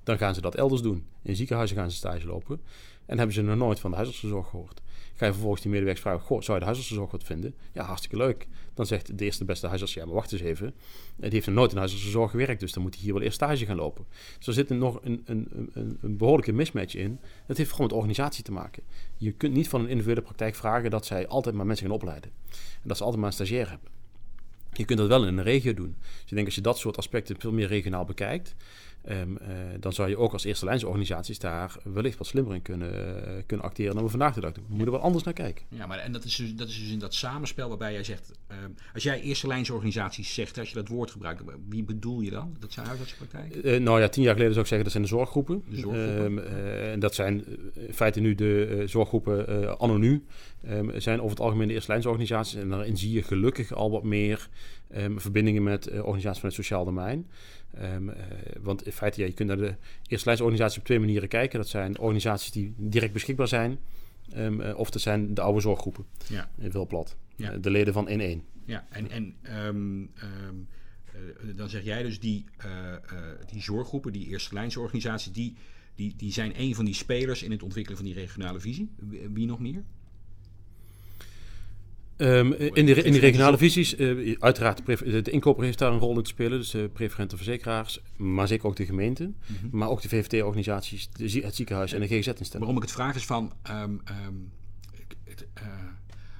Dan 0.03 0.17
gaan 0.17 0.35
ze 0.35 0.41
dat 0.41 0.55
elders 0.55 0.81
doen. 0.81 1.05
In 1.21 1.35
ziekenhuizen 1.35 1.77
gaan 1.77 1.91
ze 1.91 1.97
stage 1.97 2.25
lopen 2.25 2.61
en 3.05 3.17
hebben 3.17 3.35
ze 3.35 3.41
nog 3.41 3.57
nooit 3.57 3.79
van 3.79 3.89
de 3.89 3.95
huisartsenzorg 3.95 4.49
gehoord. 4.49 4.81
Ga 5.15 5.25
je 5.25 5.31
vervolgens 5.31 5.61
die 5.61 5.71
medewerkers 5.71 6.05
vragen: 6.05 6.25
Goh, 6.25 6.41
zou 6.41 6.53
je 6.53 6.59
de 6.59 6.65
huisartsenzorg 6.65 7.11
wat 7.11 7.23
vinden? 7.23 7.55
Ja, 7.71 7.83
hartstikke 7.83 8.17
leuk. 8.17 8.47
Dan 8.73 8.85
zegt 8.85 9.17
de 9.17 9.25
eerste 9.25 9.45
beste 9.45 9.67
huisarts: 9.67 9.93
Ja, 9.93 10.05
maar 10.05 10.13
wacht 10.13 10.31
eens 10.31 10.41
even. 10.41 10.73
Die 11.15 11.29
heeft 11.29 11.45
nog 11.45 11.55
nooit 11.55 11.71
in 11.71 11.77
huisartsenzorg 11.77 12.31
gewerkt, 12.31 12.59
dus 12.59 12.71
dan 12.71 12.83
moet 12.83 12.93
hij 12.93 13.03
hier 13.03 13.13
wel 13.13 13.21
eerst 13.21 13.35
stage 13.35 13.65
gaan 13.65 13.75
lopen. 13.75 14.05
Dus 14.37 14.47
er 14.47 14.53
zit 14.53 14.69
nog 14.69 14.99
een, 15.03 15.21
een, 15.25 15.47
een, 15.73 15.97
een 16.01 16.17
behoorlijke 16.17 16.51
mismatch 16.51 16.95
in. 16.95 17.19
Dat 17.47 17.57
heeft 17.57 17.71
gewoon 17.71 17.87
met 17.87 17.95
organisatie 17.95 18.43
te 18.43 18.51
maken. 18.51 18.83
Je 19.17 19.31
kunt 19.31 19.53
niet 19.53 19.69
van 19.69 19.81
een 19.81 19.89
individuele 19.89 20.21
praktijk 20.21 20.55
vragen 20.55 20.89
dat 20.89 21.05
zij 21.05 21.27
altijd 21.27 21.55
maar 21.55 21.65
mensen 21.65 21.85
gaan 21.85 21.95
opleiden. 21.95 22.31
En 22.51 22.87
dat 22.87 22.97
ze 22.97 23.03
altijd 23.03 23.21
maar 23.21 23.29
een 23.29 23.35
stagiair 23.35 23.69
hebben. 23.69 23.89
Je 24.71 24.85
kunt 24.85 24.99
dat 24.99 25.07
wel 25.07 25.25
in 25.25 25.37
een 25.37 25.43
regio 25.43 25.73
doen. 25.73 25.95
Dus 25.99 26.21
ik 26.29 26.35
denk 26.35 26.45
als 26.45 26.55
je 26.55 26.61
dat 26.61 26.77
soort 26.77 26.97
aspecten 26.97 27.39
veel 27.39 27.51
meer 27.51 27.67
regionaal 27.67 28.05
bekijkt, 28.05 28.55
um, 29.09 29.37
uh, 29.41 29.47
dan 29.79 29.93
zou 29.93 30.09
je 30.09 30.17
ook 30.17 30.33
als 30.33 30.43
eerste 30.43 30.65
lijnsorganisaties 30.65 31.39
daar 31.39 31.75
wellicht 31.83 32.17
wat 32.17 32.27
slimmer 32.27 32.55
in 32.55 32.61
kunnen, 32.61 32.93
uh, 32.93 33.33
kunnen 33.45 33.65
acteren 33.65 33.95
dan 33.95 34.03
we 34.03 34.09
vandaag 34.09 34.33
de 34.33 34.41
dag 34.41 34.51
doen. 34.51 34.65
We 34.67 34.75
moeten 34.75 34.93
wel 34.93 35.01
anders 35.01 35.23
naar 35.23 35.33
kijken. 35.33 35.65
Ja, 35.69 35.87
maar 35.87 35.97
en 35.97 36.11
dat 36.11 36.23
is 36.23 36.35
dus, 36.35 36.55
dat 36.55 36.67
is 36.67 36.79
dus 36.79 36.91
in 36.91 36.99
dat 36.99 37.13
samenspel 37.13 37.67
waarbij 37.67 37.93
jij 37.93 38.03
zegt, 38.03 38.31
um, 38.63 38.75
als 38.93 39.03
jij 39.03 39.21
eerste 39.21 39.47
lijnsorganisaties 39.47 40.33
zegt, 40.33 40.57
als 40.57 40.69
je 40.69 40.75
dat 40.75 40.87
woord 40.87 41.11
gebruikt, 41.11 41.43
wie 41.69 41.83
bedoel 41.83 42.21
je 42.21 42.29
dan? 42.29 42.55
Dat 42.59 42.71
zijn 42.71 42.85
huisartsenpraktijken? 42.85 43.67
Uh, 43.67 43.79
nou 43.79 44.01
ja, 44.01 44.09
tien 44.09 44.23
jaar 44.23 44.33
geleden 44.33 44.53
zou 44.53 44.65
ik 44.65 44.71
zeggen, 44.71 44.83
dat 44.83 44.91
zijn 44.91 45.03
de 45.03 45.09
zorggroepen. 45.09 45.63
De 45.69 45.77
zorggroepen. 45.77 46.25
Um, 46.25 46.39
en 46.91 46.99
dat 46.99 47.15
zijn 47.15 47.45
in 47.73 47.93
feite 47.93 48.19
nu 48.19 48.35
de 48.35 48.83
zorggroepen 48.85 49.77
anno 49.79 49.97
nu. 49.97 50.23
zijn 50.95 51.19
over 51.19 51.29
het 51.29 51.39
algemeen 51.39 51.67
de 51.67 51.73
eerste 51.73 51.91
lijnsorganisaties 51.91 52.55
en 52.55 52.69
daarin 52.69 52.97
zie 52.97 53.11
je 53.11 53.23
gelukkig 53.23 53.73
al 53.73 53.91
wat 53.91 54.03
meer 54.03 54.49
verbindingen 55.15 55.63
met 55.63 56.01
organisaties 56.01 56.39
van 56.39 56.49
het 56.49 56.57
sociaal 56.57 56.85
domein. 56.85 57.27
Want 58.61 58.94
feite, 58.95 59.19
ja, 59.19 59.27
je 59.27 59.33
kunt 59.33 59.47
naar 59.47 59.57
de 59.57 59.75
eerste 60.07 60.25
lijnsorganisaties 60.25 60.77
op 60.77 60.85
twee 60.85 60.99
manieren 60.99 61.29
kijken. 61.29 61.59
Dat 61.59 61.67
zijn 61.67 61.99
organisaties 61.99 62.51
die 62.51 62.73
direct 62.77 63.13
beschikbaar 63.13 63.47
zijn. 63.47 63.79
Um, 64.35 64.61
uh, 64.61 64.77
of 64.77 64.89
dat 64.89 65.01
zijn 65.01 65.33
de 65.33 65.41
oude 65.41 65.61
zorggroepen. 65.61 66.05
Ja. 66.27 66.49
In 66.57 66.71
veel 66.71 66.87
plat. 66.87 67.17
Ja. 67.35 67.53
Uh, 67.53 67.61
de 67.61 67.69
leden 67.69 67.93
van 67.93 68.07
1-1. 68.09 68.11
Ja, 68.65 68.85
en, 68.89 69.09
en 69.09 69.35
um, 69.67 70.11
dan 71.55 71.69
zeg 71.69 71.83
jij 71.83 72.03
dus 72.03 72.19
die, 72.19 72.45
die 73.51 73.61
zorggroepen, 73.61 74.11
die 74.11 74.27
eerste 74.27 74.53
lijnsorganisaties, 74.53 75.31
die, 75.31 75.55
die, 75.95 76.13
die 76.17 76.31
zijn 76.31 76.53
een 76.55 76.75
van 76.75 76.85
die 76.85 76.93
spelers 76.93 77.43
in 77.43 77.51
het 77.51 77.63
ontwikkelen 77.63 77.97
van 77.97 78.07
die 78.07 78.15
regionale 78.15 78.59
visie. 78.59 78.89
Wie 79.33 79.45
nog 79.45 79.59
meer? 79.59 79.83
Um, 82.17 82.53
in, 82.53 82.85
de, 82.85 82.93
in 82.93 83.11
die 83.11 83.21
regionale 83.21 83.57
visies, 83.57 83.97
uh, 83.97 84.35
uiteraard 84.39 84.85
de, 84.85 85.21
de 85.21 85.31
inkoper 85.31 85.63
heeft 85.63 85.77
daar 85.77 85.91
een 85.91 85.99
rol 85.99 86.17
in 86.17 86.23
te 86.23 86.29
spelen, 86.29 86.57
dus 86.57 86.69
de 86.69 86.89
preferente 86.93 87.35
verzekeraars, 87.35 88.01
maar 88.15 88.47
zeker 88.47 88.67
ook 88.67 88.75
de 88.75 88.85
gemeenten, 88.85 89.25
mm 89.25 89.55
-hmm. 89.61 89.69
maar 89.71 89.89
ook 89.89 90.01
de 90.01 90.09
VVT-organisaties, 90.09 91.09
het 91.41 91.55
ziekenhuis 91.55 91.93
en 91.93 91.99
de 91.99 92.07
GGZ-instellingen. 92.07 92.59
Waarom 92.59 92.75
ik 92.75 92.81
het 92.81 92.91
vraag 92.91 93.15
is 93.15 93.25
van, 93.25 93.53
um, 93.69 94.01
um, 94.25 94.51
het, 95.23 95.41
uh, 95.41 95.63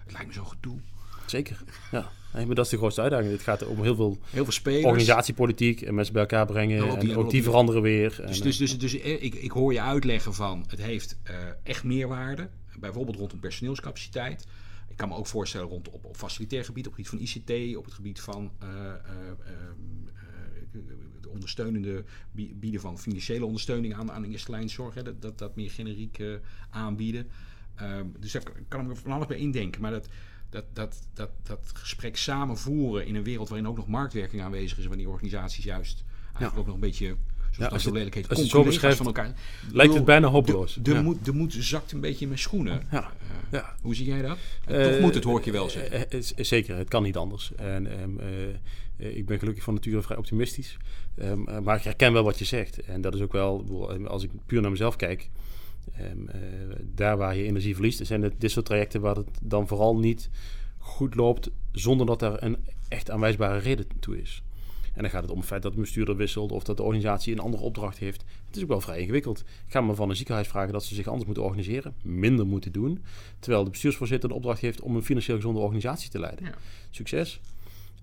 het, 0.03 0.11
lijkt 0.11 0.27
me 0.27 0.33
zo'n 0.33 0.47
gedoe. 0.47 0.79
Zeker, 1.25 1.63
ja. 1.91 2.11
Nee, 2.33 2.45
maar 2.45 2.55
dat 2.55 2.65
is 2.65 2.71
de 2.71 2.77
grootste 2.77 3.01
uitdaging. 3.01 3.31
Het 3.31 3.41
gaat 3.41 3.65
om 3.65 3.81
heel 3.81 3.95
veel, 3.95 4.17
heel 4.29 4.43
veel 4.43 4.53
spelers. 4.53 4.85
organisatiepolitiek 4.85 5.81
en 5.81 5.95
mensen 5.95 6.13
bij 6.13 6.21
elkaar 6.21 6.45
brengen. 6.45 6.77
en 6.77 6.89
ook 6.89 7.01
die, 7.01 7.11
en 7.11 7.17
ook 7.17 7.29
die 7.29 7.43
veranderen 7.43 7.81
weer. 7.81 8.09
Dus, 8.09 8.37
en, 8.37 8.43
dus, 8.43 8.57
dus, 8.57 8.77
dus, 8.77 8.93
ik, 8.93 9.35
ik 9.35 9.51
hoor 9.51 9.73
je 9.73 9.81
uitleggen 9.81 10.33
van, 10.33 10.65
het 10.67 10.81
heeft 10.81 11.17
uh, 11.29 11.35
echt 11.63 11.83
meerwaarde, 11.83 12.49
bijvoorbeeld 12.79 13.17
rondom 13.17 13.39
personeelscapaciteit. 13.39 14.45
Ik 14.95 15.01
kan 15.01 15.09
me 15.09 15.15
ook 15.15 15.27
voorstellen 15.27 15.67
rond 15.67 15.89
op, 15.89 16.05
op 16.05 16.17
facilitair 16.17 16.65
gebied, 16.65 16.87
op 16.87 16.95
het 16.95 17.07
gebied 17.07 17.27
van 17.27 17.41
ICT, 17.41 17.75
op 17.75 17.85
het 17.85 17.93
gebied 17.93 18.21
van 18.21 18.51
uh, 18.63 18.69
uh, 18.69 18.85
uh, 20.73 20.81
de 21.21 21.29
ondersteunende 21.29 22.03
bieden 22.31 22.81
van 22.81 22.99
financiële 22.99 23.45
ondersteuning 23.45 23.93
aan, 23.93 24.11
aan 24.11 24.21
de 24.21 24.27
eerste 24.27 24.51
lijnzorg. 24.51 24.93
Hè, 24.93 25.03
dat, 25.03 25.21
dat, 25.21 25.37
dat 25.37 25.55
meer 25.55 25.71
generiek 25.71 26.23
aanbieden. 26.69 27.29
dus 28.19 28.31
daar 28.31 28.43
kan 28.67 28.81
ik 28.81 28.87
me 28.87 28.95
van 28.95 29.11
alles 29.11 29.27
bij 29.27 29.37
indenken. 29.37 29.81
Maar 29.81 29.91
dat, 29.91 30.07
dat, 30.49 30.65
dat, 30.73 31.07
dat, 31.13 31.31
dat 31.43 31.71
gesprek 31.73 32.17
samenvoeren 32.17 33.05
in 33.05 33.15
een 33.15 33.23
wereld 33.23 33.49
waarin 33.49 33.67
ook 33.67 33.77
nog 33.77 33.87
marktwerking 33.87 34.41
aanwezig 34.41 34.77
is, 34.77 34.85
wanneer 34.85 35.09
organisaties 35.09 35.63
juist 35.63 36.03
eigenlijk 36.23 36.53
ja. 36.53 36.59
ook 36.59 36.65
nog 36.65 36.75
een 36.75 36.81
beetje 36.81 37.15
ja, 37.57 37.67
als, 37.67 37.83
het, 37.83 37.93
lelijk 37.93 38.15
heet, 38.15 38.29
als 38.29 38.39
het 38.39 38.49
zo 38.49 38.63
beschrijft, 38.63 38.97
van 38.97 39.05
elkaar. 39.05 39.33
lijkt 39.71 39.93
het 39.93 40.05
bijna 40.05 40.27
hopeloos. 40.27 40.73
De, 40.73 40.81
de, 40.81 40.93
ja. 40.93 41.01
moed, 41.01 41.25
de 41.25 41.33
moed 41.33 41.53
zakt 41.53 41.91
een 41.91 41.99
beetje 41.99 42.21
in 42.21 42.27
mijn 42.27 42.39
schoenen. 42.39 42.81
Ja. 42.91 43.01
Uh, 43.01 43.07
ja. 43.51 43.75
Hoe 43.81 43.95
zie 43.95 44.05
jij 44.05 44.21
dat? 44.21 44.37
Uh, 44.69 44.83
Toch 44.83 44.99
moet 44.99 45.13
het, 45.15 45.23
hoor 45.23 45.39
ik 45.39 45.45
je 45.45 45.51
wel 45.51 45.69
zeggen. 45.69 46.15
Uh, 46.15 46.21
zeker, 46.35 46.77
het 46.77 46.89
kan 46.89 47.03
niet 47.03 47.17
anders. 47.17 47.55
En, 47.55 48.01
um, 48.01 48.19
ik 48.97 49.25
ben 49.25 49.39
gelukkig 49.39 49.63
van 49.63 49.73
nature 49.73 50.01
vrij 50.01 50.17
optimistisch. 50.17 50.77
Um, 51.19 51.63
maar 51.63 51.77
ik 51.77 51.83
herken 51.83 52.13
wel 52.13 52.23
wat 52.23 52.39
je 52.39 52.45
zegt. 52.45 52.79
En 52.79 53.01
dat 53.01 53.15
is 53.15 53.21
ook 53.21 53.31
wel, 53.31 53.65
als 54.07 54.23
ik 54.23 54.31
puur 54.45 54.61
naar 54.61 54.71
mezelf 54.71 54.95
kijk... 54.95 55.29
Um, 56.01 56.29
daar 56.95 57.17
waar 57.17 57.35
je 57.35 57.43
energie 57.43 57.73
verliest, 57.73 58.05
zijn 58.05 58.21
het 58.21 58.33
dit 58.37 58.51
soort 58.51 58.65
trajecten 58.65 59.01
waar 59.01 59.15
het 59.15 59.29
dan 59.41 59.67
vooral 59.67 59.97
niet 59.97 60.29
goed 60.77 61.15
loopt... 61.15 61.49
zonder 61.71 62.05
dat 62.05 62.21
er 62.21 62.43
een 62.43 62.57
echt 62.87 63.09
aanwijsbare 63.09 63.57
reden 63.57 63.87
toe 63.99 64.21
is. 64.21 64.43
En 64.95 65.01
dan 65.01 65.09
gaat 65.09 65.21
het 65.21 65.31
om 65.31 65.37
het 65.37 65.47
feit 65.47 65.61
dat 65.61 65.73
de 65.73 65.79
bestuurder 65.79 66.15
wisselt 66.15 66.51
of 66.51 66.63
dat 66.63 66.77
de 66.77 66.83
organisatie 66.83 67.33
een 67.33 67.39
andere 67.39 67.63
opdracht 67.63 67.97
heeft. 67.97 68.23
Het 68.47 68.55
is 68.55 68.61
ook 68.61 68.67
wel 68.69 68.81
vrij 68.81 68.99
ingewikkeld. 68.99 69.39
Ik 69.39 69.71
ga 69.71 69.81
me 69.81 69.95
van 69.95 70.09
een 70.09 70.15
ziekenhuis 70.15 70.47
vragen 70.47 70.73
dat 70.73 70.83
ze 70.83 70.95
zich 70.95 71.07
anders 71.07 71.25
moeten 71.25 71.43
organiseren, 71.43 71.93
minder 72.03 72.45
moeten 72.45 72.71
doen. 72.71 73.03
Terwijl 73.39 73.63
de 73.63 73.69
bestuursvoorzitter 73.69 74.29
de 74.29 74.35
opdracht 74.35 74.61
heeft 74.61 74.81
om 74.81 74.95
een 74.95 75.03
financieel 75.03 75.35
gezonde 75.35 75.59
organisatie 75.59 76.09
te 76.09 76.19
leiden. 76.19 76.45
Ja. 76.45 76.53
Succes. 76.89 77.41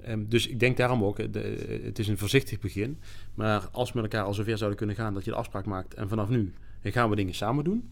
Um, 0.08 0.28
dus 0.28 0.46
ik 0.46 0.60
denk 0.60 0.76
daarom 0.76 1.04
ook, 1.04 1.32
de, 1.32 1.80
het 1.84 1.98
is 1.98 2.08
een 2.08 2.18
voorzichtig 2.18 2.60
begin. 2.60 2.98
Maar 3.34 3.68
als 3.72 3.92
we 3.92 4.00
met 4.00 4.12
elkaar 4.12 4.26
al 4.26 4.34
zover 4.34 4.56
zouden 4.56 4.78
kunnen 4.78 4.96
gaan 4.96 5.14
dat 5.14 5.24
je 5.24 5.30
de 5.30 5.36
afspraak 5.36 5.66
maakt 5.66 5.94
en 5.94 6.08
vanaf 6.08 6.28
nu 6.28 6.52
gaan 6.82 7.10
we 7.10 7.16
dingen 7.16 7.34
samen 7.34 7.64
doen. 7.64 7.90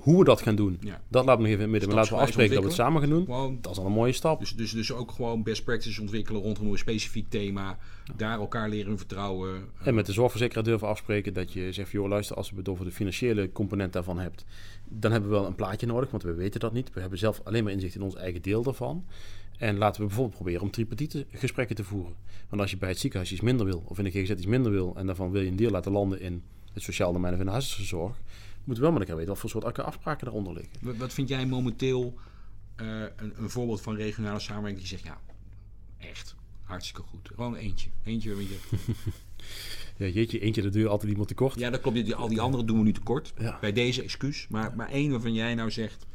Hoe 0.00 0.18
we 0.18 0.24
dat 0.24 0.42
gaan 0.42 0.54
doen, 0.54 0.78
ja. 0.80 1.00
dat 1.08 1.24
laten 1.24 1.42
we 1.42 1.48
nog 1.48 1.52
even 1.52 1.52
in 1.52 1.60
het 1.60 1.70
midden. 1.70 1.88
Maar 1.88 1.98
laten 1.98 2.14
we 2.14 2.20
afspreken 2.20 2.54
dat 2.54 2.62
we 2.62 2.68
het 2.68 2.78
samen 2.78 3.00
gaan 3.00 3.10
doen. 3.10 3.24
Gewoon, 3.24 3.58
dat 3.60 3.72
is 3.72 3.78
al 3.78 3.86
een 3.86 3.92
mooie 3.92 4.12
stap. 4.12 4.38
Dus, 4.40 4.56
dus, 4.56 4.72
dus 4.72 4.92
ook 4.92 5.10
gewoon 5.10 5.42
best 5.42 5.64
practices 5.64 5.98
ontwikkelen 5.98 6.42
rondom 6.42 6.70
een 6.70 6.78
specifiek 6.78 7.30
thema. 7.30 7.78
Ja. 8.04 8.14
Daar 8.16 8.38
elkaar 8.38 8.68
leren 8.68 8.98
vertrouwen. 8.98 9.64
En 9.82 9.94
met 9.94 10.06
de 10.06 10.12
zorgverzekeraar 10.12 10.64
durven 10.64 10.88
afspreken 10.88 11.34
dat 11.34 11.52
je 11.52 11.72
zegt... 11.72 11.90
joh, 11.90 12.08
luister, 12.08 12.36
als 12.36 12.50
we 12.50 12.56
het 12.56 12.68
over 12.68 12.84
de 12.84 12.90
financiële 12.90 13.52
component 13.52 13.92
daarvan 13.92 14.18
hebt... 14.18 14.44
dan 14.88 15.12
hebben 15.12 15.30
we 15.30 15.36
wel 15.36 15.46
een 15.46 15.54
plaatje 15.54 15.86
nodig, 15.86 16.10
want 16.10 16.22
we 16.22 16.34
weten 16.34 16.60
dat 16.60 16.72
niet. 16.72 16.92
We 16.92 17.00
hebben 17.00 17.18
zelf 17.18 17.40
alleen 17.44 17.64
maar 17.64 17.72
inzicht 17.72 17.94
in 17.94 18.02
ons 18.02 18.14
eigen 18.14 18.42
deel 18.42 18.62
daarvan. 18.62 19.04
En 19.58 19.78
laten 19.78 20.00
we 20.00 20.06
bijvoorbeeld 20.06 20.36
proberen 20.36 20.62
om 20.62 20.70
tripartite 20.70 21.26
gesprekken 21.30 21.76
te 21.76 21.84
voeren. 21.84 22.14
Want 22.48 22.62
als 22.62 22.70
je 22.70 22.76
bij 22.76 22.88
het 22.88 22.98
ziekenhuis 22.98 23.32
iets 23.32 23.40
minder 23.40 23.66
wil... 23.66 23.82
of 23.86 23.98
in 23.98 24.04
de 24.04 24.10
GGZ 24.10 24.30
iets 24.30 24.46
minder 24.46 24.72
wil... 24.72 24.94
en 24.96 25.06
daarvan 25.06 25.30
wil 25.30 25.42
je 25.42 25.48
een 25.48 25.56
deel 25.56 25.70
laten 25.70 25.92
landen 25.92 26.20
in 26.20 26.42
het 26.72 26.82
sociaal 26.82 27.12
domein 27.12 27.32
of 27.32 27.38
in 27.38 27.44
de 27.44 27.50
huisartsenzorg 27.50 28.20
moeten 28.64 28.84
wel 28.84 28.92
met 28.92 29.00
elkaar 29.00 29.16
weten 29.16 29.32
wat 29.32 29.40
voor 29.40 29.50
soort 29.50 29.78
afspraken 29.78 30.24
daaronder 30.24 30.52
liggen. 30.52 30.98
Wat, 30.98 31.12
vind 31.12 31.28
jij 31.28 31.46
momenteel 31.46 32.14
uh, 32.76 33.02
een, 33.16 33.32
een, 33.36 33.50
voorbeeld 33.50 33.80
van 33.80 33.94
regionale 33.94 34.40
samenwerking 34.40 34.80
die 34.80 34.98
zegt, 34.98 35.04
ja, 35.04 35.20
echt, 35.98 36.34
hartstikke 36.62 37.02
goed. 37.02 37.30
Gewoon 37.34 37.54
eentje. 37.54 37.88
Eentje 38.04 38.34
met 38.34 38.48
je... 38.48 38.58
ja, 40.04 40.06
jeetje, 40.06 40.38
eentje, 40.38 40.62
dat 40.62 40.74
je 40.74 40.88
altijd 40.88 41.10
iemand 41.10 41.28
tekort. 41.28 41.58
Ja, 41.58 41.70
dat 41.70 41.80
klopt. 41.80 41.96
Die, 41.96 42.14
al 42.14 42.28
die 42.28 42.40
anderen 42.40 42.66
doen 42.66 42.78
we 42.78 42.84
nu 42.84 42.92
tekort. 42.92 43.32
Ja. 43.38 43.58
Bij 43.60 43.72
deze 43.72 44.02
excuus. 44.02 44.46
Maar, 44.48 44.76
maar 44.76 44.88
één 44.88 45.10
waarvan 45.10 45.34
jij 45.34 45.54
nou 45.54 45.70
zegt, 45.70 46.06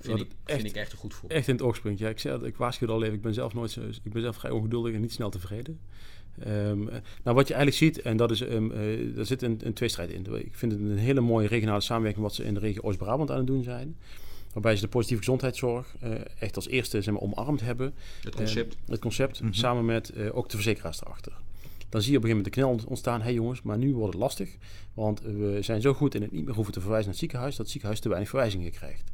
vind, 0.00 0.20
ik, 0.20 0.30
echt, 0.44 0.60
vind 0.60 0.70
ik 0.70 0.76
echt 0.76 0.92
een 0.92 0.98
goed 0.98 1.14
voor. 1.14 1.30
Echt 1.30 1.48
in 1.48 1.54
het 1.54 1.62
oog 1.62 1.76
springt. 1.76 1.98
Ja, 1.98 2.08
ik, 2.08 2.18
zei, 2.18 2.44
ik 2.44 2.56
waarschuwde 2.56 2.92
al 2.92 3.02
even, 3.02 3.14
ik 3.14 3.22
ben 3.22 3.34
zelf 3.34 3.54
nooit 3.54 3.70
zo, 3.70 3.80
ik 4.02 4.12
ben 4.12 4.22
zelf 4.22 4.36
vrij 4.36 4.50
ongeduldig 4.50 4.94
en 4.94 5.00
niet 5.00 5.12
snel 5.12 5.30
tevreden. 5.30 5.80
Um, 6.46 6.88
nou, 7.24 7.36
wat 7.36 7.48
je 7.48 7.54
eigenlijk 7.54 7.84
ziet, 7.84 8.02
en 8.02 8.16
dat 8.16 8.30
is, 8.30 8.40
um, 8.40 8.72
uh, 8.72 9.14
daar 9.16 9.26
zit 9.26 9.42
een, 9.42 9.60
een 9.62 9.72
tweestrijd 9.72 10.10
in. 10.10 10.26
Ik 10.34 10.54
vind 10.54 10.72
het 10.72 10.80
een 10.80 10.96
hele 10.96 11.20
mooie 11.20 11.48
regionale 11.48 11.80
samenwerking 11.80 12.24
wat 12.24 12.34
ze 12.34 12.44
in 12.44 12.54
de 12.54 12.60
regio 12.60 12.82
Oost-Brabant 12.82 13.30
aan 13.30 13.36
het 13.36 13.46
doen 13.46 13.62
zijn. 13.62 13.96
Waarbij 14.52 14.76
ze 14.76 14.82
de 14.82 14.88
positieve 14.88 15.22
gezondheidszorg 15.22 15.94
uh, 16.04 16.10
echt 16.38 16.56
als 16.56 16.68
eerste 16.68 17.02
zeg 17.02 17.14
maar, 17.14 17.22
omarmd 17.22 17.60
hebben. 17.60 17.94
Het 18.22 18.34
concept. 18.34 18.74
Uh, 18.74 18.80
het 18.88 19.00
concept, 19.00 19.40
mm 19.40 19.46
-hmm. 19.46 19.54
samen 19.54 19.84
met 19.84 20.12
ook 20.32 20.48
de 20.48 20.56
verzekeraars 20.56 21.00
erachter. 21.00 21.32
Dan 21.88 22.02
zie 22.02 22.12
je 22.12 22.18
op 22.18 22.24
een 22.24 22.30
gegeven 22.30 22.50
moment 22.54 22.78
de 22.78 22.80
knel 22.84 22.90
ontstaan. 22.90 23.18
Hé 23.18 23.24
hey 23.24 23.34
jongens, 23.34 23.62
maar 23.62 23.78
nu 23.78 23.94
wordt 23.94 24.12
het 24.12 24.22
lastig. 24.22 24.56
Want 24.94 25.20
we 25.20 25.58
zijn 25.60 25.80
zo 25.80 25.94
goed 25.94 26.14
in 26.14 26.22
het 26.22 26.32
niet 26.32 26.44
meer 26.44 26.54
hoeven 26.54 26.72
te 26.72 26.80
verwijzen 26.80 27.10
naar 27.10 27.18
het 27.18 27.24
ziekenhuis... 27.24 27.50
dat 27.50 27.60
het 27.60 27.70
ziekenhuis 27.70 28.00
te 28.00 28.08
weinig 28.08 28.30
verwijzingen 28.30 28.70
krijgt. 28.70 29.10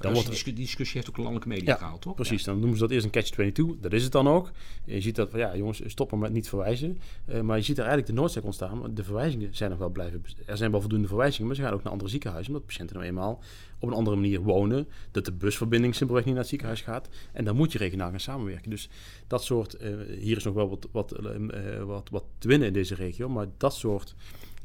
Dan 0.00 0.14
dus 0.14 0.24
wordt 0.24 0.44
die 0.44 0.54
discussie 0.54 0.96
heeft 0.96 1.08
ook 1.08 1.16
landelijke 1.16 1.48
media 1.48 1.72
ja, 1.72 1.78
gehaald, 1.78 2.00
toch? 2.00 2.14
Precies, 2.14 2.44
ja. 2.44 2.50
dan 2.50 2.60
noemen 2.60 2.78
ze 2.78 2.82
dat 2.82 2.92
eerst 2.92 3.04
een 3.04 3.10
catch-22. 3.10 3.80
Dat 3.80 3.92
is 3.92 4.02
het 4.02 4.12
dan 4.12 4.28
ook. 4.28 4.50
Je 4.84 5.00
ziet 5.00 5.16
dat, 5.16 5.30
van, 5.30 5.38
ja 5.38 5.56
jongens, 5.56 5.82
stoppen 5.86 6.18
met 6.18 6.32
niet 6.32 6.48
verwijzen. 6.48 6.98
Uh, 7.26 7.40
maar 7.40 7.56
je 7.56 7.62
ziet 7.62 7.78
er 7.78 7.84
eigenlijk 7.84 8.14
de 8.14 8.20
noodzaak 8.20 8.44
ontstaan. 8.44 8.94
De 8.94 9.04
verwijzingen 9.04 9.48
zijn 9.54 9.70
nog 9.70 9.78
wel 9.78 9.88
blijven... 9.88 10.24
Er 10.46 10.56
zijn 10.56 10.70
wel 10.70 10.80
voldoende 10.80 11.08
verwijzingen, 11.08 11.46
maar 11.46 11.56
ze 11.56 11.62
gaan 11.62 11.72
ook 11.72 11.82
naar 11.82 11.92
andere 11.92 12.10
ziekenhuizen. 12.10 12.52
Omdat 12.52 12.66
patiënten 12.66 12.96
nou 12.96 13.08
eenmaal 13.08 13.42
op 13.78 13.88
een 13.88 13.94
andere 13.94 14.16
manier 14.16 14.40
wonen. 14.40 14.88
Dat 15.10 15.24
de 15.24 15.32
busverbinding 15.32 15.94
simpelweg 15.94 16.24
niet 16.24 16.34
naar 16.34 16.42
het 16.42 16.50
ziekenhuis 16.50 16.80
gaat. 16.80 17.08
En 17.32 17.44
dan 17.44 17.56
moet 17.56 17.72
je 17.72 17.78
regionaal 17.78 18.10
gaan 18.10 18.20
samenwerken. 18.20 18.70
Dus 18.70 18.88
dat 19.26 19.44
soort... 19.44 19.76
Uh, 19.82 20.18
hier 20.18 20.36
is 20.36 20.44
nog 20.44 20.54
wel 20.54 20.68
wat, 20.68 20.88
wat, 20.92 21.20
uh, 21.20 21.82
wat, 21.82 22.08
wat 22.10 22.24
te 22.38 22.48
winnen 22.48 22.68
in 22.68 22.74
deze 22.74 22.94
regio. 22.94 23.28
Maar 23.28 23.46
dat 23.56 23.74
soort 23.74 24.14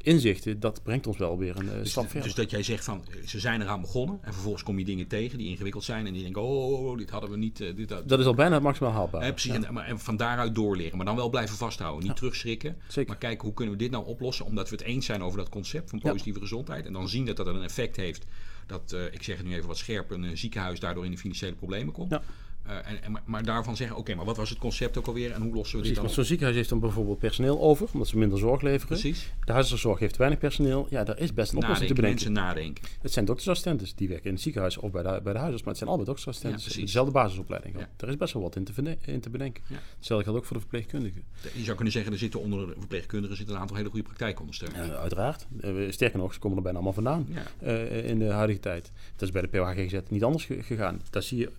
inzichten, 0.01 0.59
dat 0.59 0.83
brengt 0.83 1.07
ons 1.07 1.17
wel 1.17 1.37
weer 1.37 1.57
een 1.57 1.65
uh, 1.65 1.71
dus, 1.71 1.89
stap 1.89 2.03
verder. 2.03 2.23
Dus 2.23 2.33
dat 2.33 2.49
jij 2.49 2.63
zegt 2.63 2.83
van, 2.83 3.03
ze 3.25 3.39
zijn 3.39 3.61
eraan 3.61 3.81
begonnen 3.81 4.19
en 4.21 4.33
vervolgens 4.33 4.63
kom 4.63 4.79
je 4.79 4.85
dingen 4.85 5.07
tegen 5.07 5.37
die 5.37 5.47
ingewikkeld 5.47 5.83
zijn 5.83 6.07
en 6.07 6.13
die 6.13 6.23
denken, 6.23 6.41
oh, 6.41 6.97
dit 6.97 7.09
hadden 7.09 7.29
we 7.29 7.37
niet. 7.37 7.59
Uh, 7.59 7.75
dit, 7.75 7.89
dat, 7.89 8.09
dat 8.09 8.19
is 8.19 8.25
al 8.25 8.33
bijna 8.33 8.53
het 8.53 8.63
maximaal 8.63 8.91
haalbaar. 8.91 9.21
Eh, 9.21 9.29
precies, 9.29 9.53
ja. 9.53 9.63
en, 9.63 9.73
maar, 9.73 9.85
en 9.85 9.99
van 9.99 10.17
daaruit 10.17 10.55
doorleren, 10.55 10.97
maar 10.97 11.05
dan 11.05 11.15
wel 11.15 11.29
blijven 11.29 11.57
vasthouden. 11.57 11.99
Niet 11.99 12.09
ja. 12.09 12.15
terugschrikken, 12.15 12.77
Zeker. 12.87 13.09
maar 13.09 13.19
kijken 13.19 13.45
hoe 13.45 13.53
kunnen 13.53 13.73
we 13.73 13.79
dit 13.79 13.91
nou 13.91 14.05
oplossen, 14.05 14.45
omdat 14.45 14.69
we 14.69 14.75
het 14.75 14.85
eens 14.85 15.05
zijn 15.05 15.23
over 15.23 15.37
dat 15.37 15.49
concept 15.49 15.89
van 15.89 15.99
positieve 15.99 16.39
ja. 16.39 16.45
gezondheid. 16.45 16.85
En 16.85 16.93
dan 16.93 17.09
zien 17.09 17.25
dat 17.25 17.37
dat 17.37 17.47
een 17.47 17.63
effect 17.63 17.95
heeft 17.95 18.25
dat, 18.65 18.91
uh, 18.95 19.05
ik 19.05 19.23
zeg 19.23 19.37
het 19.37 19.45
nu 19.45 19.53
even 19.53 19.67
wat 19.67 19.77
scherp, 19.77 20.11
een 20.11 20.37
ziekenhuis 20.37 20.79
daardoor 20.79 21.05
in 21.05 21.11
de 21.11 21.17
financiële 21.17 21.55
problemen 21.55 21.93
komt. 21.93 22.19
Eh, 22.65 22.75
en, 22.75 23.03
en, 23.03 23.17
maar 23.25 23.43
daarvan 23.43 23.75
zeggen, 23.75 23.97
oké, 23.97 24.15
maar 24.15 24.25
wat 24.25 24.37
was 24.37 24.49
het 24.49 24.57
concept 24.59 24.97
ook 24.97 25.07
alweer 25.07 25.31
en 25.31 25.41
hoe 25.41 25.53
lossen 25.53 25.53
we 25.53 25.61
Precies, 25.61 25.83
dit 25.87 25.93
dan 25.95 26.03
want 26.03 26.13
zo'n 26.15 26.23
ziekenhuis 26.25 26.55
heeft 26.57 26.69
dan 26.69 26.79
bijvoorbeeld 26.79 27.19
personeel 27.19 27.61
over, 27.61 27.87
omdat 27.93 28.07
ze 28.07 28.17
minder 28.17 28.37
zorg 28.39 28.61
leveren. 28.61 28.87
Precies. 28.87 29.33
De 29.45 29.51
huisartszorg 29.51 29.99
heeft 29.99 30.17
weinig 30.17 30.39
personeel. 30.39 30.87
Ja, 30.89 31.03
daar 31.03 31.19
is 31.19 31.33
best 31.33 31.51
een 31.51 31.57
oplossing 31.57 31.87
te 31.87 31.93
bedenken. 31.93 32.23
mensen 32.31 32.43
nadenken. 32.45 32.83
Het 33.01 33.11
zijn 33.11 33.25
doktersassistenten 33.25 33.87
die 33.95 34.07
werken 34.07 34.25
in 34.25 34.33
het 34.33 34.41
ziekenhuis 34.41 34.77
of 34.77 34.91
bij 34.91 35.03
de, 35.03 35.19
bij 35.23 35.33
de 35.33 35.39
huisarts, 35.39 35.59
maar 35.63 35.69
het 35.69 35.77
zijn 35.77 35.89
allemaal 35.89 36.05
doktersassistenten. 36.05 36.59
Ja, 36.59 36.65
precies. 36.65 36.85
dezelfde 36.85 37.11
basisopleiding. 37.13 37.79
Ja. 37.79 37.89
Er 37.97 38.07
is 38.09 38.17
best 38.17 38.33
wel 38.33 38.41
wat 38.41 38.55
in 38.55 38.63
te, 38.63 38.73
verde- 38.73 38.97
in 39.05 39.19
te 39.21 39.29
bedenken. 39.29 39.63
Ja. 39.67 39.75
Hetzelfde 39.97 40.23
geldt 40.25 40.39
ook 40.39 40.45
voor 40.45 40.55
de 40.55 40.61
verpleegkundigen. 40.61 41.23
Je 41.53 41.63
zou 41.63 41.75
kunnen 41.75 41.93
zeggen, 41.93 42.11
er 42.11 42.17
zitten 42.19 42.39
onder 42.41 42.67
de 42.67 42.73
verpleegkundigen 42.77 43.37
zitten 43.37 43.55
een 43.55 43.61
aantal 43.61 43.75
hele 43.77 43.89
goede 43.89 44.05
praktijkondersteuners. 44.05 44.89
Eh, 44.89 44.95
uiteraard. 44.99 45.47
Eh, 45.61 45.73
sterker 45.89 46.19
nog, 46.19 46.33
ze 46.33 46.39
komen 46.39 46.57
er 46.57 46.63
bijna 46.63 46.77
allemaal 46.77 47.03
vandaan 47.03 47.27
Ja. 47.29 47.43
eh, 47.67 48.09
in 48.09 48.19
de 48.19 48.25
huidige 48.31 48.59
tijd. 48.59 48.91
Dat 49.15 49.21
is 49.21 49.31
bij 49.31 49.41
de 49.41 49.47
POHGZ 49.47 49.99
niet 50.09 50.23
anders 50.23 50.45
ge- 50.45 50.63
gegaan. 50.63 51.01
Daar 51.09 51.23
zie 51.23 51.37
je, 51.37 51.51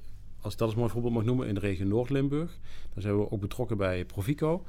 als 0.42 0.52
ik 0.52 0.58
dat 0.58 0.68
als 0.68 0.76
mooi 0.76 0.90
voorbeeld 0.90 1.14
mag 1.14 1.24
noemen, 1.24 1.48
in 1.48 1.54
de 1.54 1.60
regio 1.60 1.86
Noord-Limburg. 1.86 2.58
Daar 2.94 3.02
zijn 3.02 3.18
we 3.18 3.30
ook 3.30 3.40
betrokken 3.40 3.76
bij 3.76 4.04
Provico. 4.04 4.64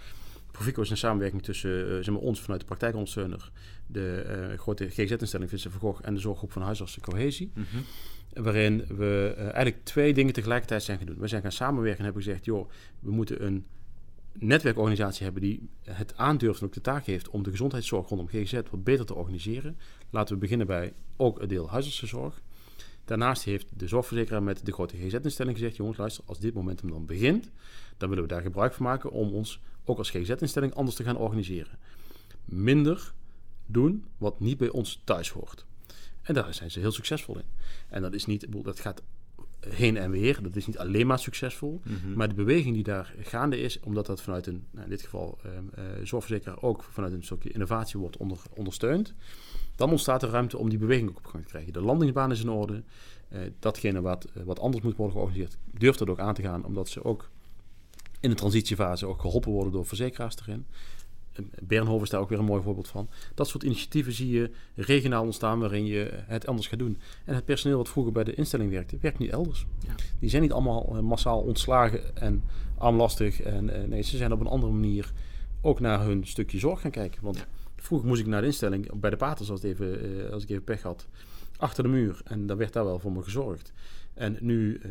Provico 0.52 0.82
is 0.82 0.90
een 0.90 0.98
samenwerking 0.98 1.44
tussen 1.44 1.88
eh, 1.88 1.96
zeg 1.96 2.10
maar, 2.14 2.24
ons 2.24 2.42
vanuit 2.42 2.60
de 2.60 2.66
praktijkondersteuner, 2.66 3.52
de 3.88 4.22
eh, 4.22 4.60
grote 4.60 4.90
GZ-instelling 4.90 5.50
Vincent 5.50 5.74
van 5.74 5.82
Gogh 5.82 6.00
en 6.04 6.14
de 6.14 6.20
zorggroep 6.20 6.52
van 6.52 6.62
huisartsen 6.62 7.02
Cohesie. 7.02 7.52
Mhm. 7.54 8.44
Waarin 8.44 8.86
we 8.88 9.34
eh, 9.38 9.44
eigenlijk 9.44 9.84
twee 9.84 10.14
dingen 10.14 10.34
tegelijkertijd 10.34 10.84
zijn 10.84 10.98
gaan 10.98 11.08
doen. 11.08 11.20
We 11.20 11.28
zijn 11.28 11.42
gaan 11.42 11.52
samenwerken 11.52 12.00
en 12.00 12.06
hebben 12.06 12.24
gezegd, 12.24 12.46
joh, 12.46 12.70
we 13.00 13.12
moeten 13.12 13.46
een 13.46 13.66
netwerkorganisatie 14.34 15.24
hebben 15.24 15.42
die 15.42 15.70
het 15.84 16.18
aandurft 16.18 16.60
en 16.60 16.66
ook 16.66 16.74
de 16.74 16.82
taak 16.82 17.06
heeft 17.06 17.30
om 17.30 17.44
de 17.44 17.50
gezondheidszorg 17.50 18.10
rondom 18.10 18.28
GGZ 18.28 18.54
wat 18.54 18.84
beter 18.84 19.06
te 19.06 19.16
organiseren. 19.16 19.78
Laten 20.10 20.34
we 20.34 20.42
beginnen 20.42 20.68
bij 20.68 20.94
ook 21.18 21.40
het 21.40 21.50
deel 21.50 21.70
huisartsenzorg. 21.70 22.42
Daarnaast 23.06 23.44
heeft 23.44 23.68
de 23.78 23.88
zorgverzekeraar 23.88 24.44
met 24.44 24.66
de 24.66 24.72
grote 24.72 24.98
GZ-instelling 24.98 25.58
gezegd, 25.58 25.76
jongens, 25.76 25.98
luister, 25.98 26.24
als 26.28 26.40
dit 26.40 26.54
momentum 26.54 26.90
dan 26.90 27.06
begint, 27.06 27.50
dan 27.98 28.10
willen 28.10 28.24
we 28.24 28.30
daar 28.30 28.42
gebruik 28.42 28.74
van 28.74 28.86
maken 28.86 29.12
om 29.12 29.34
ons 29.34 29.60
ook 29.86 29.98
als 29.98 30.10
GZ-instelling 30.10 30.74
anders 30.74 30.96
te 30.96 31.04
gaan 31.04 31.18
organiseren. 31.18 31.78
Minder 32.46 33.14
doen 33.66 34.06
wat 34.18 34.40
niet 34.40 34.58
bij 34.58 34.70
ons 34.70 35.02
thuis 35.04 35.30
hoort. 35.30 35.66
En 36.22 36.34
daar 36.34 36.54
zijn 36.54 36.72
ze 36.72 36.80
heel 36.80 36.92
succesvol 36.92 37.38
in. 37.38 37.46
En 37.90 38.02
dat 38.02 38.14
is 38.14 38.26
niet, 38.26 38.48
dat 38.64 38.80
gaat 38.80 39.02
heen 39.70 39.98
en 39.98 40.12
weer. 40.12 40.40
Dat 40.42 40.56
is 40.56 40.68
niet 40.68 40.78
alleen 40.78 41.08
maar 41.08 41.20
succesvol. 41.20 41.82
Mhm. 41.84 42.14
Maar 42.14 42.28
de 42.28 42.34
beweging 42.34 42.74
die 42.74 42.84
daar 42.84 43.14
gaande 43.20 43.60
is, 43.60 43.80
omdat 43.80 44.06
dat 44.06 44.22
vanuit 44.22 44.48
een, 44.48 44.64
nou 44.72 44.84
in 44.84 44.90
dit 44.90 45.02
geval 45.02 45.38
eh, 45.44 45.84
zorgverzekeraar 46.04 46.62
ook 46.62 46.84
vanuit 46.84 47.14
een 47.14 47.24
stukje 47.24 47.52
innovatie 47.52 48.00
wordt 48.00 48.18
onder, 48.18 48.38
ondersteund, 48.56 49.14
dan 49.76 49.90
ontstaat 49.90 50.24
er 50.24 50.30
ruimte 50.30 50.58
om 50.58 50.70
die 50.70 50.78
beweging 50.78 51.10
ook 51.10 51.18
op 51.18 51.26
gang 51.26 51.44
te 51.44 51.50
krijgen. 51.50 51.74
De 51.74 51.82
landingsbaan 51.82 52.32
is 52.32 52.42
in 52.42 52.50
orde. 52.50 52.84
Eh, 53.30 53.40
datgene 53.60 54.02
wat, 54.02 54.26
eh, 54.34 54.44
wat 54.44 54.60
anders 54.60 54.84
moet 54.84 54.96
worden 54.96 55.16
georganiseerd, 55.16 55.58
durft 55.72 56.00
dat 56.00 56.10
ook 56.10 56.20
aan 56.20 56.34
te 56.34 56.42
gaan, 56.42 56.66
omdat 56.66 56.90
ze 56.90 57.04
ook 57.04 57.30
in 58.20 58.30
de 58.30 58.36
transitiefase 58.36 59.06
ook 59.06 59.22
geholpen 59.22 59.52
worden 59.52 59.74
door 59.74 59.86
verzekeraars 59.86 60.36
erin. 60.38 60.66
Bernhoven 61.62 62.04
is 62.04 62.10
daar 62.10 62.22
ook 62.22 62.30
weer 62.30 62.40
een 62.40 62.46
mooi 62.46 62.62
voorbeeld 62.64 62.88
van. 62.88 63.10
Dat 63.34 63.48
soort 63.48 63.64
initiatieven 63.64 64.14
zie 64.14 64.30
je 64.30 64.52
regionaal 64.76 65.24
ontstaan 65.24 65.60
waarin 65.60 65.86
je 65.86 66.10
het 66.14 66.48
anders 66.48 66.68
gaat 66.68 66.80
doen. 66.80 66.98
En 67.26 67.36
het 67.36 67.46
personeel 67.46 67.78
wat 67.78 67.90
vroeger 67.90 68.14
bij 68.14 68.24
de 68.24 68.34
instelling 68.34 68.72
werkte, 68.72 68.98
werkt 69.02 69.20
nu 69.20 69.28
elders. 69.28 69.66
Ja. 69.88 69.94
Die 70.20 70.30
zijn 70.30 70.42
niet 70.42 70.52
allemaal 70.52 70.86
eh, 70.96 71.00
massaal 71.00 71.40
ontslagen 71.40 72.16
en 72.16 72.44
armlastig. 72.78 73.42
En, 73.42 73.70
eh, 73.70 73.88
nee, 73.88 74.02
ze 74.02 74.18
zijn 74.18 74.32
op 74.32 74.40
een 74.40 74.48
andere 74.48 74.72
manier 74.72 75.12
ook 75.62 75.80
naar 75.80 76.04
hun 76.06 76.28
stukje 76.28 76.60
zorg 76.60 76.82
gaan 76.82 76.92
kijken. 76.92 77.24
Want 77.24 77.38
Ja. 77.38 77.46
vroeger 77.76 78.08
moest 78.08 78.22
ik 78.22 78.28
naar 78.28 78.42
de 78.42 78.48
instelling, 78.48 79.00
bij 79.00 79.10
de 79.10 79.16
paters 79.18 79.50
als, 79.52 79.62
het 79.62 79.72
even, 79.72 80.26
eh, 80.26 80.32
als 80.32 80.44
ik 80.44 80.50
even 80.50 80.64
pech 80.64 80.82
had, 80.82 81.08
achter 81.58 81.84
de 81.84 81.90
muur. 81.90 82.22
En 82.24 82.46
dan 82.48 82.58
werd 82.58 82.74
daar 82.74 82.86
wel 82.86 83.00
voor 83.00 83.12
me 83.12 83.24
gezorgd. 83.24 83.74
En 84.14 84.38
nu 84.40 84.78
eh, 84.78 84.90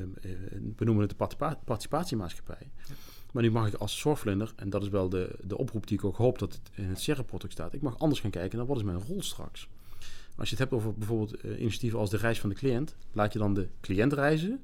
we 0.76 0.84
noemen 0.84 1.01
het 1.03 1.11
de 1.11 1.16
participa- 1.16 1.59
participatiemaatschappij. 1.64 2.70
Maar 3.33 3.43
nu 3.43 3.51
mag 3.51 3.66
ik 3.66 3.74
als 3.74 3.99
zorgverlener, 3.99 4.53
en 4.57 4.70
dat 4.70 4.83
is 4.83 4.89
wel 4.89 5.09
de, 5.09 5.37
de 5.43 5.59
oproep 5.59 5.87
die 5.87 5.99
ik 5.99 6.05
ook 6.05 6.16
hoop 6.16 6.39
dat 6.39 6.53
het 6.53 6.70
in 6.74 6.85
het 6.85 7.18
ook 7.33 7.41
staat, 7.49 7.74
ik 7.74 7.83
mag 7.83 7.99
anders 7.99 8.20
gaan 8.20 8.30
kijken 8.30 8.59
naar 8.59 8.66
wat 8.66 8.76
is 8.76 8.83
mijn 8.83 9.01
rol 9.01 9.22
straks. 9.22 9.68
Als 10.37 10.51
je 10.51 10.57
het 10.57 10.59
hebt 10.59 10.72
over 10.72 10.95
bijvoorbeeld 10.95 11.35
eh, 11.41 11.61
initiatieven 11.61 11.99
als 11.99 12.11
de 12.11 12.16
reis 12.16 12.41
van 12.41 12.49
de 12.49 12.55
cliënt, 12.55 12.97
laat 13.12 13.33
je 13.33 13.39
dan 13.39 13.55
de 13.55 13.68
cliënt 13.80 14.12
reizen, 14.12 14.62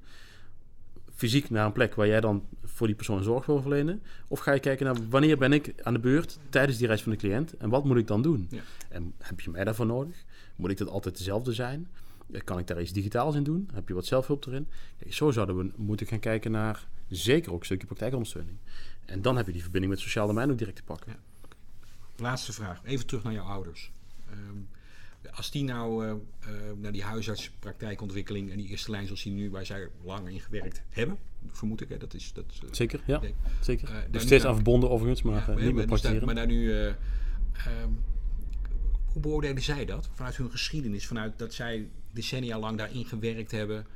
fysiek 1.14 1.51
naar 1.51 1.66
een 1.66 1.73
plek 1.73 1.95
waar 1.95 2.07
jij 2.07 2.21
dan 2.21 2.45
voor 2.64 2.87
die 2.87 2.97
persoon 2.97 3.23
zorg 3.23 3.47
wil 3.47 3.61
verlenen? 3.61 4.03
Of 4.29 4.39
ga 4.39 4.53
je 4.53 4.61
kijken 4.61 4.87
naar 4.87 4.97
wanneer 5.09 5.39
ben 5.39 5.53
ik 5.53 5.75
aan 5.83 5.93
de 5.93 6.01
beurt 6.01 6.39
tijdens 6.51 6.79
die 6.79 6.87
reis 6.87 7.03
van 7.03 7.12
de 7.12 7.19
cliënt 7.19 7.57
en 7.57 7.69
wat 7.69 7.85
moet 7.85 7.97
ik 7.97 8.07
dan 8.07 8.23
doen? 8.23 8.47
Ja. 8.51 8.61
En 8.89 9.14
heb 9.19 9.41
je 9.41 9.51
mij 9.51 9.64
daarvoor 9.64 9.87
nodig? 9.87 10.25
Moet 10.57 10.71
ik 10.71 10.79
dat 10.79 10.89
altijd 10.89 11.16
dezelfde 11.16 11.53
zijn? 11.53 11.89
Eh, 12.33 12.41
Kan 12.45 12.59
ik 12.59 12.66
daar 12.66 12.81
iets 12.81 12.93
digitaals 12.93 13.35
in 13.35 13.43
doen? 13.43 13.69
Heb 13.73 13.89
je 13.89 13.95
wat 13.95 14.07
zelfhulp 14.07 14.47
erin? 14.47 14.66
Kijk, 14.99 15.14
zo 15.14 15.31
zouden 15.31 15.57
we 15.57 15.71
moeten 15.77 16.07
gaan 16.07 16.21
kijken 16.21 16.51
naar 16.51 16.87
zeker 17.09 17.52
ook 17.52 17.59
een 17.59 17.64
stukje 17.64 17.86
praktijkondersteuning. 17.86 18.56
En 19.04 19.22
dan 19.22 19.36
heb 19.36 19.46
je 19.46 19.52
die 19.52 19.62
verbinding 19.62 19.92
met 19.92 20.02
het 20.02 20.11
sociaal 20.11 20.26
domein 20.26 20.50
ook 20.50 20.59
direct 20.59 20.76
te 20.76 20.82
pakken. 20.82 21.12
Ja. 21.12 21.18
Laatste 22.16 22.52
vraag. 22.52 22.80
Even 22.84 23.06
terug 23.06 23.22
naar 23.22 23.32
jouw 23.32 23.44
ouders. 23.46 23.90
Ehm, 24.30 24.59
als 25.34 25.50
die 25.50 25.64
nou 25.64 26.04
eh, 26.04 26.11
eh, 26.11 26.18
naar 26.76 26.92
die 26.92 27.02
huisartspraktijkontwikkeling 27.02 28.50
en 28.50 28.56
die 28.56 28.68
eerste 28.68 28.90
lijn 28.90 29.04
zoals 29.06 29.22
die 29.22 29.32
nu, 29.32 29.50
waar 29.50 29.66
zij 29.66 29.88
langer 30.04 30.30
in 30.30 30.40
gewerkt 30.40 30.82
hebben, 30.88 31.18
vermoed 31.50 31.80
ik. 31.80 31.88
Hè? 31.88 31.96
Dat 31.96 32.14
is, 32.14 32.32
dat, 32.32 32.44
eh, 32.62 32.68
Zeker, 32.72 33.00
ja. 33.06 33.20
Nee. 33.20 33.34
Zeker. 33.61 34.06
Dus 34.11 34.22
steeds 34.22 34.44
aan 34.44 34.54
verbonden 34.54 34.90
overigens, 34.90 35.22
maar 35.22 35.34
Ja, 35.34 35.54
niet 35.54 35.64
meer 35.64 35.74
dus 35.74 35.84
praktijkeren. 35.84 36.26
maar 36.26 36.34
daar 36.34 36.46
nu, 36.46 36.72
eh, 36.72 36.86
ehm, 36.86 37.90
hoe 39.12 39.22
beoordelen 39.22 39.62
zij 39.62 39.84
dat? 39.84 40.11
Vanuit 40.14 40.36
hun 40.36 40.50
geschiedenis, 40.50 41.06
vanuit 41.06 41.38
dat 41.38 41.54
zij 41.54 41.88
decennia 42.11 42.59
lang 42.59 42.78
daarin 42.78 43.04
gewerkt 43.04 43.50
hebben. 43.50 43.86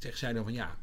Zeggen 0.00 0.20
zij 0.20 0.32
dan 0.32 0.44
van 0.44 0.52
ja, 0.52 0.76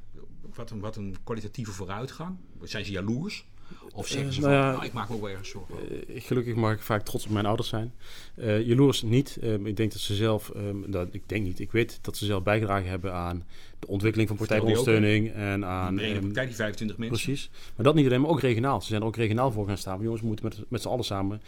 wat 0.55 0.72
een, 0.72 0.80
wat 0.80 0.95
een 0.95 1.15
kwalitatieve 1.24 1.72
vooruitgang? 1.72 2.36
Zijn 2.63 2.86
ze 2.86 2.91
jaloers? 2.91 3.45
Of 3.93 4.07
zeggen 4.07 4.28
Eh, 4.28 4.34
ze 4.34 4.41
nou 4.41 4.53
van, 4.53 4.61
ja, 4.61 4.72
nou, 4.72 4.86
ik 4.86 4.93
maak 4.93 5.09
me 5.09 5.15
ook 5.15 5.22
wel 5.22 5.30
ergens 5.30 5.49
zorgen 5.49 5.76
over? 5.76 6.09
Eh, 6.09 6.22
gelukkig 6.22 6.55
mag 6.55 6.74
ik 6.74 6.82
vaak 6.82 7.03
trots 7.05 7.26
op 7.26 7.32
mijn 7.32 7.45
ouders 7.45 7.68
zijn. 7.70 7.93
Eh 8.36 8.61
jaloers 8.68 9.01
niet. 9.01 9.38
Eh, 9.41 9.53
ik 9.53 9.78
denk 9.78 9.91
dat 9.91 10.01
ze 10.01 10.15
zelf, 10.15 10.49
eh, 10.49 10.61
dat, 10.86 11.07
ik 11.11 11.22
denk 11.26 11.43
niet, 11.43 11.59
ik 11.59 11.72
weet 11.72 11.99
dat 12.01 12.18
ze 12.18 12.26
zelf 12.26 12.43
bijgedragen 12.43 12.89
hebben 12.89 13.13
aan 13.13 13.45
de 13.80 13.88
ontwikkeling 13.88 14.30
van 14.30 14.38
praktijkondersteuning. 14.38 15.34
En 15.34 15.65
aan, 15.65 15.95
brede 15.95 16.11
ehm, 16.11 16.22
praktijk, 16.22 16.47
die 16.47 16.55
25 16.55 16.97
mensen. 16.97 17.24
precies. 17.24 17.49
Maar 17.76 17.86
dat 17.86 17.95
niet 17.95 18.05
alleen, 18.05 18.22
maar 18.22 18.30
ook 18.30 18.41
regionaal. 18.41 18.82
Ze 18.82 18.88
zijn 18.88 19.01
er 19.01 19.07
ook 19.07 19.15
regionaal 19.15 19.51
voor 19.51 19.68
gaan 19.68 19.78
staan. 19.78 19.93
Maar 19.95 20.03
jongens, 20.03 20.22
we 20.22 20.28
moeten 20.28 20.45
met, 20.45 20.63
met 20.68 20.82
z'n 20.82 20.88
allen 20.88 21.05
samen. 21.05 21.41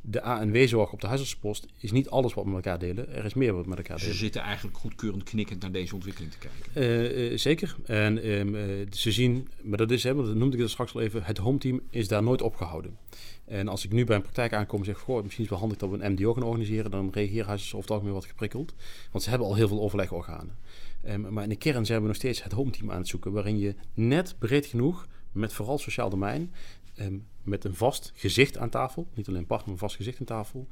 De 0.00 0.24
A- 0.24 0.40
en 0.40 0.52
W-zorg 0.52 0.92
op 0.92 1.00
de 1.00 1.06
huisartsenpost 1.06 1.66
is 1.78 1.90
niet 1.92 2.08
alles 2.08 2.34
wat 2.34 2.44
we 2.44 2.50
met 2.50 2.64
elkaar 2.64 2.78
delen. 2.78 3.14
Er 3.14 3.24
is 3.24 3.34
meer 3.34 3.52
wat 3.52 3.62
we 3.62 3.68
met 3.68 3.78
elkaar 3.78 3.98
Ze 3.98 4.04
delen. 4.04 4.18
zitten 4.20 4.40
eigenlijk 4.40 4.76
goedkeurend 4.76 5.22
knikkend 5.22 5.60
naar 5.62 5.72
deze 5.72 5.94
ontwikkeling 5.94 6.32
te 6.32 6.38
kijken. 6.38 6.72
Eh, 6.82 7.32
eh, 7.32 7.38
zeker. 7.38 7.76
En 7.86 8.22
ehm, 8.22 8.54
eh, 8.54 8.62
ze 8.90 9.12
zien, 9.12 9.48
maar 9.62 9.78
dat 9.78 9.90
is, 9.90 10.02
hè, 10.02 10.14
want 10.14 10.26
dat 10.26 10.36
noemde 10.36 10.54
ik 10.56 10.62
dat 10.62 10.70
straks 10.70 10.94
al 10.94 11.00
even, 11.00 11.22
het 11.22 11.38
hometeam 11.38 11.80
is 11.90 12.08
daar 12.08 12.22
nooit 12.22 12.42
opgehouden. 12.42 12.96
En 13.44 13.68
als 13.68 13.84
ik 13.84 13.92
nu 13.92 14.04
bij 14.04 14.16
een 14.16 14.22
praktijk 14.22 14.52
aankom 14.52 14.78
en 14.78 14.84
zeg, 14.84 14.98
goh, 14.98 15.22
misschien 15.22 15.44
is 15.44 15.50
het 15.50 15.60
wel 15.60 15.68
handig 15.68 15.78
dat 15.78 15.90
we 15.90 16.04
een 16.04 16.12
MDO 16.12 16.32
gaan 16.34 16.42
organiseren, 16.42 16.90
dan 16.90 17.10
reageren 17.12 17.46
huisartsen 17.46 17.76
over 17.78 17.88
het 17.90 17.98
algemeen 17.98 18.14
wat 18.20 18.26
geprikkeld. 18.30 18.74
Want 19.10 19.24
ze 19.24 19.30
hebben 19.30 19.48
al 19.48 19.54
heel 19.54 19.68
veel 19.68 19.80
overlegorganen. 19.80 20.56
Ehm, 21.02 21.32
maar 21.32 21.42
in 21.42 21.48
de 21.48 21.56
kern 21.56 21.86
zijn 21.86 22.00
we 22.00 22.06
nog 22.06 22.16
steeds 22.16 22.42
het 22.42 22.52
hometeam 22.52 22.90
aan 22.90 22.98
het 22.98 23.08
zoeken, 23.08 23.32
waarin 23.32 23.58
je 23.58 23.74
net 23.94 24.34
breed 24.38 24.66
genoeg, 24.66 25.06
met 25.32 25.52
vooral 25.52 25.78
sociaal 25.78 26.10
domein, 26.10 26.52
ehm, 26.94 27.14
met 27.48 27.64
een 27.64 27.74
vast 27.74 28.12
gezicht 28.14 28.58
aan 28.58 28.70
tafel, 28.70 29.08
niet 29.14 29.28
alleen 29.28 29.46
partner, 29.46 29.64
maar 29.64 29.74
een 29.74 29.88
vast 29.88 29.96
gezicht 29.96 30.20
aan 30.20 30.26
tafel, 30.26 30.68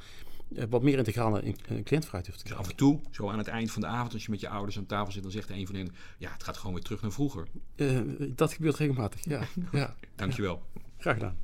eh, 0.54 0.64
wat 0.68 0.82
meer 0.82 0.96
naar 0.96 1.32
een 1.32 1.56
een 1.68 1.84
cliëntvraag 1.84 2.22
durft 2.22 2.38
te 2.38 2.48
Dus 2.48 2.56
af 2.56 2.68
en 2.68 2.76
toe, 2.76 3.00
zo 3.10 3.30
aan 3.30 3.38
het 3.38 3.48
eind 3.48 3.70
van 3.70 3.82
de 3.82 3.88
avond, 3.88 4.12
als 4.12 4.24
je 4.24 4.30
met 4.30 4.40
je 4.40 4.48
ouders 4.48 4.78
aan 4.78 4.86
tafel 4.86 5.12
zit, 5.12 5.22
dan 5.22 5.32
zegt 5.32 5.50
een 5.50 5.66
van 5.66 5.74
hen: 5.74 5.94
Ja, 6.18 6.32
het 6.32 6.42
gaat 6.42 6.56
gewoon 6.56 6.74
weer 6.74 6.84
terug 6.84 7.02
naar 7.02 7.12
vroeger. 7.12 7.46
Eh, 7.76 8.00
dat 8.18 8.52
gebeurt 8.52 8.76
regelmatig, 8.76 9.24
ja. 9.24 9.40
ja. 9.72 9.94
Dankjewel. 10.14 10.62
Graag 10.98 11.14
gedaan. 11.14 11.36